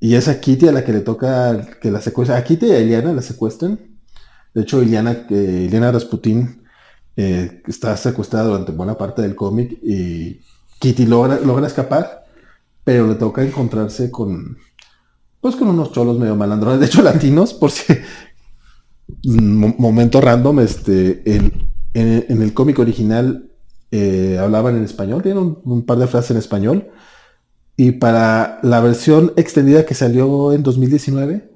y 0.00 0.16
es 0.16 0.28
a 0.28 0.38
Kitty 0.38 0.68
a 0.68 0.72
la 0.72 0.84
que 0.84 0.92
le 0.92 1.00
toca 1.00 1.66
que 1.80 1.90
la 1.90 2.02
secuestra. 2.02 2.36
A 2.36 2.44
Kitty 2.44 2.66
y 2.66 2.72
a 2.72 2.80
Iliana 2.80 3.14
la 3.14 3.22
secuestran. 3.22 3.78
De 4.52 4.62
hecho, 4.62 4.82
Iliana, 4.82 5.26
eh, 5.30 5.64
Iliana 5.66 5.92
Rasputin 5.92 6.63
eh, 7.16 7.62
está 7.66 7.96
secuestrada 7.96 8.46
durante 8.48 8.72
buena 8.72 8.96
parte 8.98 9.22
del 9.22 9.34
cómic 9.36 9.78
y 9.82 10.40
Kitty 10.80 11.06
logra, 11.06 11.38
logra 11.40 11.66
escapar, 11.66 12.24
pero 12.84 13.06
le 13.06 13.14
toca 13.16 13.42
encontrarse 13.44 14.10
con, 14.10 14.58
pues 15.40 15.56
con 15.56 15.68
unos 15.68 15.92
cholos 15.92 16.18
medio 16.18 16.36
malandrones, 16.36 16.80
de 16.80 16.86
hecho 16.86 17.02
latinos, 17.02 17.54
por 17.54 17.70
si 17.70 17.94
mo- 19.24 19.74
momento 19.78 20.20
random, 20.20 20.60
este, 20.60 21.22
en, 21.36 21.52
en- 21.94 22.42
el 22.42 22.54
cómic 22.54 22.78
original 22.78 23.50
eh, 23.90 24.38
hablaban 24.40 24.76
en 24.76 24.84
español, 24.84 25.22
tienen 25.22 25.58
un 25.64 25.86
par 25.86 25.98
de 25.98 26.06
frases 26.06 26.32
en 26.32 26.36
español, 26.38 26.88
y 27.76 27.92
para 27.92 28.60
la 28.62 28.80
versión 28.80 29.32
extendida 29.36 29.84
que 29.86 29.94
salió 29.94 30.52
en 30.52 30.62
2019, 30.62 31.50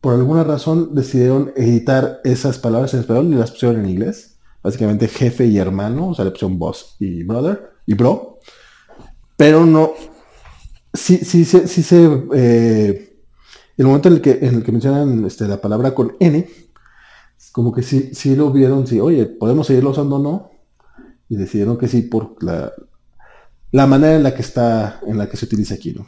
por 0.00 0.14
alguna 0.14 0.44
razón 0.44 0.94
decidieron 0.94 1.52
editar 1.56 2.20
esas 2.24 2.58
palabras 2.58 2.94
en 2.94 3.00
español 3.00 3.26
y 3.32 3.36
las 3.36 3.50
pusieron 3.52 3.80
en 3.80 3.90
inglés. 3.90 4.33
Básicamente 4.64 5.06
jefe 5.06 5.46
y 5.46 5.58
hermano, 5.58 6.08
o 6.08 6.14
sea, 6.14 6.24
la 6.24 6.30
opción 6.32 6.58
boss 6.58 6.96
y 6.98 7.22
brother 7.22 7.74
y 7.86 7.94
bro. 7.94 8.40
Pero 9.36 9.66
no, 9.66 9.92
sí, 10.92 11.18
sí, 11.18 11.44
sí, 11.44 11.68
sí 11.68 11.82
se, 11.82 12.22
eh, 12.34 13.14
el 13.76 13.86
momento 13.86 14.08
en 14.08 14.14
el 14.14 14.20
que, 14.22 14.38
en 14.40 14.54
el 14.54 14.64
que 14.64 14.72
mencionan 14.72 15.26
este, 15.26 15.46
la 15.46 15.60
palabra 15.60 15.94
con 15.94 16.16
N, 16.18 16.48
como 17.52 17.72
que 17.72 17.82
sí, 17.82 18.10
sí 18.14 18.34
lo 18.34 18.50
vieron, 18.50 18.86
sí, 18.86 19.00
oye, 19.00 19.26
¿podemos 19.26 19.66
seguirlo 19.66 19.90
usando 19.90 20.16
o 20.16 20.18
no? 20.18 20.50
Y 21.28 21.36
decidieron 21.36 21.76
que 21.76 21.88
sí 21.88 22.02
por 22.02 22.42
la, 22.42 22.72
la 23.70 23.86
manera 23.86 24.16
en 24.16 24.22
la 24.22 24.34
que 24.34 24.42
está, 24.42 25.00
en 25.06 25.18
la 25.18 25.28
que 25.28 25.36
se 25.36 25.44
utiliza 25.44 25.74
aquí, 25.74 25.92
¿no? 25.92 26.06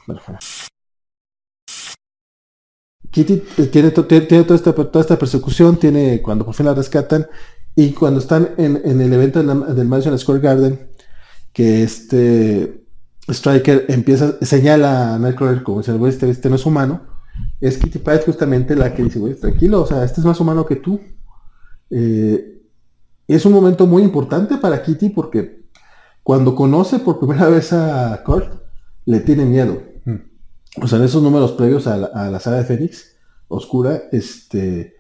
Kitty 3.11 3.39
tiene, 3.73 3.91
tiene 3.91 3.91
toda, 4.45 4.57
esta, 4.57 4.73
toda, 4.75 5.01
esta, 5.01 5.19
persecución, 5.19 5.79
tiene 5.79 6.21
cuando 6.21 6.45
por 6.45 6.55
fin 6.55 6.67
la 6.67 6.75
rescatan 6.75 7.27
y 7.77 7.93
cuando 7.93 8.21
están 8.21 8.55
en, 8.57 8.81
en 8.85 9.03
el 9.03 9.13
evento 9.13 9.43
del 9.43 9.87
Madison 9.87 10.19
Square 10.19 10.41
Garden, 10.41 10.89
que 11.53 11.83
este 11.83 12.87
Striker 13.29 13.85
empieza, 13.89 14.39
señala 14.41 15.15
a 15.15 15.19
Nightcrawler 15.19 15.63
como 15.63 15.83
dice, 15.83 15.95
este, 16.09 16.31
este 16.31 16.49
no 16.49 16.57
es 16.57 16.65
humano, 16.65 17.03
es 17.61 17.77
Kitty 17.77 17.99
Pryde 17.99 18.23
justamente 18.25 18.75
la 18.75 18.95
que 18.95 19.03
dice, 19.03 19.19
güey, 19.19 19.35
tranquilo, 19.35 19.83
o 19.83 19.87
sea, 19.87 20.05
este 20.05 20.23
es 20.23 20.27
más 20.27 20.41
humano 20.41 20.65
que 20.65 20.77
tú. 20.77 20.99
Eh, 21.91 22.63
es 23.29 23.45
un 23.45 23.53
momento 23.53 23.87
muy 23.87 24.03
importante 24.03 24.57
para 24.57 24.83
Kitty 24.83 25.11
porque 25.11 25.67
cuando 26.23 26.55
conoce 26.55 26.99
por 26.99 27.19
primera 27.19 27.49
vez 27.51 27.75
a 27.75 28.23
Kurt, 28.25 28.55
le 29.05 29.21
tiene 29.21 29.45
miedo. 29.45 29.83
Mm. 30.07 30.83
O 30.83 30.89
sea, 30.89 30.99
en 30.99 31.05
esos 31.05 31.23
números 31.23 31.53
previos 31.53 31.87
a 31.87 31.99
la, 31.99 32.07
a 32.07 32.31
la 32.31 32.41
saga 32.41 32.57
de 32.57 32.65
Fénix, 32.65 33.17
Oscura, 33.49 34.05
este, 34.13 34.96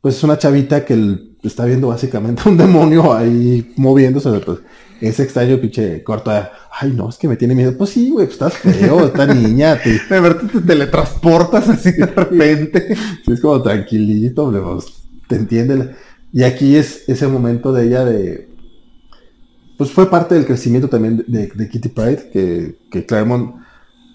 pues 0.00 0.16
es 0.16 0.24
una 0.24 0.38
chavita 0.38 0.84
que 0.84 1.18
está 1.42 1.64
viendo 1.64 1.88
básicamente 1.88 2.42
un 2.48 2.56
demonio 2.56 3.12
ahí 3.12 3.72
moviéndose. 3.76 4.30
Pues, 4.40 4.58
es 5.00 5.18
extraño, 5.18 5.58
pinche 5.58 6.02
corto. 6.02 6.30
Ay, 6.30 6.92
no, 6.94 7.08
es 7.08 7.16
que 7.16 7.28
me 7.28 7.36
tiene 7.36 7.54
miedo. 7.54 7.76
Pues 7.76 7.90
sí, 7.90 8.10
güey, 8.10 8.26
pues 8.26 8.34
estás 8.34 8.54
feo, 8.54 9.06
esta 9.06 9.26
niña. 9.34 9.80
Te... 9.80 9.90
De 9.92 10.20
verdad 10.20 10.48
te 10.50 10.60
teletransportas 10.60 11.68
así 11.68 11.92
de 11.92 12.06
repente. 12.06 12.94
Sí, 13.24 13.32
es 13.32 13.40
como 13.40 13.62
tranquilito, 13.62 14.50
pues, 14.50 14.86
te 15.28 15.36
entiende. 15.36 15.94
Y 16.32 16.42
aquí 16.42 16.76
es 16.76 17.08
ese 17.08 17.26
momento 17.26 17.72
de 17.72 17.86
ella 17.86 18.04
de... 18.04 18.48
Pues 19.78 19.90
fue 19.90 20.10
parte 20.10 20.34
del 20.34 20.44
crecimiento 20.44 20.88
también 20.88 21.24
de, 21.26 21.68
Kitty 21.70 21.88
Pride, 21.88 22.28
que, 22.30 22.76
que, 22.90 23.06
Claremont 23.06 23.56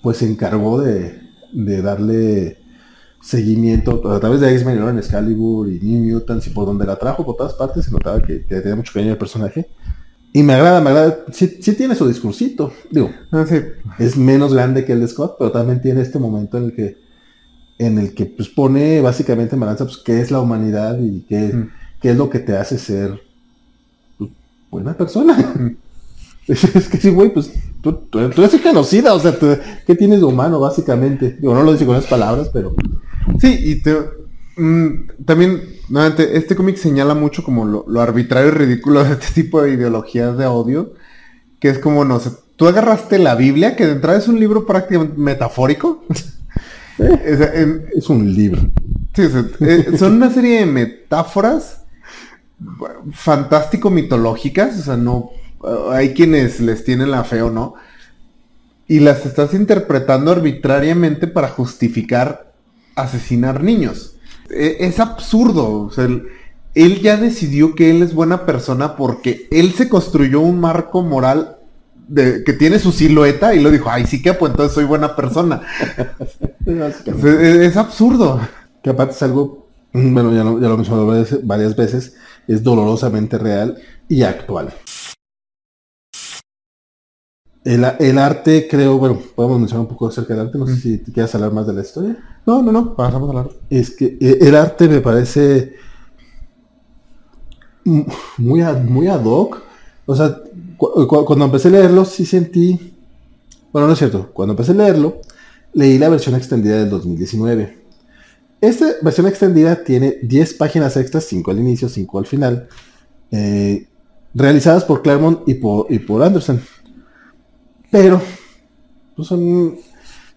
pues 0.03 0.17
se 0.17 0.29
encargó 0.29 0.79
de, 0.79 1.19
de 1.51 1.81
darle 1.81 2.59
seguimiento 3.26 4.11
a 4.11 4.19
través 4.19 4.39
de 4.39 4.51
X-Men 4.51 4.88
en 4.88 4.97
Excalibur 4.99 5.67
y 5.67 5.80
New 5.80 6.13
Mutants 6.13 6.45
y 6.45 6.51
por 6.51 6.67
donde 6.67 6.86
la 6.86 6.95
trajo 6.95 7.26
por 7.26 7.36
todas 7.36 7.53
partes 7.53 7.86
se 7.86 7.91
notaba 7.91 8.21
que, 8.21 8.45
que 8.45 8.61
tenía 8.61 8.76
mucho 8.76 8.93
cariño 8.93 9.13
el 9.13 9.17
personaje 9.17 9.67
y 10.36 10.43
me 10.43 10.53
agrada, 10.53 10.82
me 10.82 10.89
agrada. 10.89 11.19
Sí, 11.32 11.47
tiene 11.47 11.95
su 11.95 12.05
discursito. 12.09 12.73
Digo, 12.91 13.09
ah, 13.32 13.45
es 13.97 14.17
menos 14.17 14.53
grande 14.53 14.84
que 14.84 14.91
el 14.91 14.99
de 14.99 15.07
Scott, 15.07 15.38
pero 15.39 15.49
también 15.49 15.82
tiene 15.82 16.01
este 16.01 16.19
momento 16.19 16.57
en 16.57 16.65
el 16.65 16.76
que 16.76 16.97
en 17.80 17.97
el 17.97 18.13
que 18.13 18.26
pues, 18.26 18.49
pone 18.49 18.99
básicamente 18.99 19.55
en 19.55 19.61
balanza 19.61 19.86
pues, 19.86 19.95
qué 19.95 20.19
es 20.19 20.32
la 20.32 20.41
humanidad 20.41 20.99
y 20.99 21.21
qué, 21.21 21.53
mm. 21.53 21.71
qué 22.01 22.09
es 22.09 22.17
lo 22.17 22.30
que 22.30 22.39
te 22.39 22.57
hace 22.57 22.78
ser 22.78 23.21
pues, 24.17 24.30
buena 24.69 24.93
persona. 24.93 25.38
Mm. 25.38 25.78
es, 26.51 26.89
que 26.89 26.97
sí, 26.97 27.11
güey, 27.11 27.34
pues 27.34 27.53
tú, 27.82 27.93
tú, 27.93 28.19
eres 28.19 28.61
genocida, 28.61 29.13
o 29.13 29.19
sea, 29.21 29.38
¿qué 29.88 29.95
tienes 29.95 30.19
de 30.19 30.26
humano 30.26 30.59
básicamente? 30.59 31.38
Digo, 31.39 31.53
no 31.53 31.63
lo 31.63 31.71
dice 31.71 31.86
con 31.86 31.95
esas 31.95 32.09
palabras, 32.09 32.49
pero... 32.51 32.76
Sí, 33.39 33.57
y 33.61 33.82
te, 33.82 33.95
Mm, 34.57 35.07
también, 35.26 35.63
nuevamente, 35.89 36.38
este 36.38 36.55
cómic 36.55 36.78
señala 36.78 37.13
mucho 37.13 37.43
como 37.43 37.65
lo, 37.65 38.01
arbitrario 38.01 38.49
y 38.49 38.51
ridículo 38.51 39.03
de 39.03 39.13
este 39.13 39.41
tipo 39.41 39.61
de 39.61 39.73
ideologías 39.73 40.38
de 40.38 40.45
odio, 40.45 40.93
que 41.59 41.69
es 41.69 41.80
como, 41.80 42.05
no 42.05 42.19
sé, 42.19 42.32
tú 42.55 42.67
agarraste 42.67 43.19
la 43.19 43.36
Biblia, 43.36 43.76
que 43.76 43.86
de 43.86 43.93
entrada 43.93 44.17
es 44.17 44.28
un 44.28 44.39
libro 44.39 44.65
prácticamente 44.65 45.17
metafórico. 45.17 46.05
es, 46.97 48.09
un 48.09 48.34
libro. 48.34 48.61
Sí, 49.13 49.23
eh, 49.61 49.97
son 49.97 50.13
una 50.13 50.32
serie 50.32 50.59
de 50.59 50.65
metáforas 50.65 51.82
fantástico 53.11 53.89
mitológicas, 53.89 54.80
o 54.80 54.84
sea, 54.84 54.97
no, 54.97 55.32
hay 55.91 56.13
quienes 56.13 56.61
les 56.61 56.86
tienen 56.86 57.11
la 57.11 57.26
fe 57.26 57.41
o 57.41 57.51
no, 57.51 57.76
y 58.88 59.01
las 59.01 59.26
estás 59.26 59.53
interpretando 59.53 60.32
arbitrariamente 60.32 61.28
para 61.28 61.49
justificar 61.49 62.55
asesinar 62.96 63.64
niños. 63.64 64.16
E, 64.50 64.78
es 64.80 65.00
absurdo. 65.00 65.91
él, 66.74 67.02
ya 67.02 67.18
decidió 67.18 67.76
que 67.76 67.89
él 67.89 68.02
es 68.02 68.14
buena 68.14 68.46
persona 68.46 68.96
porque 68.96 69.48
él 69.52 69.74
se 69.74 69.89
construyó 69.89 70.41
un 70.41 70.60
marco 70.60 71.02
moral 71.02 71.58
de, 72.08 72.43
que 72.43 72.54
tiene 72.54 72.80
su 72.80 72.91
silueta 72.91 73.56
y 73.56 73.62
lo 73.62 73.72
dijo, 73.72 73.89
ay, 73.89 74.06
sí 74.06 74.22
que 74.22 74.34
pues 74.34 74.52
entonces 74.52 74.74
soy 74.74 74.86
buena 74.86 75.16
persona. 75.16 75.62
es, 76.66 77.78
absurdo. 77.78 78.39
Que 78.84 78.91
aparte 78.91 79.16
es 79.16 79.24
algo, 79.24 79.68
bueno, 79.93 80.34
ya 80.34 80.43
lo, 80.43 80.60
ya 80.60 80.68
lo 80.68 80.78
mencionado 80.78 81.26
varias 81.43 81.76
veces, 81.76 82.16
es 82.48 82.64
dolorosamente 82.64 83.38
real 83.38 83.78
y 84.08 84.24
actual. 84.24 84.74
El, 87.66 88.20
arte, 88.20 88.68
creo, 88.70 89.00
bueno, 89.00 89.20
podemos 89.36 89.58
mencionar 89.58 89.88
un 89.88 89.91
poco 89.91 90.08
acerca 90.08 90.36
del 90.36 90.46
arte, 90.46 90.58
no 90.60 90.68
sé 90.68 90.76
si 90.76 90.98
te 91.00 91.12
quieres 91.12 91.34
hablar 91.34 91.52
más 91.52 91.66
de 91.66 91.74
la 91.74 91.82
historia. 91.82 92.34
No, 92.46 92.62
no, 92.62 92.72
no, 92.72 92.96
pasamos 92.96 93.30
al 93.32 93.38
arte. 93.38 93.56
Es 93.70 93.91
que 93.91 94.18
eh, 94.20 94.38
el 94.41 94.56
arte 94.56 94.88
me 94.88 95.02
parece 95.02 95.76
muy, 97.84 98.62
muy 98.88 99.08
ad 99.08 99.26
hoc. 99.26 99.62
O 100.06 100.16
sea, 100.16 100.41
cuando 100.78 101.46
empecé 101.46 101.70
a 101.70 101.72
leerlo, 101.72 102.06
sí 102.06 102.26
sentí... 102.26 102.93
Bueno, 103.72 103.88
no 103.88 103.93
es 103.93 104.00
cierto. 104.00 104.32
Cuando 104.32 104.54
empecé 104.54 104.72
a 104.72 104.76
leerlo, 104.76 105.22
leí 105.74 105.98
la 105.98 106.10
versión 106.10 106.36
extendida 106.36 106.78
del 106.78 106.89
2019. 106.89 107.86
Esta 108.62 108.86
versión 109.02 109.28
extendida 109.28 109.84
tiene 109.84 110.18
10 110.24 110.54
páginas 110.56 110.96
extras, 110.98 111.26
5 111.26 111.52
al 111.52 111.60
inicio, 111.60 111.89
5 111.89 112.20
al 112.20 112.26
final, 112.26 112.68
eh, 113.32 113.88
realizadas 114.34 114.86
por 114.86 115.02
Claremont 115.02 115.48
y 115.48 115.56
por, 115.56 115.88
y 115.89 116.00
por 116.00 116.24
Anderson. 116.24 116.62
Pero 117.91 118.22
pues 119.16 119.28
son, 119.28 119.78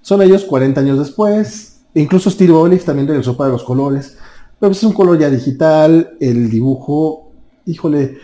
son 0.00 0.22
ellos 0.22 0.44
40 0.44 0.80
años 0.80 0.98
después. 0.98 1.67
Incluso 1.94 2.30
Steve 2.30 2.52
Olive 2.52 2.82
también 2.82 3.08
regresó 3.08 3.36
para 3.36 3.50
los 3.50 3.64
colores. 3.64 4.16
Pero 4.58 4.72
es 4.72 4.82
un 4.82 4.92
color 4.92 5.18
ya 5.18 5.30
digital. 5.30 6.16
El 6.20 6.50
dibujo, 6.50 7.32
híjole, 7.66 8.18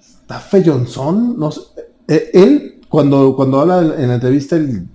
está 0.00 0.42
Johnson. 0.64 1.38
No 1.38 1.50
eh, 2.08 2.30
él, 2.32 2.80
cuando, 2.88 3.34
cuando 3.36 3.60
habla 3.60 3.80
en 3.80 4.08
la 4.08 4.14
entrevista, 4.14 4.56
él, 4.56 4.88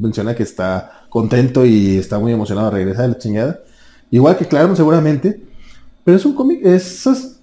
menciona 0.00 0.34
que 0.34 0.42
está 0.42 1.06
contento 1.08 1.64
y 1.64 1.96
está 1.96 2.18
muy 2.18 2.32
emocionado 2.32 2.70
de 2.70 2.76
regresar 2.76 3.02
de 3.02 3.08
la 3.08 3.18
chingada. 3.18 3.60
Igual 4.10 4.36
que 4.36 4.46
Claremont 4.46 4.76
seguramente. 4.76 5.42
Pero 6.04 6.18
es 6.18 6.24
un 6.26 6.34
cómic, 6.34 6.60
esos, 6.64 7.40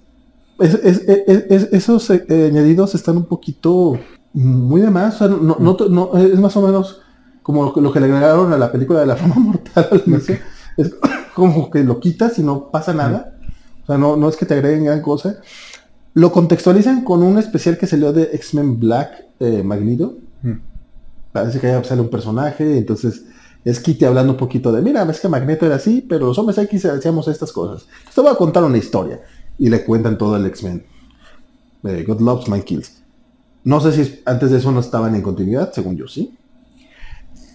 esos 0.60 2.10
eh, 2.10 2.46
añadidos 2.48 2.94
están 2.94 3.16
un 3.16 3.24
poquito 3.24 3.98
muy 4.32 4.80
de 4.80 4.90
más, 4.90 5.20
no, 5.20 5.56
no, 5.58 5.76
no, 5.88 6.16
es 6.16 6.38
más 6.38 6.56
o 6.56 6.62
menos 6.62 7.00
como 7.42 7.72
lo 7.74 7.92
que, 7.92 8.00
le 8.00 8.06
agregaron 8.06 8.52
a 8.52 8.58
la 8.58 8.70
película 8.70 9.00
de 9.00 9.06
la 9.06 9.16
fama 9.16 9.34
mortal. 9.38 10.02
Es 10.76 10.94
como 11.34 11.70
que 11.70 11.82
lo 11.82 12.00
quitas 12.00 12.38
y 12.38 12.42
no 12.42 12.70
pasa 12.70 12.92
nada. 12.92 13.34
O 13.82 13.86
sea, 13.86 13.98
no, 13.98 14.16
no 14.16 14.28
es 14.28 14.36
que 14.36 14.46
te 14.46 14.54
agreguen 14.54 14.84
gran 14.84 15.02
cosa. 15.02 15.36
Lo 16.14 16.30
contextualizan 16.30 17.04
con 17.04 17.22
un 17.22 17.38
especial 17.38 17.78
que 17.78 17.86
salió 17.86 18.12
de 18.12 18.30
X-Men 18.34 18.78
Black 18.78 19.26
eh, 19.40 19.62
Magneto. 19.62 20.16
Parece 21.32 21.60
que 21.60 21.68
ahí 21.68 21.84
sale 21.84 22.02
un 22.02 22.10
personaje, 22.10 22.76
entonces 22.76 23.24
es 23.64 23.80
Kitty 23.80 24.04
hablando 24.04 24.32
un 24.32 24.38
poquito 24.38 24.70
de, 24.70 24.82
mira, 24.82 25.04
ves 25.04 25.20
que 25.20 25.28
Magneto 25.28 25.64
era 25.64 25.76
así, 25.76 26.04
pero 26.06 26.26
los 26.26 26.38
hombres 26.38 26.58
X 26.58 26.84
hacíamos 26.84 27.28
estas 27.28 27.52
cosas. 27.52 27.86
Te 28.14 28.20
voy 28.20 28.30
a 28.30 28.34
contar 28.34 28.64
una 28.64 28.76
historia. 28.76 29.22
Y 29.58 29.68
le 29.68 29.84
cuentan 29.84 30.18
todo 30.18 30.36
el 30.36 30.46
X-Men. 30.46 30.84
Eh, 31.84 32.04
God 32.06 32.20
Loves 32.20 32.48
Man 32.48 32.62
Kills. 32.62 33.02
No 33.64 33.80
sé 33.80 33.92
si 33.92 34.20
antes 34.24 34.50
de 34.50 34.58
eso 34.58 34.72
no 34.72 34.80
estaban 34.80 35.14
en 35.14 35.22
continuidad, 35.22 35.72
según 35.72 35.96
yo, 35.96 36.08
¿sí? 36.08 36.36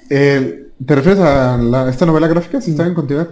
Eh, 0.09 0.69
¿Te 0.85 0.95
refieres 0.95 1.19
a 1.21 1.87
esta 1.89 2.05
novela 2.05 2.27
gráfica? 2.27 2.61
Si 2.61 2.71
estaba 2.71 2.87
en 2.87 2.95
continuidad. 2.95 3.29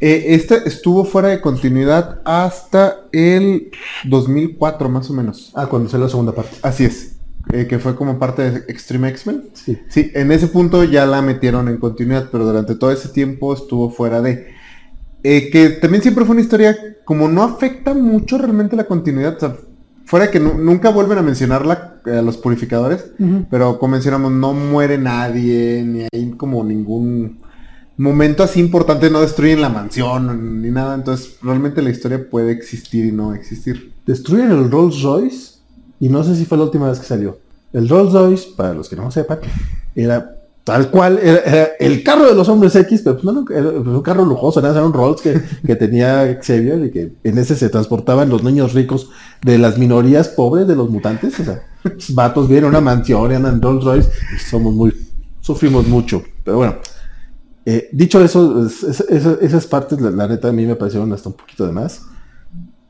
Eh, 0.00 0.26
esta 0.28 0.56
estuvo 0.56 1.04
fuera 1.04 1.28
de 1.28 1.40
continuidad 1.40 2.20
hasta 2.24 3.06
el 3.12 3.70
2004 4.04 4.88
más 4.88 5.10
o 5.10 5.14
menos. 5.14 5.52
Ah, 5.54 5.66
cuando 5.66 5.88
salió 5.88 6.06
la 6.06 6.10
segunda 6.10 6.32
parte. 6.32 6.56
Así 6.62 6.84
es. 6.84 7.16
Eh, 7.52 7.66
que 7.66 7.78
fue 7.78 7.94
como 7.94 8.18
parte 8.18 8.50
de 8.50 8.58
Extreme 8.68 9.08
X-Men. 9.08 9.50
Sí. 9.54 9.78
Sí, 9.88 10.10
en 10.14 10.30
ese 10.32 10.48
punto 10.48 10.84
ya 10.84 11.06
la 11.06 11.22
metieron 11.22 11.68
en 11.68 11.78
continuidad, 11.78 12.28
pero 12.30 12.44
durante 12.44 12.74
todo 12.74 12.90
ese 12.90 13.08
tiempo 13.08 13.54
estuvo 13.54 13.90
fuera 13.90 14.20
de... 14.20 14.52
que 15.22 15.78
también 15.80 16.02
siempre 16.02 16.24
fue 16.24 16.34
una 16.34 16.42
historia 16.42 16.76
como 17.04 17.28
no 17.28 17.42
afecta 17.42 17.94
mucho 17.94 18.36
realmente 18.38 18.76
la 18.76 18.84
continuidad. 18.84 19.42
O 19.42 19.56
fuera 20.06 20.30
que 20.30 20.40
nunca 20.40 20.90
vuelven 20.90 21.18
a 21.18 21.22
mencionarla 21.22 21.96
a 22.06 22.22
los 22.22 22.38
purificadores, 22.38 23.12
pero 23.50 23.78
como 23.78 23.92
mencionamos, 23.92 24.32
no 24.32 24.54
muere 24.54 24.96
nadie, 24.96 25.82
ni 25.84 26.06
hay 26.10 26.30
como 26.36 26.64
ningún 26.64 27.40
momento 27.98 28.42
así 28.42 28.60
importante 28.60 29.10
no 29.10 29.20
destruyen 29.20 29.60
la 29.60 29.68
mansión 29.68 30.62
ni 30.62 30.70
nada. 30.70 30.94
Entonces, 30.94 31.38
realmente 31.42 31.82
la 31.82 31.90
historia 31.90 32.28
puede 32.30 32.52
existir 32.52 33.04
y 33.06 33.12
no 33.12 33.34
existir. 33.34 33.92
Destruyen 34.06 34.50
el 34.50 34.70
Rolls 34.70 35.02
Royce 35.02 35.58
y 35.98 36.08
no 36.08 36.22
sé 36.22 36.36
si 36.36 36.44
fue 36.44 36.58
la 36.58 36.64
última 36.64 36.88
vez 36.88 37.00
que 37.00 37.06
salió. 37.06 37.38
El 37.72 37.88
Rolls 37.88 38.12
Royce, 38.12 38.48
para 38.56 38.74
los 38.74 38.88
que 38.88 38.96
no 38.96 39.10
sepan, 39.10 39.40
era 39.94 40.36
tal 40.66 40.90
cual, 40.90 41.20
era, 41.22 41.68
el 41.78 42.02
carro 42.02 42.26
de 42.26 42.34
los 42.34 42.48
hombres 42.48 42.74
X, 42.74 43.02
pero 43.04 43.16
pues 43.20 43.24
no, 43.24 43.44
era 43.48 43.68
un 43.70 44.02
carro 44.02 44.24
lujoso, 44.24 44.58
era 44.58 44.84
un 44.84 44.92
Rolls 44.92 45.20
que, 45.20 45.40
que 45.64 45.76
tenía 45.76 46.40
Xavier 46.42 46.86
y 46.86 46.90
que 46.90 47.12
en 47.22 47.38
ese 47.38 47.54
se 47.54 47.68
transportaban 47.68 48.28
los 48.28 48.42
niños 48.42 48.72
ricos 48.74 49.08
de 49.44 49.58
las 49.58 49.78
minorías 49.78 50.26
pobres 50.26 50.66
de 50.66 50.74
los 50.74 50.90
mutantes. 50.90 51.38
O 51.38 51.44
sea, 51.44 51.62
vatos 52.08 52.48
vienen 52.48 52.68
una 52.70 52.80
mansión 52.80 53.30
andan 53.32 53.62
Rolls 53.62 53.84
Royce 53.84 54.10
somos 54.50 54.74
muy, 54.74 54.92
sufrimos 55.40 55.86
mucho. 55.86 56.24
Pero 56.42 56.56
bueno, 56.56 56.74
eh, 57.64 57.88
dicho 57.92 58.20
eso, 58.24 58.66
es- 58.66 58.82
es- 58.82 59.24
esas, 59.40 59.66
partes, 59.68 60.00
la, 60.00 60.26
neta, 60.26 60.48
a 60.48 60.52
mí 60.52 60.66
me 60.66 60.74
parecieron 60.74 61.12
hasta 61.12 61.28
un 61.28 61.36
poquito 61.36 61.64
de 61.64 61.70
más. 61.72 62.02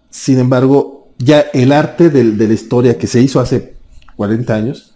Sin 0.09 0.39
embargo, 0.39 1.11
ya 1.19 1.41
el 1.53 1.73
arte 1.73 2.09
de 2.09 2.25
la 2.49 2.55
historia 2.55 2.97
que 2.97 3.07
se 3.07 3.21
hizo 3.21 3.39
hace 3.39 3.77
40 4.17 4.55
años, 4.55 4.95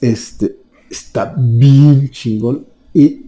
este, 0.00 0.61
está 0.92 1.34
bien 1.36 2.10
chingón. 2.10 2.66
Y, 2.94 3.26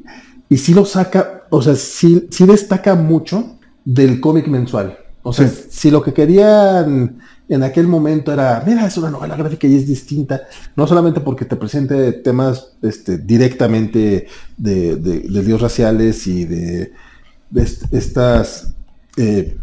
y 0.48 0.56
sí 0.58 0.74
lo 0.74 0.84
saca, 0.84 1.44
o 1.50 1.60
sea, 1.62 1.74
sí, 1.74 2.28
sí 2.30 2.46
destaca 2.46 2.94
mucho 2.94 3.58
del 3.84 4.20
cómic 4.20 4.46
mensual. 4.48 4.98
O 5.22 5.32
sea, 5.32 5.48
Sí. 5.48 5.64
si 5.70 5.90
lo 5.90 6.02
que 6.02 6.12
querían 6.12 7.18
en 7.48 7.62
aquel 7.62 7.86
momento 7.88 8.32
era, 8.32 8.62
mira, 8.66 8.86
es 8.86 8.96
una 8.98 9.10
novela 9.10 9.36
gráfica 9.36 9.66
y 9.66 9.76
es 9.76 9.86
distinta, 9.86 10.42
no 10.76 10.86
solamente 10.86 11.20
porque 11.20 11.44
te 11.46 11.56
presente 11.56 12.12
temas 12.12 12.72
este, 12.82 13.18
directamente 13.18 14.26
de, 14.56 14.96
de, 14.96 15.20
de 15.20 15.42
líos 15.42 15.60
raciales 15.60 16.26
y 16.26 16.44
de, 16.44 16.92
de 17.50 17.62
est- 17.62 17.84
estas, 17.92 18.74
eh, 19.16 19.56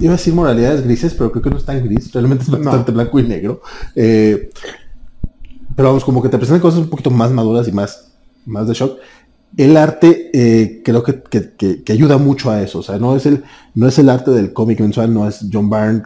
iba 0.00 0.12
a 0.14 0.16
decir 0.16 0.34
moralidades 0.34 0.82
grises, 0.84 1.14
pero 1.14 1.30
creo 1.30 1.42
que 1.42 1.50
no 1.50 1.56
es 1.58 1.64
tan 1.64 1.84
gris, 1.84 2.12
realmente 2.12 2.44
es 2.44 2.50
bastante 2.50 2.90
blanco 2.92 3.18
y 3.20 3.22
negro. 3.24 3.62
Eh, 3.94 4.50
pero 5.76 5.88
vamos, 5.88 6.04
como 6.04 6.22
que 6.22 6.28
te 6.28 6.38
presentan 6.38 6.60
cosas 6.62 6.80
un 6.80 6.88
poquito 6.88 7.10
más 7.10 7.30
maduras 7.30 7.66
y 7.68 7.72
más, 7.72 8.12
más 8.46 8.68
de 8.68 8.74
shock. 8.74 8.98
El 9.56 9.76
arte 9.76 10.30
eh, 10.32 10.82
creo 10.84 11.02
que, 11.02 11.22
que- 11.22 11.54
que- 11.84 11.92
ayuda 11.92 12.18
mucho 12.18 12.50
a 12.50 12.62
eso. 12.62 12.80
O 12.80 12.82
sea, 12.82 12.98
no 12.98 13.16
es 13.16 13.26
el, 13.26 13.44
no 13.74 13.86
es 13.88 13.98
el 13.98 14.08
arte 14.08 14.30
del 14.32 14.52
cómic 14.52 14.80
mensual, 14.80 15.12
no 15.14 15.28
es 15.28 15.46
John 15.52 15.70
Byrne, 15.70 16.02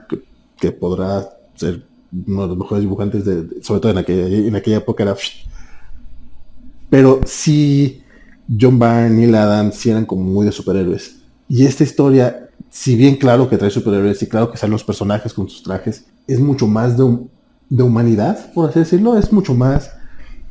que, 0.59 0.73
podrá 0.73 1.29
ser 1.55 1.83
uno 2.27 2.43
de 2.43 2.49
los 2.49 2.59
mejores 2.59 2.83
dibujantes, 2.83 3.25
de, 3.25 3.63
sobre 3.63 3.81
todo 3.81 3.93
en 3.93 3.99
aquella, 3.99 4.27
en 4.49 4.57
aquella 4.57 4.79
época 4.79 5.03
era... 5.03 5.17
Pero 6.91 7.21
sí, 7.27 8.03
John 8.59 8.79
Byrne, 8.79 9.11
Neil 9.11 9.35
Adams, 9.35 9.75
sí 9.77 9.91
eran 9.91 10.07
como 10.07 10.23
muy 10.25 10.47
de 10.47 10.53
superhéroes. 10.53 11.17
Y 11.49 11.65
esta 11.67 11.85
historia, 11.85 12.49
si 12.71 12.97
bien 12.97 13.17
claro 13.17 13.49
que 13.49 13.59
trae 13.59 13.71
superhéroes 13.71 14.23
y 14.23 14.27
claro 14.27 14.51
que 14.51 14.57
salen 14.59 14.73
los 14.73 14.85
personajes 14.85 15.33
con 15.35 15.49
sus 15.49 15.63
trajes, 15.63 16.05
es 16.27 16.41
mucho 16.41 16.67
más 16.67 16.97
de, 16.97 17.05
hum- 17.05 17.29
de 17.71 17.83
humanidad, 17.83 18.53
por 18.55 18.71
así 18.71 18.79
decirlo, 18.81 19.19
es 19.19 19.33
mucho 19.33 19.55
más 19.55 19.91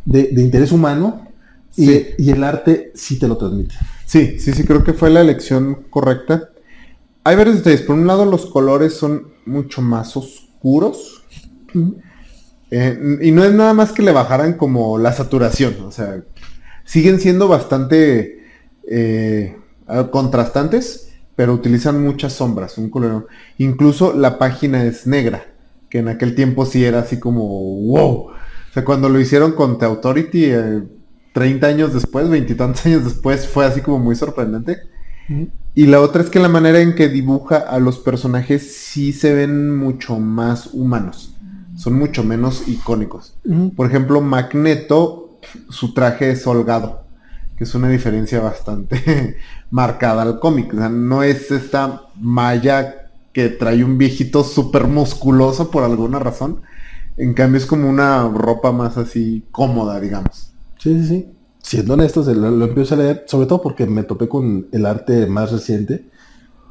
de, 0.06 0.30
de 0.32 0.42
interés 0.42 0.72
humano 0.72 1.28
y, 1.76 1.86
Sí. 1.88 2.08
y 2.18 2.30
el 2.32 2.44
arte 2.44 2.92
sí 2.96 3.20
te 3.20 3.28
lo 3.28 3.38
transmite. 3.38 3.76
Sí, 4.06 4.40
sí, 4.40 4.54
sí, 4.54 4.64
creo 4.64 4.84
que 4.84 4.94
fue 4.94 5.10
la 5.10 5.22
elección 5.22 5.84
correcta. 5.90 6.50
Hay 7.24 7.36
varios 7.36 7.58
detalles. 7.58 7.82
Por 7.82 7.96
un 7.98 8.08
lado, 8.08 8.26
los 8.26 8.46
colores 8.46 8.94
son 8.94 9.28
mucho 9.46 9.82
más 9.82 10.16
oscuros. 10.16 11.24
Eh, 12.72 13.18
y 13.22 13.32
no 13.32 13.44
es 13.44 13.54
nada 13.54 13.74
más 13.74 13.92
que 13.92 14.02
le 14.02 14.12
bajaran 14.12 14.54
como 14.54 14.98
la 14.98 15.12
saturación. 15.14 15.76
O 15.86 15.92
sea, 15.92 16.24
siguen 16.86 17.20
siendo 17.20 17.48
bastante 17.48 18.44
eh, 18.90 19.58
contrastantes, 20.12 21.10
pero 21.36 21.54
utilizan 21.54 22.02
muchas 22.02 22.34
sombras. 22.34 22.78
Un 22.78 22.90
color. 22.90 23.28
Incluso 23.58 24.14
la 24.14 24.38
página 24.38 24.84
es 24.86 25.06
negra, 25.06 25.46
que 25.90 26.00
en 26.00 26.10
aquel 26.10 26.36
tiempo 26.36 26.66
sí 26.66 26.84
era 26.84 27.00
así 27.00 27.20
como 27.20 27.48
wow. 27.48 28.30
O 28.30 28.34
sea, 28.74 28.84
cuando 28.84 29.10
lo 29.10 29.20
hicieron 29.20 29.54
con 29.54 29.78
The 29.78 29.86
Authority, 29.86 30.46
eh, 30.46 30.84
30 31.34 31.68
años 31.68 31.94
después, 31.94 32.30
veintitantos 32.30 32.86
años 32.86 33.06
después, 33.06 33.48
fue 33.48 33.66
así 33.66 33.82
como 33.82 34.00
muy 34.00 34.16
sorprendente. 34.16 34.82
Y 35.76 35.86
la 35.86 36.02
otra 36.02 36.24
es 36.24 36.30
que 36.30 36.40
la 36.40 36.48
manera 36.48 36.80
en 36.80 36.96
que 36.96 37.10
dibuja 37.10 37.58
a 37.58 37.80
los 37.80 38.00
personajes 38.00 38.76
sí 38.76 39.14
se 39.14 39.34
ven 39.34 39.76
mucho 39.76 40.20
más 40.20 40.70
humanos. 40.74 41.36
Son 41.76 41.94
mucho 41.94 42.24
menos 42.24 42.68
icónicos. 42.68 43.36
Por 43.76 43.88
ejemplo, 43.88 44.22
Magneto, 44.22 45.38
su 45.70 45.94
traje 45.94 46.32
es 46.32 46.48
holgado, 46.48 47.04
que 47.56 47.66
es 47.66 47.76
una 47.76 47.90
diferencia 47.90 48.40
bastante 48.40 49.38
marcada 49.70 50.24
al 50.24 50.40
cómic. 50.40 50.74
O 50.74 50.78
sea, 50.78 50.90
no 50.90 51.22
es 51.22 51.52
esta 51.52 52.04
malla 52.16 53.07
que 53.38 53.50
trae 53.50 53.84
un 53.84 54.00
viejito 54.00 54.44
súper 54.44 54.88
musculoso 54.88 55.70
por 55.70 55.84
alguna 55.84 56.18
razón. 56.18 56.62
En 57.18 57.36
cambio 57.36 57.60
es 57.60 57.68
como 57.68 57.88
una 57.88 58.28
ropa 58.30 58.72
más 58.72 58.98
así 58.98 59.44
cómoda, 59.52 60.00
digamos. 60.00 60.54
Sí, 60.80 61.00
sí, 61.04 61.08
sí. 61.08 61.26
Siendo 61.62 61.94
honestos, 61.94 62.26
lo, 62.26 62.50
lo 62.50 62.66
empiezo 62.66 62.96
a 62.96 62.98
leer, 62.98 63.26
sobre 63.28 63.46
todo 63.46 63.62
porque 63.62 63.86
me 63.86 64.02
topé 64.02 64.28
con 64.28 64.66
el 64.72 64.88
arte 64.88 65.28
más 65.28 65.52
reciente. 65.52 66.10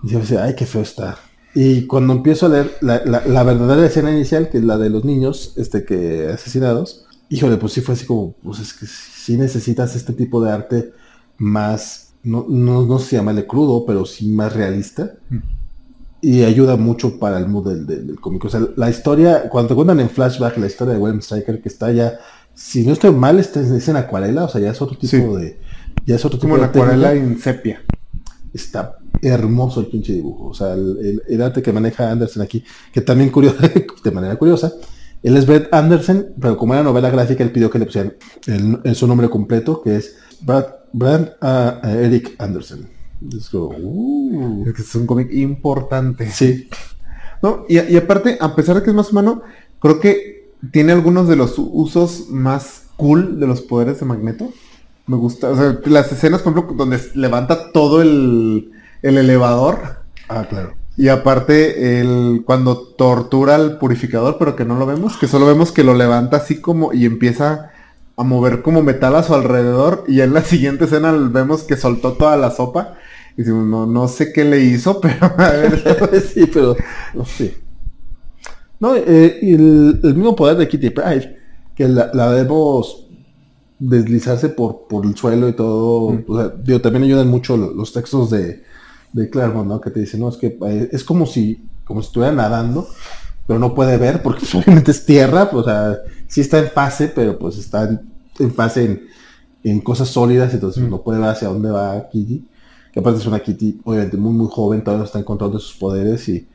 Y 0.03 0.09
yo 0.09 0.19
decía, 0.19 0.43
ay, 0.43 0.57
qué 0.57 0.67
feo 0.67 0.83
está. 0.83 1.17
Y 1.55 1.87
cuando 1.87 2.15
empiezo 2.15 2.47
a 2.47 2.49
leer 2.49 2.73
la, 2.81 3.01
la- 3.05 3.25
la 3.25 3.43
verdadera 3.45 3.87
escena 3.87 4.11
inicial, 4.11 4.51
que 4.51 4.59
es 4.59 4.65
la 4.65 4.77
de 4.77 4.91
los 4.91 5.05
niños 5.05 5.55
este, 5.59 5.85
que 5.85 6.29
asesinados, 6.35 7.07
híjole, 7.29 7.59
pues 7.59 7.75
sí 7.75 7.81
fue 7.81 7.95
así 7.95 8.07
como, 8.07 8.33
pues 8.43 8.59
es 8.59 8.75
que 8.75 8.87
sí 8.87 9.37
necesitas 9.39 9.95
este 9.95 10.15
tipo 10.15 10.43
de 10.43 10.51
arte 10.51 10.93
más, 11.39 12.13
no, 12.25 12.45
no, 12.49 12.85
no 12.85 12.99
se 12.99 13.15
llama 13.15 13.41
crudo, 13.47 13.87
pero 13.87 14.05
sí 14.05 14.27
más 14.33 14.53
realista. 14.53 15.13
Y 16.21 16.43
ayuda 16.45 16.77
mucho 16.77 17.19
para 17.19 17.39
el 17.39 17.47
mood 17.47 17.69
del, 17.69 17.87
del- 17.87 18.07
del 18.07 18.21
cómic. 18.21 18.45
O 18.45 18.49
sea, 18.49 18.61
la 18.77 18.89
historia, 18.91 19.49
cuando 19.49 19.69
te 19.69 19.75
cuentan 19.75 20.01
en 20.01 20.09
flashback 20.11 20.57
la 20.57 20.67
historia 20.67 20.95
de 20.95 21.01
William 21.01 21.21
Striker, 21.21 21.61
que 21.61 21.69
está 21.69 21.93
ya, 21.93 22.19
si 22.55 22.87
no 22.87 22.93
estoy 22.93 23.11
mal, 23.13 23.39
está, 23.39 23.61
es 23.61 23.89
en 23.89 23.97
acuarela, 23.97 24.45
o 24.45 24.49
sea, 24.49 24.61
ya 24.61 24.71
es 24.71 24.81
otro 24.83 24.97
tipo 24.97 25.11
Sí. 25.11 25.19
de... 25.43 25.61
Ya 26.07 26.15
es 26.17 26.25
otro 26.25 26.39
tipo 26.39 26.53
Como 26.55 26.63
de 26.63 26.69
técnica. 26.69 26.95
acuarela 26.97 27.13
en 27.15 27.39
sepia. 27.39 27.83
Está 28.53 28.97
hermoso 29.23 29.81
el 29.81 29.87
pinche 29.87 30.13
dibujo. 30.15 30.47
O 30.49 30.55
sea, 30.55 30.73
el, 30.75 30.99
el- 31.01 31.23
el 31.29 31.43
arte 31.43 31.63
que 31.63 31.73
maneja 31.73 32.11
Anderson 32.11 32.43
aquí, 32.43 32.65
que 32.93 33.01
también 33.03 33.31
curioso, 33.31 33.57
de 34.05 34.11
manera 34.11 34.37
curiosa, 34.37 34.73
él 35.23 35.37
es 35.37 35.47
Brett 35.47 35.69
Anderson, 35.73 36.27
pero 36.41 36.57
como 36.57 36.75
era 36.75 36.83
novela 36.83 37.11
gráfica, 37.11 37.43
él 37.45 37.51
pidió 37.53 37.71
que 37.71 37.79
le 37.79 37.87
pusieran 37.87 38.15
el- 38.47 38.95
su 38.95 39.07
nombre 39.07 39.29
completo, 39.29 39.83
que 39.83 39.97
es 39.97 40.17
Brad, 40.41 40.65
Brad 40.93 41.31
ah, 41.41 41.81
Eric 41.85 42.35
Anderson. 42.39 42.89
Es 43.37 43.51
como, 43.51 43.77
uh. 43.77 44.65
Es 44.67 44.75
que 44.75 44.83
es 44.83 44.95
un 44.95 45.07
cómic 45.07 45.33
importante. 45.33 46.31
Sí, 46.31 46.69
No, 47.43 47.65
y, 47.69 47.81
y 47.81 47.97
aparte, 47.97 48.39
a 48.41 48.55
pesar 48.55 48.77
de 48.77 48.83
que 48.83 48.91
es 48.91 48.97
más 48.97 49.11
humano, 49.11 49.43
creo 49.81 50.01
que 50.01 50.51
tiene 50.73 50.93
algunos 50.93 51.29
de 51.29 51.37
los 51.37 51.55
usos 51.59 52.29
más 52.31 52.85
cool 52.97 53.39
de 53.39 53.47
los 53.47 53.61
poderes 53.63 54.01
de 54.01 54.07
Magneto. 54.07 54.51
Me 55.07 55.17
gusta, 55.17 55.51
o 55.51 55.57
sea, 55.57 55.79
las 55.85 56.11
escenas, 56.11 56.43
por 56.43 56.53
ejemplo, 56.53 56.77
donde 56.77 57.01
levanta 57.15 57.73
todo 57.73 58.03
el, 58.03 58.73
el 59.03 59.19
elevador. 59.19 59.79
ah, 60.29 60.47
claro. 60.49 60.75
Y 60.97 61.09
aparte, 61.09 62.01
el, 62.01 62.43
cuando 62.47 62.79
tortura 62.79 63.55
al 63.55 63.79
purificador, 63.79 64.37
pero 64.39 64.57
que 64.57 64.65
no 64.65 64.79
lo 64.79 64.87
vemos, 64.87 65.19
que 65.19 65.29
solo 65.29 65.47
vemos 65.47 65.71
que 65.71 65.85
lo 65.85 65.95
levanta 65.95 66.39
así 66.39 66.61
como 66.61 66.93
y 66.95 67.05
empieza 67.05 67.71
a 68.17 68.25
mover 68.25 68.63
como 68.63 68.83
metal 68.83 69.15
a 69.15 69.23
su 69.23 69.35
alrededor. 69.35 70.05
Y 70.09 70.23
en 70.23 70.33
la 70.33 70.43
siguiente 70.43 70.87
escena 70.87 71.13
vemos 71.13 71.65
que 71.65 71.77
soltó 71.77 72.15
toda 72.15 72.37
la 72.39 72.51
sopa. 72.51 72.95
Y 73.37 73.43
decimos, 73.43 73.67
no, 73.67 73.87
no 73.87 74.09
sé 74.09 74.33
qué 74.33 74.45
le 74.45 74.63
hizo, 74.65 75.01
pero 75.03 75.17
a 75.27 75.51
ver, 75.51 76.21
sí, 76.35 76.47
pero 76.53 76.77
no 77.15 77.25
sé. 77.25 77.57
No, 78.81 78.95
eh, 78.95 79.39
el, 79.43 80.01
el 80.03 80.15
mismo 80.15 80.37
poder 80.37 80.57
de 80.57 80.69
Kitty 80.69 80.91
Pryde, 80.91 81.37
que 81.75 81.89
la, 81.89 82.11
la 82.13 82.29
vemos 82.29 83.07
deslizarse 83.79 84.49
por, 84.51 84.87
por 84.89 85.05
el 85.07 85.17
suelo 85.17 85.49
y 85.49 85.53
todo. 85.53 86.11
Mm. 86.13 86.25
O 86.29 86.39
sea, 86.39 86.49
digo, 86.63 86.81
también 86.81 87.05
ayudan 87.05 87.29
mucho 87.29 87.57
lo- 87.57 87.73
los 87.73 87.93
textos 87.93 88.31
de, 88.31 88.63
de 89.13 89.31
Claremont, 89.31 89.69
¿no? 89.69 89.81
Que 89.81 89.91
te 89.91 90.01
dicen, 90.01 90.21
no, 90.21 90.29
es 90.29 90.37
que 90.37 90.59
eh, 90.67 90.89
es 90.93 91.05
como 91.05 91.27
si, 91.27 91.63
como 91.85 92.01
si 92.03 92.09
estuviera 92.09 92.35
nadando, 92.35 92.89
pero 93.47 93.59
no 93.59 93.75
puede 93.75 93.97
ver 93.99 94.23
porque 94.23 94.47
obviamente 94.57 94.91
es 94.91 95.05
tierra, 95.05 95.51
pues, 95.51 95.67
o 95.67 95.69
sea, 95.69 95.99
sí 96.29 96.41
está 96.41 96.59
en 96.59 96.69
fase, 96.69 97.13
pero 97.15 97.39
pues 97.39 97.59
está 97.59 97.85
en, 97.85 98.01
en 98.39 98.53
fase 98.55 98.85
en, 98.85 99.03
en 99.65 99.81
cosas 99.81 100.09
sólidas, 100.09 100.53
entonces 100.55 100.83
Mm. 100.83 100.91
no 100.91 101.03
puede 101.03 101.19
ver 101.21 101.31
hacia 101.31 101.49
dónde 101.49 101.71
va 101.71 102.09
Kitty. 102.11 102.47
Que 102.97 103.01
aparte 103.01 103.21
es 103.21 103.27
una 103.27 103.41
Kitty, 103.41 103.83
obviamente, 103.85 104.17
muy, 104.17 104.33
muy 104.33 104.49
joven, 104.51 104.81
todavía 104.83 105.01
no 105.01 105.05
está 105.05 105.19
encontrando 105.19 105.59
sus 105.59 105.77
poderes 105.77 106.27
y 106.31 106.49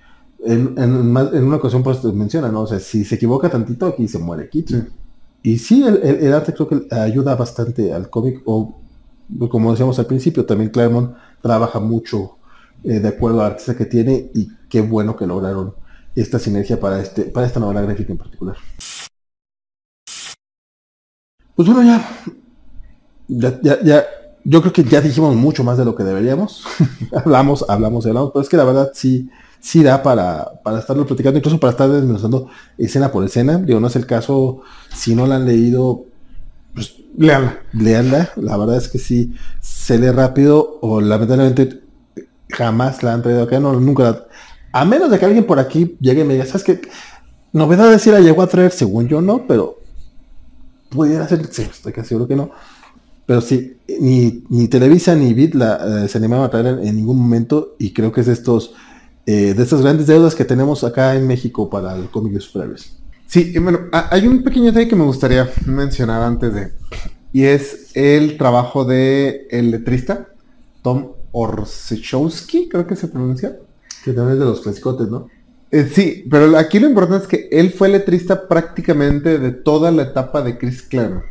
en, 0.44 0.74
en, 0.76 1.16
en 1.16 1.44
una 1.44 1.58
ocasión 1.58 1.84
pues 1.84 2.02
te 2.02 2.12
menciona, 2.12 2.50
¿no? 2.52 2.62
O 2.62 2.68
sea, 2.68 2.80
si 2.80 3.06
se 3.06 3.14
equivoca 3.14 3.48
tantito 3.48 3.86
aquí 3.86 4.08
se 4.08 4.18
muere 4.18 4.50
Kitty. 4.50 4.74
Sí. 4.74 4.84
Y 5.44 5.58
sí, 5.60 5.84
el, 5.84 5.98
el- 6.02 6.16
el 6.26 6.34
arte 6.34 6.52
creo 6.56 6.68
que 6.68 6.88
ayuda 6.96 7.36
bastante 7.36 7.94
al 7.94 8.10
cómic, 8.10 8.42
o 8.46 8.80
pues, 9.38 9.52
como 9.52 9.70
decíamos 9.70 10.00
al 10.00 10.08
principio, 10.08 10.44
también 10.44 10.72
Claremont 10.72 11.16
trabaja 11.44 11.80
mucho 11.80 12.38
eh, 12.84 13.00
de 13.00 13.08
acuerdo 13.08 13.42
al 13.42 13.52
artista 13.52 13.78
que 13.78 13.86
tiene 13.86 14.32
y 14.34 14.50
qué 14.68 14.82
bueno 14.82 15.16
que 15.16 15.28
lograron 15.28 15.76
esta 16.16 16.40
sinergia 16.40 16.80
para 16.80 17.02
este 17.02 17.26
para 17.26 17.46
esta 17.46 17.60
novela 17.60 17.82
gráfica 17.82 18.14
en 18.14 18.18
particular. 18.18 18.58
Pues 21.56 21.68
bueno, 21.68 21.84
ya, 21.84 22.04
ya, 23.28 23.60
ya, 23.62 23.82
ya 23.84 24.06
yo 24.44 24.62
creo 24.62 24.74
que 24.74 24.84
ya 24.84 25.02
dijimos 25.02 25.36
mucho 25.36 25.64
más 25.64 25.78
de 25.78 25.86
lo 25.86 25.96
que 25.96 26.04
deberíamos. 26.04 26.64
hablamos, 27.16 27.66
hablamos 27.68 28.06
y 28.06 28.10
hablamos, 28.10 28.32
pero 28.34 28.44
es 28.44 28.50
que 28.50 28.58
la 28.58 28.64
verdad 28.64 28.92
sí, 28.94 29.30
sí 29.60 29.84
da 29.84 30.02
para, 30.04 30.62
para 30.64 30.80
estarlo 30.80 31.06
platicando, 31.06 31.38
incluso 31.38 31.60
para 31.60 31.72
estar 31.72 31.90
desmenuzando 31.90 32.48
escena 32.78 33.12
por 33.12 33.24
escena. 33.24 33.58
Digo, 33.58 33.80
no 33.80 33.88
es 33.88 33.96
el 33.96 34.06
caso, 34.06 34.62
si 34.94 35.16
no 35.16 35.28
la 35.28 35.36
han 35.36 35.46
leído, 35.46 36.06
pues 36.74 36.96
Leanla. 37.18 37.60
leanla. 37.74 38.30
La 38.38 38.58
verdad 38.58 38.78
es 38.78 38.88
que 38.88 39.00
sí, 39.00 39.34
se 39.60 39.98
lee 39.98 40.12
rápido 40.12 40.80
o 40.82 41.02
lamentablemente 41.02 41.82
jamás 42.50 43.04
la 43.04 43.14
han 43.14 43.22
traído 43.22 43.44
acá, 43.44 43.60
no, 43.60 43.74
nunca 43.74 44.26
A 44.72 44.86
menos 44.86 45.10
de 45.10 45.20
que 45.20 45.26
alguien 45.26 45.46
por 45.46 45.60
aquí 45.60 45.98
llegue 46.00 46.22
y 46.22 46.24
me 46.24 46.34
diga, 46.34 46.46
¿sabes 46.46 46.64
qué? 46.64 46.82
Novedades 47.54 48.02
sí 48.02 48.12
la 48.12 48.20
llegó 48.20 48.42
a 48.42 48.48
traer, 48.48 48.72
según 48.72 49.08
yo 49.08 49.22
no, 49.22 49.46
pero 49.46 49.78
pudiera 50.90 51.28
ser, 51.28 51.46
sí, 51.52 51.64
estoy 51.64 51.94
casi 51.94 52.10
seguro 52.10 52.28
que 52.28 52.36
no. 52.36 52.52
Pero 53.32 53.40
sí, 53.40 53.78
ni, 54.02 54.44
ni 54.50 54.68
Televisa 54.68 55.16
ni 55.16 55.34
Bit 55.34 55.56
la, 55.56 56.04
eh, 56.04 56.10
se 56.10 56.18
animaron 56.18 56.44
a 56.44 56.50
traer 56.50 56.66
en, 56.66 56.86
en 56.86 56.96
ningún 56.98 57.18
momento 57.18 57.78
y 57.80 57.94
creo 57.94 58.12
que 58.12 58.20
es 58.20 58.28
de 58.28 58.34
estos 58.34 58.74
eh, 59.26 59.54
de 59.54 59.64
estas 59.64 59.82
grandes 59.82 60.06
deudas 60.08 60.36
que 60.36 60.44
tenemos 60.44 60.84
acá 60.84 61.16
en 61.16 61.26
México 61.28 61.70
para 61.70 61.96
el 61.96 62.10
cómic 62.10 62.34
de 62.34 62.42
superhéroes. 62.42 62.98
Sí, 63.28 63.54
y 63.56 63.60
bueno, 63.60 63.80
ha- 63.94 64.10
hay 64.14 64.28
un 64.28 64.44
pequeño 64.44 64.66
detalle 64.66 64.90
que 64.90 64.98
me 64.98 65.06
gustaría 65.06 65.50
mencionar 65.66 66.22
antes 66.24 66.54
de. 66.54 66.74
Y 67.32 67.44
es 67.44 67.92
el 67.94 68.38
trabajo 68.38 68.84
de 68.84 69.48
el 69.50 69.72
letrista, 69.72 70.28
Tom 70.82 71.12
Orzechowski, 71.32 72.68
creo 72.68 72.86
que 72.86 72.98
se 72.98 73.08
pronuncia. 73.08 73.58
Que 74.04 74.12
también 74.12 74.34
es 74.34 74.40
de 74.40 74.46
los 74.46 74.60
clasicotes, 74.60 75.08
¿no? 75.08 75.28
Eh, 75.72 75.90
sí, 75.90 76.26
pero 76.30 76.58
aquí 76.58 76.80
lo 76.80 76.90
importante 76.90 77.24
es 77.24 77.30
que 77.30 77.48
él 77.58 77.72
fue 77.72 77.88
letrista 77.88 78.46
prácticamente 78.50 79.40
de 79.40 79.52
toda 79.52 79.90
la 79.90 80.04
etapa 80.04 80.42
de 80.42 80.58
Chris 80.58 80.82
Claremont. 80.82 81.24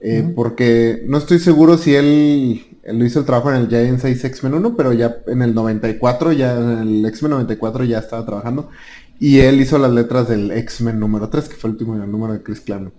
Eh. 0.00 0.32
Porque 0.34 1.02
no 1.06 1.18
estoy 1.18 1.38
seguro 1.38 1.76
si 1.76 1.94
él, 1.94 2.78
él 2.82 2.98
lo 2.98 3.04
hizo 3.04 3.20
el 3.20 3.26
trabajo 3.26 3.50
en 3.50 3.56
el 3.56 3.68
Giant 3.68 4.00
6 4.00 4.24
X-Men 4.24 4.54
1, 4.54 4.76
pero 4.76 4.92
ya 4.92 5.18
en 5.26 5.42
el 5.42 5.54
94, 5.54 6.32
ya 6.32 6.54
en 6.54 6.78
el 6.78 7.06
X-Men 7.06 7.32
94 7.32 7.84
ya 7.84 7.98
estaba 7.98 8.24
trabajando. 8.24 8.70
Y 9.18 9.40
él 9.40 9.60
hizo 9.60 9.78
las 9.78 9.92
letras 9.92 10.28
del 10.28 10.50
X-Men 10.50 10.98
número 10.98 11.28
3, 11.28 11.48
que 11.48 11.56
fue 11.56 11.68
el 11.68 11.72
último 11.72 11.94
número 11.94 12.32
de 12.32 12.42
Chris 12.42 12.60
Claremont. 12.60 12.94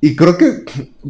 Y 0.00 0.14
creo 0.14 0.38
que 0.38 0.64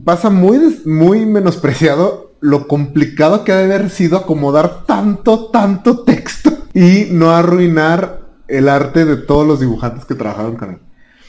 pasa 0.04 0.30
muy, 0.30 0.80
muy 0.86 1.26
menospreciado 1.26 2.32
lo 2.40 2.68
complicado 2.68 3.44
que 3.44 3.52
ha 3.52 3.56
de 3.56 3.64
haber 3.64 3.90
sido 3.90 4.16
acomodar 4.16 4.86
tanto, 4.86 5.50
tanto 5.50 6.04
texto 6.04 6.50
y 6.72 7.08
no 7.10 7.30
arruinar 7.30 8.22
el 8.48 8.68
arte 8.68 9.04
de 9.04 9.16
todos 9.16 9.46
los 9.46 9.60
dibujantes 9.60 10.04
que 10.04 10.14
trabajaron 10.14 10.56
con 10.56 10.70
él. 10.70 10.78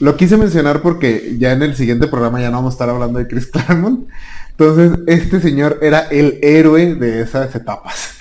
Lo 0.00 0.16
quise 0.16 0.36
mencionar 0.36 0.80
porque 0.82 1.36
ya 1.38 1.52
en 1.52 1.62
el 1.62 1.74
siguiente 1.74 2.06
programa 2.06 2.40
ya 2.40 2.50
no 2.50 2.58
vamos 2.58 2.72
a 2.72 2.76
estar 2.76 2.88
hablando 2.90 3.18
de 3.18 3.26
Chris 3.26 3.46
Claremont. 3.46 4.08
Entonces, 4.50 4.98
este 5.06 5.40
señor 5.40 5.78
era 5.82 6.00
el 6.08 6.38
héroe 6.42 6.94
de 6.94 7.22
esas 7.22 7.54
etapas. 7.54 8.14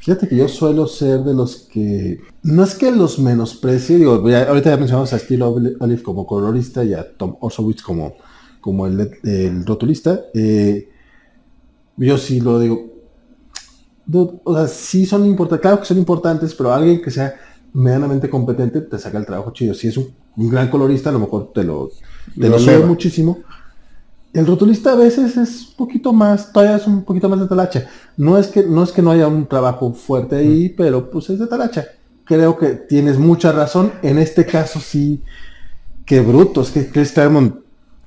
Fíjate 0.00 0.26
que 0.28 0.36
yo 0.36 0.48
suelo 0.48 0.86
ser 0.86 1.20
de 1.20 1.34
los 1.34 1.56
que 1.70 2.20
no 2.42 2.62
es 2.64 2.74
que 2.74 2.90
los 2.90 3.18
menosprecie, 3.18 3.96
digo, 3.98 4.26
ya- 4.28 4.44
ahorita 4.48 4.70
ya 4.70 4.76
mencionamos 4.78 5.12
a 5.12 5.18
Steve 5.18 5.42
Oli- 5.44 5.76
Olive 5.80 6.02
como 6.02 6.26
colorista 6.26 6.82
y 6.82 6.94
a 6.94 7.06
Tom 7.16 7.36
Orsowitz 7.40 7.82
como, 7.82 8.16
como 8.60 8.86
el, 8.86 9.10
rotulista. 9.66 10.20
eh, 10.34 10.88
yo 11.98 12.16
sí 12.16 12.40
lo 12.40 12.58
digo. 12.58 12.86
o 14.44 14.54
sea, 14.56 14.66
sí 14.68 15.04
son 15.04 15.26
importantes, 15.26 15.60
claro 15.62 15.80
que 15.80 15.86
son 15.86 15.98
importantes, 15.98 16.54
pero 16.54 16.72
alguien 16.72 17.02
que 17.02 17.10
sea 17.10 17.34
medianamente 17.72 18.28
competente 18.30 18.80
te 18.82 18.98
saca 18.98 19.18
el 19.18 19.26
trabajo 19.26 19.52
chido. 19.52 19.74
Si 19.74 19.88
es 19.88 19.96
un, 19.96 20.14
un 20.36 20.48
gran 20.48 20.68
colorista, 20.68 21.10
a 21.10 21.12
lo 21.12 21.20
mejor 21.20 21.52
te 21.52 21.64
lo, 21.64 21.90
te 22.38 22.48
Lo 22.48 22.58
lo 22.58 22.86
muchísimo. 22.86 23.38
El 24.32 24.46
rotulista 24.46 24.92
a 24.92 24.96
veces 24.96 25.36
es 25.36 25.68
un 25.70 25.74
poquito 25.76 26.12
más, 26.12 26.52
todavía 26.52 26.76
es 26.76 26.86
un 26.86 27.02
poquito 27.04 27.28
más 27.28 27.40
de 27.40 27.46
talacha. 27.48 27.88
No 28.16 28.38
es 28.38 28.48
que 28.48 28.62
no, 28.62 28.82
es 28.84 28.92
que 28.92 29.02
no 29.02 29.10
haya 29.10 29.26
un 29.26 29.46
trabajo 29.46 29.92
fuerte 29.94 30.36
ahí, 30.36 30.68
pero 30.68 31.10
pues 31.10 31.30
es 31.30 31.38
de 31.38 31.46
talacha. 31.46 31.86
Creo 32.24 32.58
que 32.58 32.68
tienes 32.74 33.18
mucha 33.18 33.52
razón. 33.52 33.92
En 34.02 34.18
este 34.18 34.44
caso 34.44 34.80
sí, 34.80 35.22
qué 36.04 36.20
bruto. 36.20 36.62
Es 36.62 36.70
que 36.70 36.88
Chris 36.90 37.12
Claremont, 37.12 37.56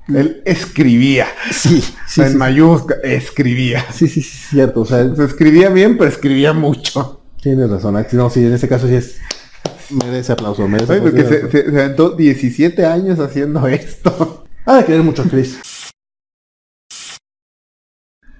Él 0.07 0.41
escribía. 0.45 1.28
sí, 1.51 1.84
sí, 2.07 2.22
en 2.22 2.32
sí, 2.32 2.38
mayúscula, 2.38 2.97
escribía. 3.03 3.86
sí, 3.91 4.07
sí, 4.07 4.22
sí, 4.22 4.38
cierto. 4.51 4.82
O 4.82 4.86
sea, 4.86 5.14
Se 5.16 5.24
escribía 5.26 5.70
bien, 5.70 5.97
pero 5.97 6.09
escribía 6.09 6.53
mucho. 6.53 7.22
tienes 7.41 7.70
razón. 7.70 7.95
No, 8.14 8.30
sí, 8.30 8.45
en 8.45 8.53
este 8.53 8.68
caso 8.68 8.88
sí 8.88 8.95
es, 8.95 9.18
merece 9.91 10.31
aplauso. 10.33 10.67
Merece 10.67 10.93
Ay, 10.93 11.01
porque 11.01 11.23
se, 11.23 11.49
se- 11.51 11.71
se 11.71 11.81
aventó 11.81 12.11
17 12.11 12.85
años 12.85 13.19
haciendo 13.19 13.67
esto. 13.67 14.43
Ah, 14.65 14.77
de 14.77 14.85
querer 14.85 15.03
mucho 15.03 15.23
Chris. 15.23 15.59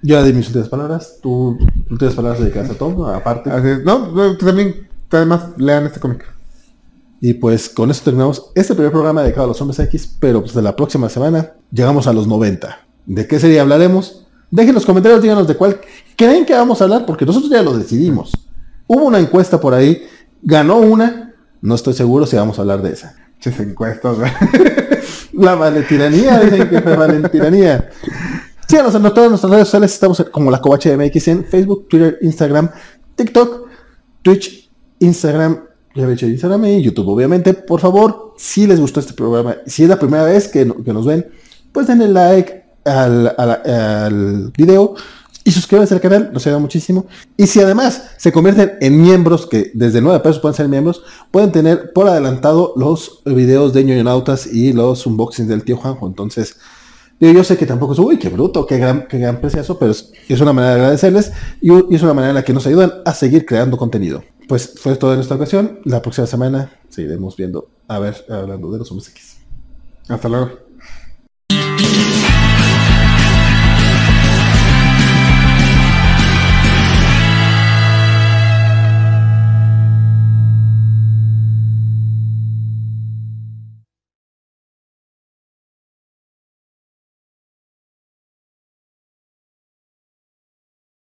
Yo 0.04 0.16
ya 0.16 0.22
di 0.24 0.32
mis 0.32 0.46
últimas 0.48 0.68
palabras. 0.68 1.18
Tú, 1.22 1.58
últimas 1.90 2.14
palabras 2.14 2.40
dedicadas 2.40 2.70
a 2.70 2.74
Tom, 2.74 3.02
aparte. 3.04 3.50
Así 3.50 3.68
es. 3.68 3.84
No, 3.84 4.10
no, 4.10 4.36
también, 4.36 4.88
además, 5.10 5.46
lean 5.58 5.86
este 5.86 6.00
cómic. 6.00 6.24
Y 7.20 7.34
pues 7.34 7.68
con 7.68 7.88
eso 7.90 8.02
terminamos 8.02 8.50
este 8.56 8.74
primer 8.74 8.90
programa 8.90 9.22
dedicado 9.22 9.44
a 9.44 9.48
los 9.48 9.60
hombres 9.60 9.78
X, 9.78 10.16
pero 10.18 10.40
pues 10.40 10.54
de 10.54 10.62
la 10.62 10.74
próxima 10.74 11.08
semana 11.08 11.52
llegamos 11.70 12.08
a 12.08 12.12
los 12.12 12.26
90. 12.26 12.80
¿De 13.06 13.28
qué 13.28 13.38
serie 13.38 13.60
hablaremos? 13.60 14.26
Dejen 14.50 14.74
los 14.74 14.84
comentarios, 14.84 15.22
díganos 15.22 15.46
de 15.46 15.54
cuál 15.56 15.80
creen 16.16 16.44
que 16.44 16.52
vamos 16.52 16.80
a 16.80 16.84
hablar, 16.84 17.06
porque 17.06 17.24
nosotros 17.24 17.48
ya 17.50 17.62
lo 17.62 17.78
decidimos. 17.78 18.32
Hubo 18.88 19.04
una 19.04 19.20
encuesta 19.20 19.60
por 19.60 19.72
ahí, 19.72 20.02
ganó 20.42 20.78
una, 20.78 21.31
no 21.62 21.74
estoy 21.74 21.94
seguro 21.94 22.26
si 22.26 22.36
vamos 22.36 22.58
a 22.58 22.62
hablar 22.62 22.82
de 22.82 22.92
esa. 22.92 23.16
Muchas 23.36 23.58
encuestas. 23.60 24.16
La 25.32 25.54
valentiranía, 25.54 26.40
dicen 26.40 26.68
que 26.68 26.80
fue 26.82 26.94
valentiranía. 26.96 27.88
Síganos 28.68 28.94
en 28.94 29.02
todas 29.02 29.42
redes 29.42 29.64
sociales, 29.68 29.92
estamos 29.92 30.24
como 30.30 30.50
la 30.50 30.60
Covacha 30.60 30.94
MX 30.96 31.28
en 31.28 31.44
Facebook, 31.44 31.88
Twitter, 31.88 32.18
Instagram, 32.22 32.70
TikTok, 33.16 33.66
Twitch, 34.22 34.70
Instagram, 35.00 35.64
ya 35.94 36.02
había 36.04 36.14
dicho 36.14 36.26
Instagram 36.26 36.64
y 36.66 36.82
YouTube, 36.82 37.08
obviamente. 37.08 37.54
Por 37.54 37.80
favor, 37.80 38.34
si 38.36 38.66
les 38.66 38.78
gustó 38.80 39.00
este 39.00 39.12
programa, 39.14 39.56
si 39.66 39.82
es 39.82 39.88
la 39.88 39.98
primera 39.98 40.24
vez 40.24 40.48
que, 40.48 40.70
que 40.84 40.92
nos 40.92 41.06
ven, 41.06 41.26
pues 41.72 41.86
denle 41.86 42.08
like 42.08 42.64
al- 42.84 43.34
al 43.38 44.52
video 44.56 44.94
y 45.44 45.50
suscríbanse 45.50 45.94
al 45.94 46.00
canal, 46.00 46.30
nos 46.32 46.46
ayuda 46.46 46.60
muchísimo. 46.60 47.06
Y 47.36 47.46
si 47.46 47.60
además 47.60 48.10
se 48.16 48.32
convierten 48.32 48.72
en 48.80 49.00
miembros, 49.00 49.46
que 49.46 49.72
desde 49.74 50.00
9 50.00 50.20
pesos 50.20 50.40
pueden 50.40 50.54
ser 50.54 50.68
miembros, 50.68 51.02
pueden 51.30 51.50
tener 51.50 51.92
por 51.92 52.08
adelantado 52.08 52.72
los 52.76 53.22
videos 53.24 53.72
de 53.72 53.84
ñoñonautas 53.84 54.46
y 54.46 54.72
los 54.72 55.06
unboxings 55.06 55.48
del 55.48 55.64
tío 55.64 55.76
Juanjo. 55.76 56.06
Entonces, 56.06 56.56
yo 57.20 57.44
sé 57.44 57.56
que 57.56 57.66
tampoco 57.66 57.92
es, 57.92 57.98
uy, 57.98 58.18
qué 58.18 58.28
bruto, 58.28 58.66
qué 58.66 58.78
gran, 58.78 59.06
qué 59.06 59.18
gran 59.18 59.40
preciazo, 59.40 59.78
pero 59.78 59.92
es, 59.92 60.40
una 60.40 60.52
manera 60.52 60.74
de 60.74 60.80
agradecerles 60.80 61.32
y, 61.60 61.72
es 61.94 62.02
una 62.02 62.14
manera 62.14 62.30
en 62.30 62.34
la 62.36 62.44
que 62.44 62.52
nos 62.52 62.66
ayudan 62.66 62.94
a 63.04 63.14
seguir 63.14 63.46
creando 63.46 63.76
contenido. 63.76 64.24
Pues 64.48 64.74
fue 64.76 64.96
todo 64.96 65.14
en 65.14 65.20
esta 65.20 65.36
ocasión. 65.36 65.80
La 65.84 66.02
próxima 66.02 66.26
semana 66.26 66.72
seguiremos 66.88 67.36
viendo, 67.36 67.68
a 67.86 67.98
ver, 68.00 68.24
hablando 68.28 68.72
de 68.72 68.78
los 68.78 68.90
hombres. 68.90 69.12
Hasta 70.08 70.28
luego. 70.28 70.71